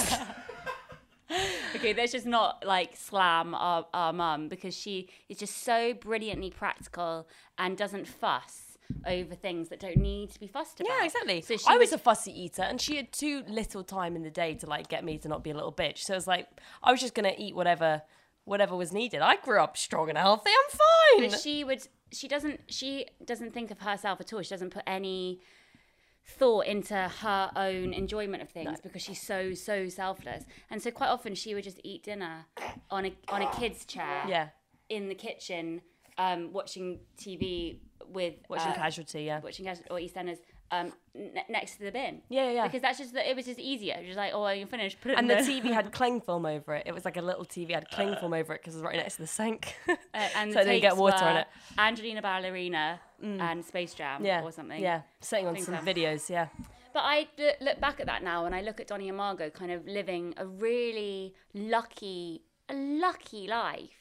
Okay, 1.77 1.93
let's 1.93 2.13
just 2.13 2.25
not 2.25 2.65
like 2.65 2.97
slam 2.97 3.55
our, 3.55 3.85
our 3.93 4.15
mum 4.15 4.49
because 4.49 4.75
she 4.75 5.11
is 5.29 5.37
just 5.37 5.63
so 5.63 5.93
brilliantly 5.93 6.51
practical 6.51 7.29
and 7.59 7.77
doesn't 7.77 8.07
fuss 8.07 8.68
over 9.07 9.35
things 9.35 9.69
that 9.69 9.81
don't 9.81 9.97
need 9.97 10.31
to 10.31 10.41
be 10.41 10.47
fussed 10.47 10.81
about. 10.81 10.91
Yeah, 10.99 11.05
exactly. 11.05 11.41
So 11.43 11.57
she 11.57 11.65
I 11.69 11.77
was 11.77 11.91
would- 11.91 12.01
a 12.01 12.03
fussy 12.03 12.33
eater, 12.45 12.63
and 12.63 12.81
she 12.81 12.97
had 12.97 13.13
too 13.13 13.43
little 13.49 13.85
time 13.85 14.17
in 14.17 14.23
the 14.23 14.31
day 14.31 14.55
to 14.57 14.67
like 14.67 14.89
get 14.89 15.05
me 15.05 15.19
to 15.19 15.29
not 15.29 15.43
be 15.45 15.51
a 15.51 15.55
little 15.55 15.73
bitch. 15.73 15.99
So 15.99 16.15
it 16.15 16.17
was 16.17 16.27
like 16.27 16.49
I 16.83 16.91
was 16.91 17.01
just 17.01 17.15
gonna 17.15 17.35
eat 17.37 17.55
whatever, 17.55 18.03
whatever 18.45 18.77
was 18.77 18.93
needed. 18.93 19.21
I 19.21 19.37
grew 19.37 19.61
up 19.61 19.77
strong 19.77 20.09
and 20.09 20.19
healthy. 20.19 20.51
I'm 20.51 20.79
fine. 21.21 21.31
But 21.31 21.41
she 21.41 21.65
would. 21.65 21.87
She 22.13 22.29
doesn't. 22.29 22.61
She 22.69 23.07
doesn't 23.25 23.53
think 23.53 23.71
of 23.71 23.81
herself 23.81 24.21
at 24.21 24.33
all. 24.33 24.43
She 24.43 24.51
doesn't 24.51 24.71
put 24.71 24.85
any 24.87 25.41
thought 26.27 26.67
into 26.67 26.95
her 26.95 27.51
own 27.57 27.95
enjoyment 27.95 28.43
of 28.43 28.51
things 28.51 28.81
because 28.83 29.03
she's 29.03 29.21
so 29.21 29.55
so 29.55 29.89
selfless. 29.89 30.45
And 30.71 30.83
so 30.83 30.91
quite 30.91 31.09
often 31.09 31.35
she 31.35 31.55
would 31.55 31.65
just 31.65 31.81
eat 31.85 32.05
dinner 32.05 32.47
on 32.91 33.07
a 33.07 33.13
on 33.29 33.43
a 33.43 33.51
kid's 33.53 33.85
chair 33.85 34.25
yeah, 34.29 34.49
in 34.89 35.09
the 35.09 35.15
kitchen, 35.15 35.81
um, 36.19 36.53
watching 36.53 37.01
TV 37.19 37.79
with 38.13 38.35
watching 38.49 38.73
uh, 38.73 38.75
Casualty. 38.75 39.23
Yeah, 39.25 39.41
watching 39.41 39.65
Cas- 39.65 39.83
or 39.91 39.99
EastEnders 39.99 40.39
um, 40.71 40.93
n- 41.15 41.33
next 41.49 41.77
to 41.77 41.85
the 41.85 41.93
bin. 41.93 42.23
Yeah, 42.29 42.51
yeah. 42.51 42.65
Because 42.67 42.83
that's 42.83 42.99
just 42.99 43.15
the, 43.15 43.29
it 43.29 43.35
was 43.37 43.47
just 43.47 43.59
easier. 43.59 43.97
Just 44.05 44.17
like, 44.17 44.33
oh, 44.35 44.49
you're 44.51 44.67
finished. 44.67 45.01
Put 45.01 45.13
it 45.13 45.19
and 45.19 45.31
in 45.31 45.39
the 45.39 45.43
the 45.43 45.51
TV 45.61 45.73
had 45.73 45.93
cling 45.99 46.21
film 46.21 46.47
over 46.47 46.75
it. 46.75 46.85
It 46.87 46.93
was 46.95 47.05
like 47.05 47.17
a 47.17 47.23
little 47.23 47.45
TV 47.45 47.71
had 47.71 47.89
cling 47.91 48.17
film 48.17 48.35
over 48.35 48.55
it 48.55 48.61
because 48.61 48.75
it 48.75 48.79
was 48.79 48.85
right 48.85 48.97
next 48.97 49.17
to 49.17 49.23
the 49.23 49.27
sink. 49.29 49.75
Uh, 50.15 50.27
and 50.37 50.53
so 50.53 50.61
the 50.61 50.65
then 50.65 50.75
you 50.75 50.81
get 50.81 50.97
water 50.97 51.25
on 51.25 51.37
it. 51.37 51.47
Angelina 51.77 52.21
Ballerina 52.23 52.99
and 53.23 53.65
Space 53.65 53.95
Jam 53.95 54.25
yeah, 54.25 54.43
or 54.43 54.51
something. 54.51 54.81
Yeah, 54.81 55.03
sitting 55.21 55.47
on 55.47 55.57
some 55.59 55.77
so. 55.77 55.81
videos. 55.83 56.29
Yeah, 56.29 56.49
But 56.93 57.01
I 57.05 57.29
look 57.61 57.79
back 57.79 58.01
at 58.01 58.07
that 58.07 58.25
now 58.25 58.47
and 58.47 58.55
I 58.55 58.63
look 58.63 58.81
at 58.81 58.87
Donnie 58.89 59.09
and 59.09 59.17
Margot 59.17 59.51
kind 59.51 59.71
of 59.71 59.87
living 59.87 60.35
a 60.37 60.47
really 60.47 61.35
lucky, 61.55 62.43
a 62.69 62.75
lucky 62.75 63.47
life, 63.47 63.98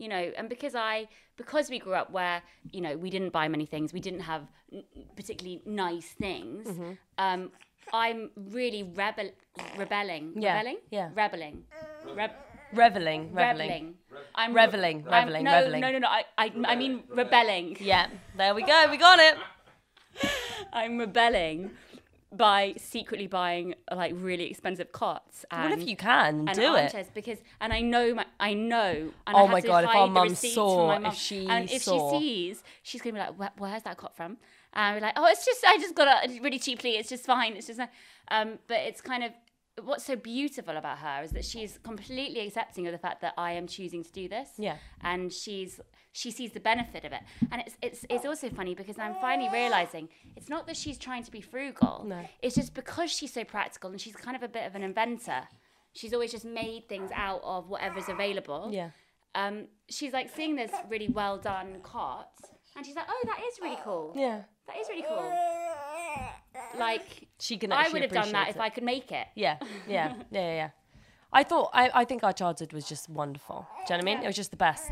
you 0.00 0.08
know, 0.12 0.22
and 0.38 0.48
because 0.54 0.74
I, 0.74 0.94
because 1.36 1.66
we 1.74 1.78
grew 1.84 1.94
up 2.02 2.08
where, 2.18 2.42
you 2.76 2.80
know, 2.84 2.96
we 3.04 3.08
didn't 3.14 3.32
buy 3.38 3.46
many 3.56 3.66
things, 3.74 3.92
we 3.92 4.00
didn't 4.08 4.24
have 4.32 4.42
n- 4.72 4.84
particularly 5.20 5.58
nice 5.66 6.08
things, 6.26 6.66
Mm-hmm. 6.68 6.92
um, 7.24 7.40
I'm 7.92 8.30
really 8.58 8.82
rebel, 9.00 9.28
rebelling, 9.82 10.24
Yeah, 10.36 10.56
rebelling, 10.58 10.78
yeah. 10.90 11.08
rebelling, 11.22 11.56
Reb- 12.20 12.38
reveling, 12.72 13.22
reveling. 13.34 13.58
reveling. 13.68 13.94
I'm 14.34 14.54
Reveling, 14.54 14.98
I'm- 15.08 15.26
reveling, 15.26 15.44
no, 15.44 15.56
reveling. 15.58 15.80
No, 15.84 15.90
no, 15.92 15.98
no. 16.06 16.08
I, 16.08 16.22
I, 16.44 16.46
I 16.72 16.76
mean 16.76 16.94
rebelling. 17.22 17.76
Yeah, 17.80 18.06
there 18.36 18.54
we 18.54 18.62
go. 18.62 18.78
We 18.90 18.96
got 18.96 19.18
it. 19.28 19.36
I'm 20.72 20.98
rebelling 20.98 21.70
by 22.32 22.74
secretly 22.76 23.26
buying 23.26 23.74
like 23.92 24.12
really 24.16 24.48
expensive 24.50 24.92
cots. 24.92 25.44
And, 25.50 25.70
Well, 25.70 25.80
if 25.80 25.88
you 25.88 25.96
can 25.96 26.48
and 26.48 26.54
do 26.54 26.74
it. 26.76 26.94
because 27.14 27.38
and 27.60 27.72
I 27.72 27.80
know 27.80 28.14
my 28.14 28.26
I 28.38 28.54
know. 28.54 28.92
And 29.26 29.36
Oh 29.36 29.46
I 29.46 29.50
my 29.50 29.60
God, 29.60 29.84
if 29.84 29.90
our 29.90 30.06
mum 30.06 30.34
saw, 30.36 30.86
my 30.86 30.96
if 30.96 31.02
mum. 31.02 31.12
she 31.14 31.46
and 31.48 31.70
if 31.70 31.82
saw. 31.82 32.18
she 32.18 32.20
sees, 32.52 32.62
she's 32.82 33.02
gonna 33.02 33.14
be 33.14 33.18
like, 33.20 33.38
Where, 33.38 33.50
"Where's 33.58 33.82
that 33.82 33.96
cot 33.96 34.16
from?" 34.16 34.36
And 34.72 34.96
we're 34.96 35.00
like, 35.00 35.14
"Oh, 35.16 35.26
it's 35.26 35.44
just 35.44 35.64
I 35.64 35.76
just 35.78 35.94
got 35.96 36.24
it 36.30 36.40
really 36.40 36.60
cheaply. 36.60 36.90
It's 36.96 37.08
just 37.08 37.24
fine. 37.26 37.56
It's 37.56 37.66
just." 37.66 37.80
Um, 38.28 38.58
but 38.68 38.78
it's 38.78 39.00
kind 39.00 39.24
of 39.24 39.32
what's 39.84 40.04
so 40.04 40.14
beautiful 40.14 40.76
about 40.76 40.98
her 40.98 41.22
is 41.24 41.30
that 41.32 41.44
she's 41.44 41.78
completely 41.82 42.46
accepting 42.46 42.86
of 42.86 42.92
the 42.92 42.98
fact 42.98 43.22
that 43.22 43.32
I 43.38 43.52
am 43.52 43.66
choosing 43.66 44.04
to 44.04 44.12
do 44.12 44.28
this. 44.28 44.50
Yeah. 44.58 44.76
And 45.00 45.32
she's 45.32 45.80
she 46.12 46.30
sees 46.30 46.52
the 46.52 46.60
benefit 46.60 47.04
of 47.04 47.12
it. 47.12 47.20
And 47.50 47.62
it's 47.66 47.76
it's 47.82 48.04
it's 48.10 48.24
also 48.24 48.50
funny 48.50 48.74
because 48.74 48.98
I'm 48.98 49.14
finally 49.20 49.48
realizing 49.52 50.08
it's 50.36 50.48
not 50.48 50.66
that 50.66 50.76
she's 50.76 50.98
trying 50.98 51.22
to 51.24 51.30
be 51.30 51.40
frugal. 51.40 52.04
No. 52.06 52.24
It's 52.42 52.54
just 52.54 52.74
because 52.74 53.10
she's 53.10 53.32
so 53.32 53.44
practical 53.44 53.90
and 53.90 54.00
she's 54.00 54.16
kind 54.16 54.36
of 54.36 54.42
a 54.42 54.48
bit 54.48 54.66
of 54.66 54.74
an 54.74 54.82
inventor. 54.82 55.42
She's 55.92 56.12
always 56.12 56.30
just 56.30 56.44
made 56.44 56.88
things 56.88 57.10
out 57.14 57.40
of 57.42 57.68
whatever's 57.68 58.08
available. 58.08 58.70
Yeah. 58.72 58.90
Um, 59.34 59.66
she's 59.88 60.12
like 60.12 60.30
seeing 60.34 60.56
this 60.56 60.72
really 60.88 61.08
well 61.08 61.38
done 61.38 61.78
cot, 61.82 62.30
and 62.76 62.84
she's 62.84 62.96
like, 62.96 63.06
"Oh, 63.08 63.22
that 63.26 63.38
is 63.48 63.60
really 63.60 63.78
cool. 63.84 64.12
Yeah. 64.16 64.42
That 64.66 64.76
is 64.78 64.88
really 64.88 65.04
cool." 65.08 65.32
Like 66.76 67.28
She 67.38 67.56
can 67.56 67.72
I 67.72 67.88
would 67.88 68.02
have 68.02 68.10
done 68.10 68.32
that 68.32 68.50
appreciate 68.50 68.56
if. 68.56 68.60
I 68.60 68.68
could 68.70 68.84
make 68.84 69.12
it. 69.12 69.26
Yeah, 69.34 69.58
yeah, 69.88 70.14
yeah, 70.30 70.40
yeah, 70.40 70.54
yeah. 70.54 70.70
I 71.32 71.44
thought 71.44 71.70
I, 71.72 71.90
I 71.94 72.04
think 72.04 72.24
our 72.24 72.32
childhood 72.32 72.72
was 72.72 72.88
just 72.88 73.08
wonderful. 73.08 73.66
Do 73.86 73.94
you 73.94 73.98
know 73.98 74.04
what 74.04 74.10
I 74.10 74.14
mean? 74.16 74.24
It 74.24 74.26
was 74.26 74.36
just 74.36 74.50
the 74.50 74.56
best. 74.56 74.90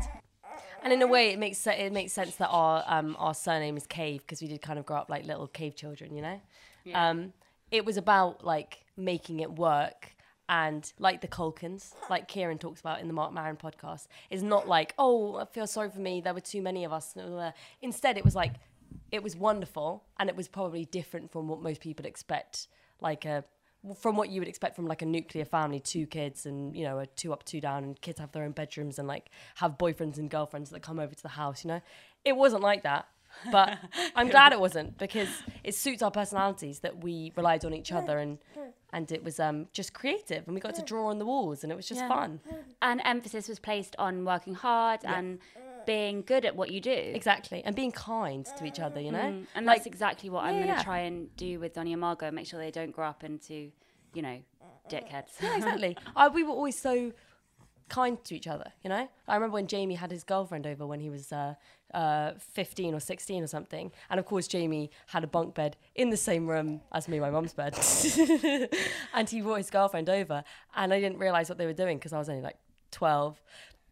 And 0.83 0.93
in 0.93 1.01
a 1.01 1.07
way, 1.07 1.31
it 1.31 1.39
makes 1.39 1.65
it 1.67 1.91
makes 1.93 2.13
sense 2.13 2.35
that 2.35 2.47
our 2.49 2.83
um 2.87 3.15
our 3.19 3.33
surname 3.33 3.77
is 3.77 3.85
Cave 3.85 4.21
because 4.21 4.41
we 4.41 4.47
did 4.47 4.61
kind 4.61 4.79
of 4.79 4.85
grow 4.85 4.97
up 4.97 5.09
like 5.09 5.25
little 5.25 5.47
cave 5.47 5.75
children, 5.75 6.15
you 6.15 6.21
know. 6.21 6.41
Um, 7.09 7.33
it 7.71 7.85
was 7.85 7.97
about 7.97 8.43
like 8.43 8.85
making 8.97 9.39
it 9.41 9.51
work. 9.51 10.15
And 10.51 10.91
like 10.97 11.21
the 11.21 11.27
Culkins, 11.27 11.93
like 12.09 12.27
Kieran 12.27 12.57
talks 12.57 12.79
about 12.79 13.01
in 13.01 13.07
the 13.07 13.13
Marc 13.13 13.31
Maron 13.31 13.55
podcast, 13.55 14.07
is 14.31 14.41
not 14.41 14.67
like, 14.67 14.95
oh, 14.97 15.35
I 15.35 15.45
feel 15.45 15.67
sorry 15.67 15.91
for 15.91 15.99
me. 15.99 16.21
There 16.21 16.33
were 16.33 16.39
too 16.39 16.63
many 16.63 16.83
of 16.85 16.91
us. 16.91 17.15
Instead, 17.83 18.17
it 18.17 18.25
was 18.25 18.33
like, 18.33 18.53
it 19.11 19.21
was 19.21 19.35
wonderful, 19.35 20.05
and 20.17 20.27
it 20.27 20.35
was 20.35 20.47
probably 20.47 20.85
different 20.85 21.29
from 21.31 21.47
what 21.47 21.61
most 21.61 21.81
people 21.81 22.07
expect, 22.07 22.67
like 22.99 23.25
a 23.25 23.43
from 23.99 24.17
what 24.17 24.29
you 24.29 24.41
would 24.41 24.47
expect 24.47 24.75
from 24.75 24.87
like 24.87 25.01
a 25.01 25.05
nuclear 25.05 25.45
family, 25.45 25.79
two 25.79 26.05
kids 26.05 26.45
and 26.45 26.75
you 26.75 26.83
know 26.83 26.99
a 26.99 27.05
two 27.05 27.31
up, 27.33 27.43
two 27.45 27.61
down, 27.61 27.83
and 27.83 27.99
kids 28.01 28.19
have 28.19 28.31
their 28.31 28.43
own 28.43 28.51
bedrooms 28.51 28.99
and 28.99 29.07
like 29.07 29.29
have 29.55 29.77
boyfriends 29.77 30.17
and 30.17 30.29
girlfriends 30.29 30.69
that 30.71 30.81
come 30.81 30.99
over 30.99 31.13
to 31.13 31.23
the 31.23 31.29
house. 31.29 31.63
You 31.63 31.69
know, 31.69 31.81
it 32.25 32.35
wasn't 32.35 32.61
like 32.61 32.83
that. 32.83 33.07
But 33.51 33.77
I'm 34.15 34.29
glad 34.29 34.53
it 34.53 34.59
wasn't 34.59 34.97
because 34.97 35.29
it 35.63 35.75
suits 35.75 36.01
our 36.01 36.11
personalities 36.11 36.79
that 36.79 37.03
we 37.03 37.31
relied 37.35 37.63
on 37.63 37.73
each 37.73 37.91
other 37.91 38.17
and 38.19 38.37
and 38.91 39.11
it 39.11 39.23
was 39.23 39.39
um 39.39 39.67
just 39.71 39.93
creative 39.93 40.45
and 40.47 40.55
we 40.55 40.59
got 40.59 40.73
to 40.75 40.81
draw 40.81 41.07
on 41.07 41.19
the 41.19 41.25
walls 41.25 41.63
and 41.63 41.71
it 41.71 41.75
was 41.75 41.87
just 41.87 42.01
Yeah. 42.01 42.07
fun. 42.07 42.39
And 42.81 43.01
emphasis 43.05 43.47
was 43.47 43.59
placed 43.59 43.95
on 43.97 44.25
working 44.25 44.55
hard 44.55 45.01
and 45.05 45.39
being 45.89 46.21
good 46.21 46.45
at 46.45 46.55
what 46.55 46.69
you 46.71 46.79
do. 46.79 46.91
Exactly, 47.21 47.59
and 47.65 47.75
being 47.75 47.91
kind 47.91 48.45
to 48.57 48.63
each 48.69 48.79
other. 48.79 49.01
You 49.01 49.11
know, 49.11 49.27
Mm, 49.29 49.45
And 49.55 49.65
like 49.65 49.77
that's 49.79 49.87
exactly 49.87 50.29
what 50.29 50.43
I'm 50.45 50.55
going 50.55 50.67
to 50.67 50.73
yeah. 50.73 50.83
try 50.83 50.99
and 50.99 51.35
do 51.35 51.59
with 51.59 51.73
Donnie 51.73 51.93
and 51.93 52.01
Margot. 52.01 52.29
Make 52.31 52.45
sure 52.47 52.59
they 52.59 52.71
don't 52.79 52.91
grow 52.91 53.07
up 53.07 53.23
into, 53.23 53.71
you 54.13 54.21
know, 54.21 54.37
dickheads. 54.87 55.31
Yeah, 55.41 55.55
exactly. 55.57 55.97
I, 56.15 56.27
we 56.27 56.43
were 56.43 56.51
always 56.51 56.77
so 56.79 57.11
kind 57.89 58.23
to 58.23 58.35
each 58.35 58.47
other, 58.47 58.71
you 58.83 58.89
know? 58.93 59.09
I 59.27 59.33
remember 59.33 59.55
when 59.55 59.65
Jamie 59.65 59.95
had 59.95 60.11
his 60.11 60.23
girlfriend 60.23 60.67
over 60.67 60.85
when 60.85 60.99
he 60.99 61.09
was 61.09 61.31
uh, 61.33 61.55
uh, 61.91 62.33
15 62.37 62.93
or 62.93 62.99
16 62.99 63.43
or 63.43 63.47
something. 63.47 63.91
And 64.11 64.19
of 64.19 64.25
course, 64.27 64.47
Jamie 64.47 64.91
had 65.07 65.23
a 65.23 65.27
bunk 65.27 65.55
bed 65.55 65.75
in 65.95 66.11
the 66.11 66.17
same 66.29 66.45
room 66.47 66.81
as 66.91 67.07
me 67.07 67.19
my 67.19 67.31
mum's 67.31 67.53
bed. 67.53 67.73
and 69.15 69.27
he 69.27 69.41
brought 69.41 69.55
his 69.57 69.71
girlfriend 69.71 70.07
over. 70.07 70.43
And 70.75 70.93
I 70.93 70.99
didn't 70.99 71.17
realize 71.17 71.49
what 71.49 71.57
they 71.57 71.65
were 71.65 71.73
doing 71.83 71.97
because 71.97 72.13
I 72.13 72.19
was 72.19 72.29
only 72.29 72.43
like 72.43 72.57
12. 72.91 73.41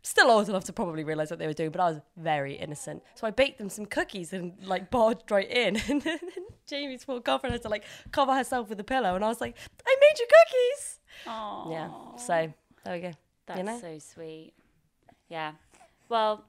Still 0.02 0.32
old 0.32 0.48
enough 0.48 0.64
to 0.66 0.74
probably 0.74 1.04
realize 1.04 1.30
what 1.30 1.40
they 1.40 1.48
were 1.48 1.54
doing, 1.54 1.72
but 1.72 1.82
I 1.82 1.90
was 1.92 2.02
very 2.16 2.56
innocent. 2.56 3.04
So 3.16 3.28
I 3.28 3.32
baked 3.32 3.58
them 3.58 3.70
some 3.70 3.86
cookies 3.86 4.32
and 4.32 4.54
like 4.64 4.90
barged 4.90 5.32
right 5.32 5.50
in. 5.50 5.82
And 5.90 6.02
then 6.02 6.20
Jamie's 6.68 7.06
poor 7.06 7.20
girlfriend 7.20 7.54
had 7.54 7.62
to 7.64 7.70
like 7.70 7.84
cover 8.12 8.34
herself 8.34 8.70
with 8.70 8.80
a 8.80 8.84
pillow. 8.84 9.16
And 9.16 9.26
I 9.26 9.28
was 9.28 9.42
like, 9.42 9.58
I 9.86 9.96
made 10.00 10.20
you 10.20 10.28
cookies. 10.28 11.00
Aww. 11.26 11.72
Yeah. 11.72 12.18
So 12.18 12.54
there 12.86 12.94
we 12.94 13.00
go. 13.02 13.12
That's 13.48 13.58
you 13.58 13.64
know? 13.66 13.80
so 13.80 14.00
sweet. 14.00 14.54
Yeah. 15.30 15.54
Well, 16.10 16.46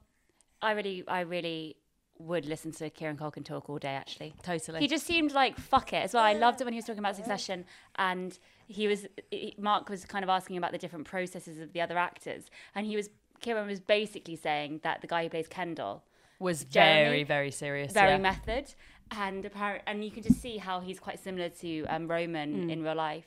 I 0.63 0.73
really, 0.73 1.05
I 1.09 1.21
really 1.21 1.77
would 2.19 2.47
listen 2.47 2.73
to 2.73 2.91
Kieran 2.91 3.17
Culkin 3.17 3.45
talk 3.45 3.71
all 3.71 3.79
day. 3.79 3.95
Actually, 3.95 4.35
Totally. 4.43 4.81
he 4.81 4.89
just 4.89 5.07
seemed 5.07 5.33
like 5.33 5.59
fuck 5.59 5.93
it 5.93 6.03
as 6.05 6.15
well. 6.15 6.25
I 6.25 6.33
loved 6.33 6.61
it 6.61 6.65
when 6.65 6.73
he 6.73 6.79
was 6.79 6.85
talking 6.85 6.99
about 6.99 7.17
Succession, 7.17 7.65
and 7.97 8.39
he 8.67 8.87
was 8.89 9.07
he, 9.31 9.55
Marc 9.59 9.89
was 9.89 10.05
kind 10.05 10.25
of 10.25 10.29
asking 10.29 10.57
about 10.57 10.73
the 10.73 10.79
different 10.79 11.07
processes 11.07 11.59
of 11.59 11.73
the 11.73 11.81
other 11.81 11.97
actors, 11.97 12.45
and 12.75 12.87
he 12.87 12.97
was 12.97 13.09
Kieran 13.41 13.67
was 13.67 13.81
basically 13.81 14.37
saying 14.37 14.81
that 14.83 15.01
the 15.01 15.07
guy 15.07 15.23
who 15.25 15.29
plays 15.31 15.49
Kendall 15.49 16.03
was 16.39 16.65
Jeremy, 16.65 17.09
very, 17.09 17.25
very 17.25 17.51
serious. 17.51 17.93
very 17.93 18.11
yeah. 18.13 18.19
method 18.19 18.75
and 19.11 19.45
apparent 19.45 19.83
and 19.87 20.05
you 20.05 20.11
can 20.11 20.23
just 20.23 20.41
see 20.41 20.59
how 20.59 20.81
he's 20.81 21.01
quite 21.01 21.19
similar 21.19 21.49
to 21.49 21.85
um, 21.87 22.09
Roman 22.09 22.65
Hmm. 22.65 22.71
in 22.71 22.83
real 22.83 22.95
life. 22.95 23.27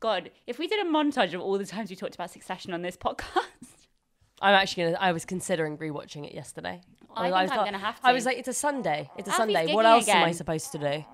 God, 0.00 0.30
if 0.46 0.58
we 0.58 0.66
did 0.66 0.84
a 0.84 0.88
montage 0.88 1.34
of 1.34 1.40
all 1.40 1.56
the 1.58 1.66
times 1.66 1.90
we 1.90 1.96
talked 1.96 2.14
about 2.14 2.30
Succession 2.30 2.72
on 2.74 2.82
this 2.82 2.96
podcast, 2.96 3.26
I'm 4.42 4.54
actually 4.54 4.84
gonna. 4.84 4.96
I 4.98 5.12
was 5.12 5.24
considering 5.26 5.76
rewatching 5.76 6.26
it 6.26 6.34
yesterday. 6.34 6.80
I 7.14 7.22
think 7.24 7.34
was 7.34 7.42
I'm 7.42 7.48
thought- 7.56 7.64
gonna 7.66 7.78
have 7.78 8.00
to. 8.00 8.06
I 8.06 8.12
was 8.12 8.24
like, 8.24 8.38
it's 8.38 8.48
a 8.48 8.52
Sunday. 8.54 9.10
It's 9.18 9.28
a 9.28 9.32
Alfie's 9.32 9.54
Sunday. 9.56 9.74
What 9.74 9.84
else 9.84 10.08
am 10.08 10.24
I 10.24 10.32
supposed 10.32 10.72
to 10.72 10.78
do? 10.78 11.04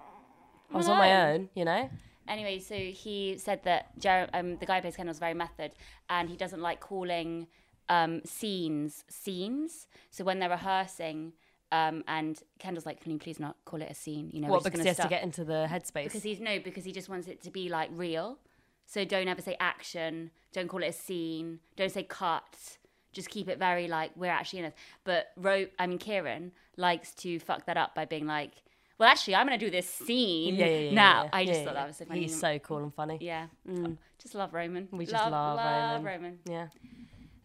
I 0.73 0.77
was 0.77 0.89
on 0.89 0.99
my 0.99 1.33
own, 1.33 1.49
you 1.55 1.65
know. 1.65 1.91
Anyway, 2.29 2.59
so 2.59 2.75
he 2.77 3.37
said 3.39 3.63
that 3.65 3.99
Jer- 3.99 4.29
um, 4.35 4.57
the 4.59 4.67
guy 4.67 4.77
who 4.77 4.83
plays 4.83 4.97
Kendall 4.97 5.13
is 5.13 5.19
very 5.19 5.35
method, 5.35 5.73
and 6.11 6.29
he 6.29 6.37
doesn't 6.37 6.61
like 6.61 6.81
calling 6.81 7.47
um, 7.89 8.23
scenes 8.25 9.05
scenes. 9.09 9.87
So 10.11 10.25
when 10.25 10.39
they're 10.39 10.49
rehearsing, 10.51 11.33
um, 11.73 12.05
and 12.09 12.39
Kendall's 12.59 12.87
like, 12.87 13.01
"Can 13.01 13.13
you 13.13 13.19
please 13.19 13.39
not 13.41 13.57
call 13.65 13.83
it 13.83 13.91
a 13.91 13.95
scene?" 13.95 14.31
You 14.33 14.41
know, 14.41 14.49
What 14.49 14.59
just 14.63 14.65
because 14.67 14.81
he 14.83 14.89
has 14.89 14.97
to 14.99 15.09
get 15.09 15.23
into 15.23 15.45
the 15.45 15.67
headspace. 15.71 16.05
because 16.05 16.23
he's 16.23 16.41
no, 16.41 16.59
because 16.59 16.85
he 16.85 16.93
just 16.93 17.09
wants 17.09 17.29
it 17.29 17.43
to 17.43 17.51
be 17.51 17.69
like 17.69 17.91
real. 17.93 18.39
So 18.87 19.05
don't 19.05 19.27
ever 19.29 19.43
say 19.43 19.57
action. 19.59 20.31
Don't 20.53 20.69
call 20.69 20.83
it 20.83 20.87
a 20.89 20.93
scene. 20.93 21.59
Don't 21.77 21.91
say 21.91 22.05
cut. 22.05 22.79
Just 23.13 23.31
keep 23.31 23.49
it 23.49 23.59
very 23.59 23.89
like 23.89 24.13
we're 24.15 24.31
actually 24.31 24.61
in 24.61 24.65
it. 24.67 24.75
But 25.05 25.29
Ro, 25.37 25.67
I 25.79 25.87
mean 25.87 25.99
Kieran 25.99 26.53
likes 26.77 27.13
to 27.15 27.39
fuck 27.41 27.67
that 27.67 27.77
up 27.77 27.95
by 27.95 28.05
being 28.05 28.27
like, 28.27 28.53
well, 28.99 29.09
actually, 29.09 29.35
I'm 29.35 29.47
gonna 29.47 29.59
do 29.59 29.71
this 29.71 29.89
scene 29.89 30.55
yeah, 30.55 30.67
yeah, 30.67 30.79
yeah, 30.79 30.93
now. 30.93 31.29
I 31.33 31.45
just 31.45 31.65
thought 31.65 31.75
that 31.75 31.89
was 31.89 31.97
so 31.97 32.05
funny. 32.05 32.21
He's 32.23 32.39
so 32.39 32.59
cool 32.61 32.79
and 32.79 32.95
funny. 32.95 33.19
yeah, 33.21 33.47
Mm. 33.69 33.97
just 34.23 34.35
love 34.35 34.55
Roman. 34.55 34.89
We 34.93 35.05
just 35.05 35.31
love 35.31 35.59
Roman. 35.59 36.05
Roman. 36.05 36.39
Yeah. 36.49 36.69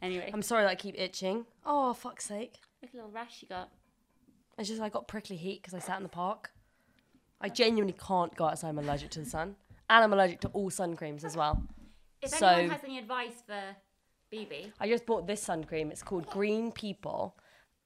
Anyway, 0.02 0.30
I'm 0.34 0.42
sorry 0.42 0.64
that 0.64 0.70
I 0.70 0.76
keep 0.76 1.00
itching. 1.00 1.46
Oh 1.66 1.94
fuck's 1.94 2.26
sake! 2.26 2.60
look 2.82 2.90
at 2.90 2.92
the 2.94 2.98
little 2.98 3.12
rash 3.12 3.42
you 3.42 3.48
got. 3.48 3.70
It's 4.58 4.70
just 4.70 4.82
I 4.82 4.90
got 4.90 5.08
prickly 5.08 5.36
heat 5.36 5.62
because 5.62 5.74
I 5.74 5.80
sat 5.80 5.98
in 5.98 6.04
the 6.04 6.10
park. 6.10 6.52
I 7.40 7.50
genuinely 7.50 7.96
can't 8.08 8.36
go 8.36 8.46
outside. 8.46 8.70
I'm 8.70 8.80
allergic 8.80 9.10
to 9.12 9.20
the 9.20 9.26
sun, 9.26 9.56
and 9.90 10.04
I'm 10.04 10.14
allergic 10.14 10.42
to 10.42 10.48
all 10.50 10.70
sun 10.70 10.96
creams 10.96 11.24
as 11.24 11.36
well. 11.38 11.64
If 12.22 12.30
So- 12.32 12.48
anyone 12.48 12.72
has 12.72 12.84
any 12.84 13.00
advice 13.00 13.42
for 13.46 13.60
BB, 14.32 14.72
I 14.80 14.88
just 14.88 15.06
bought 15.06 15.28
this 15.28 15.42
sun 15.42 15.64
cream. 15.64 15.92
It's 15.92 16.04
called 16.04 16.28
Green 16.28 16.72
People, 16.72 17.36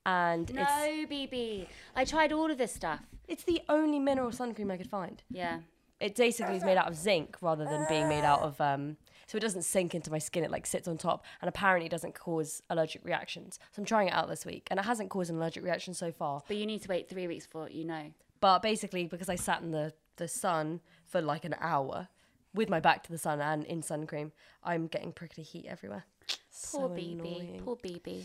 and 0.05 0.53
no, 0.53 0.61
it's 0.61 1.09
BB. 1.11 1.67
I 1.95 2.05
tried 2.05 2.31
all 2.31 2.49
of 2.51 2.57
this 2.57 2.73
stuff. 2.73 3.01
it's 3.27 3.43
the 3.43 3.61
only 3.69 3.97
mineral 3.99 4.31
sun 4.31 4.53
cream 4.53 4.69
I 4.71 4.77
could 4.77 4.89
find. 4.89 5.23
Yeah. 5.29 5.61
It 5.99 6.15
basically 6.15 6.57
is 6.57 6.63
made 6.63 6.77
out 6.77 6.87
of 6.87 6.95
zinc 6.95 7.37
rather 7.41 7.63
than 7.65 7.85
being 7.89 8.07
made 8.09 8.23
out 8.23 8.41
of 8.41 8.59
um. 8.61 8.97
So 9.27 9.37
it 9.37 9.41
doesn't 9.41 9.63
sink 9.63 9.95
into 9.95 10.11
my 10.11 10.19
skin. 10.19 10.43
It 10.43 10.51
like 10.51 10.65
sits 10.65 10.87
on 10.87 10.97
top, 10.97 11.25
and 11.41 11.49
apparently 11.49 11.89
doesn't 11.89 12.15
cause 12.15 12.61
allergic 12.69 13.03
reactions. 13.03 13.59
So 13.71 13.81
I'm 13.81 13.85
trying 13.85 14.07
it 14.07 14.13
out 14.13 14.29
this 14.29 14.45
week, 14.45 14.67
and 14.71 14.79
it 14.79 14.85
hasn't 14.85 15.09
caused 15.09 15.29
an 15.29 15.37
allergic 15.37 15.63
reaction 15.63 15.93
so 15.93 16.11
far. 16.11 16.43
But 16.47 16.57
you 16.57 16.65
need 16.65 16.81
to 16.83 16.89
wait 16.89 17.09
three 17.09 17.27
weeks 17.27 17.45
for 17.45 17.67
it, 17.67 17.73
you 17.73 17.85
know. 17.85 18.11
But 18.39 18.61
basically, 18.61 19.05
because 19.05 19.29
I 19.29 19.35
sat 19.35 19.61
in 19.61 19.71
the, 19.71 19.93
the 20.17 20.27
sun 20.27 20.81
for 21.05 21.21
like 21.21 21.45
an 21.45 21.55
hour 21.59 22.09
with 22.53 22.69
my 22.69 22.79
back 22.79 23.03
to 23.03 23.11
the 23.11 23.17
sun 23.17 23.41
and 23.41 23.65
in 23.65 23.81
sun 23.81 24.07
cream, 24.07 24.31
I'm 24.63 24.87
getting 24.87 25.11
prickly 25.11 25.43
heat 25.43 25.65
everywhere. 25.67 26.05
Poor 26.27 26.37
so 26.51 26.89
BB. 26.89 27.13
annoying. 27.13 27.61
Poor 27.63 27.75
BB. 27.75 28.23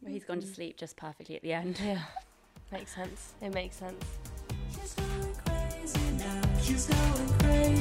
Well, 0.00 0.12
he's 0.12 0.24
gone 0.24 0.40
to 0.40 0.46
mm-hmm. 0.46 0.54
sleep 0.54 0.76
just 0.76 0.96
perfectly 0.96 1.36
at 1.36 1.42
the 1.42 1.52
end. 1.52 1.78
Yeah, 1.82 2.02
makes 2.72 2.94
sense. 2.94 3.34
It 3.40 3.52
makes 3.52 3.76
sense. 3.76 4.04
She's 6.68 6.84
going 6.84 7.38
crazy. 7.38 7.78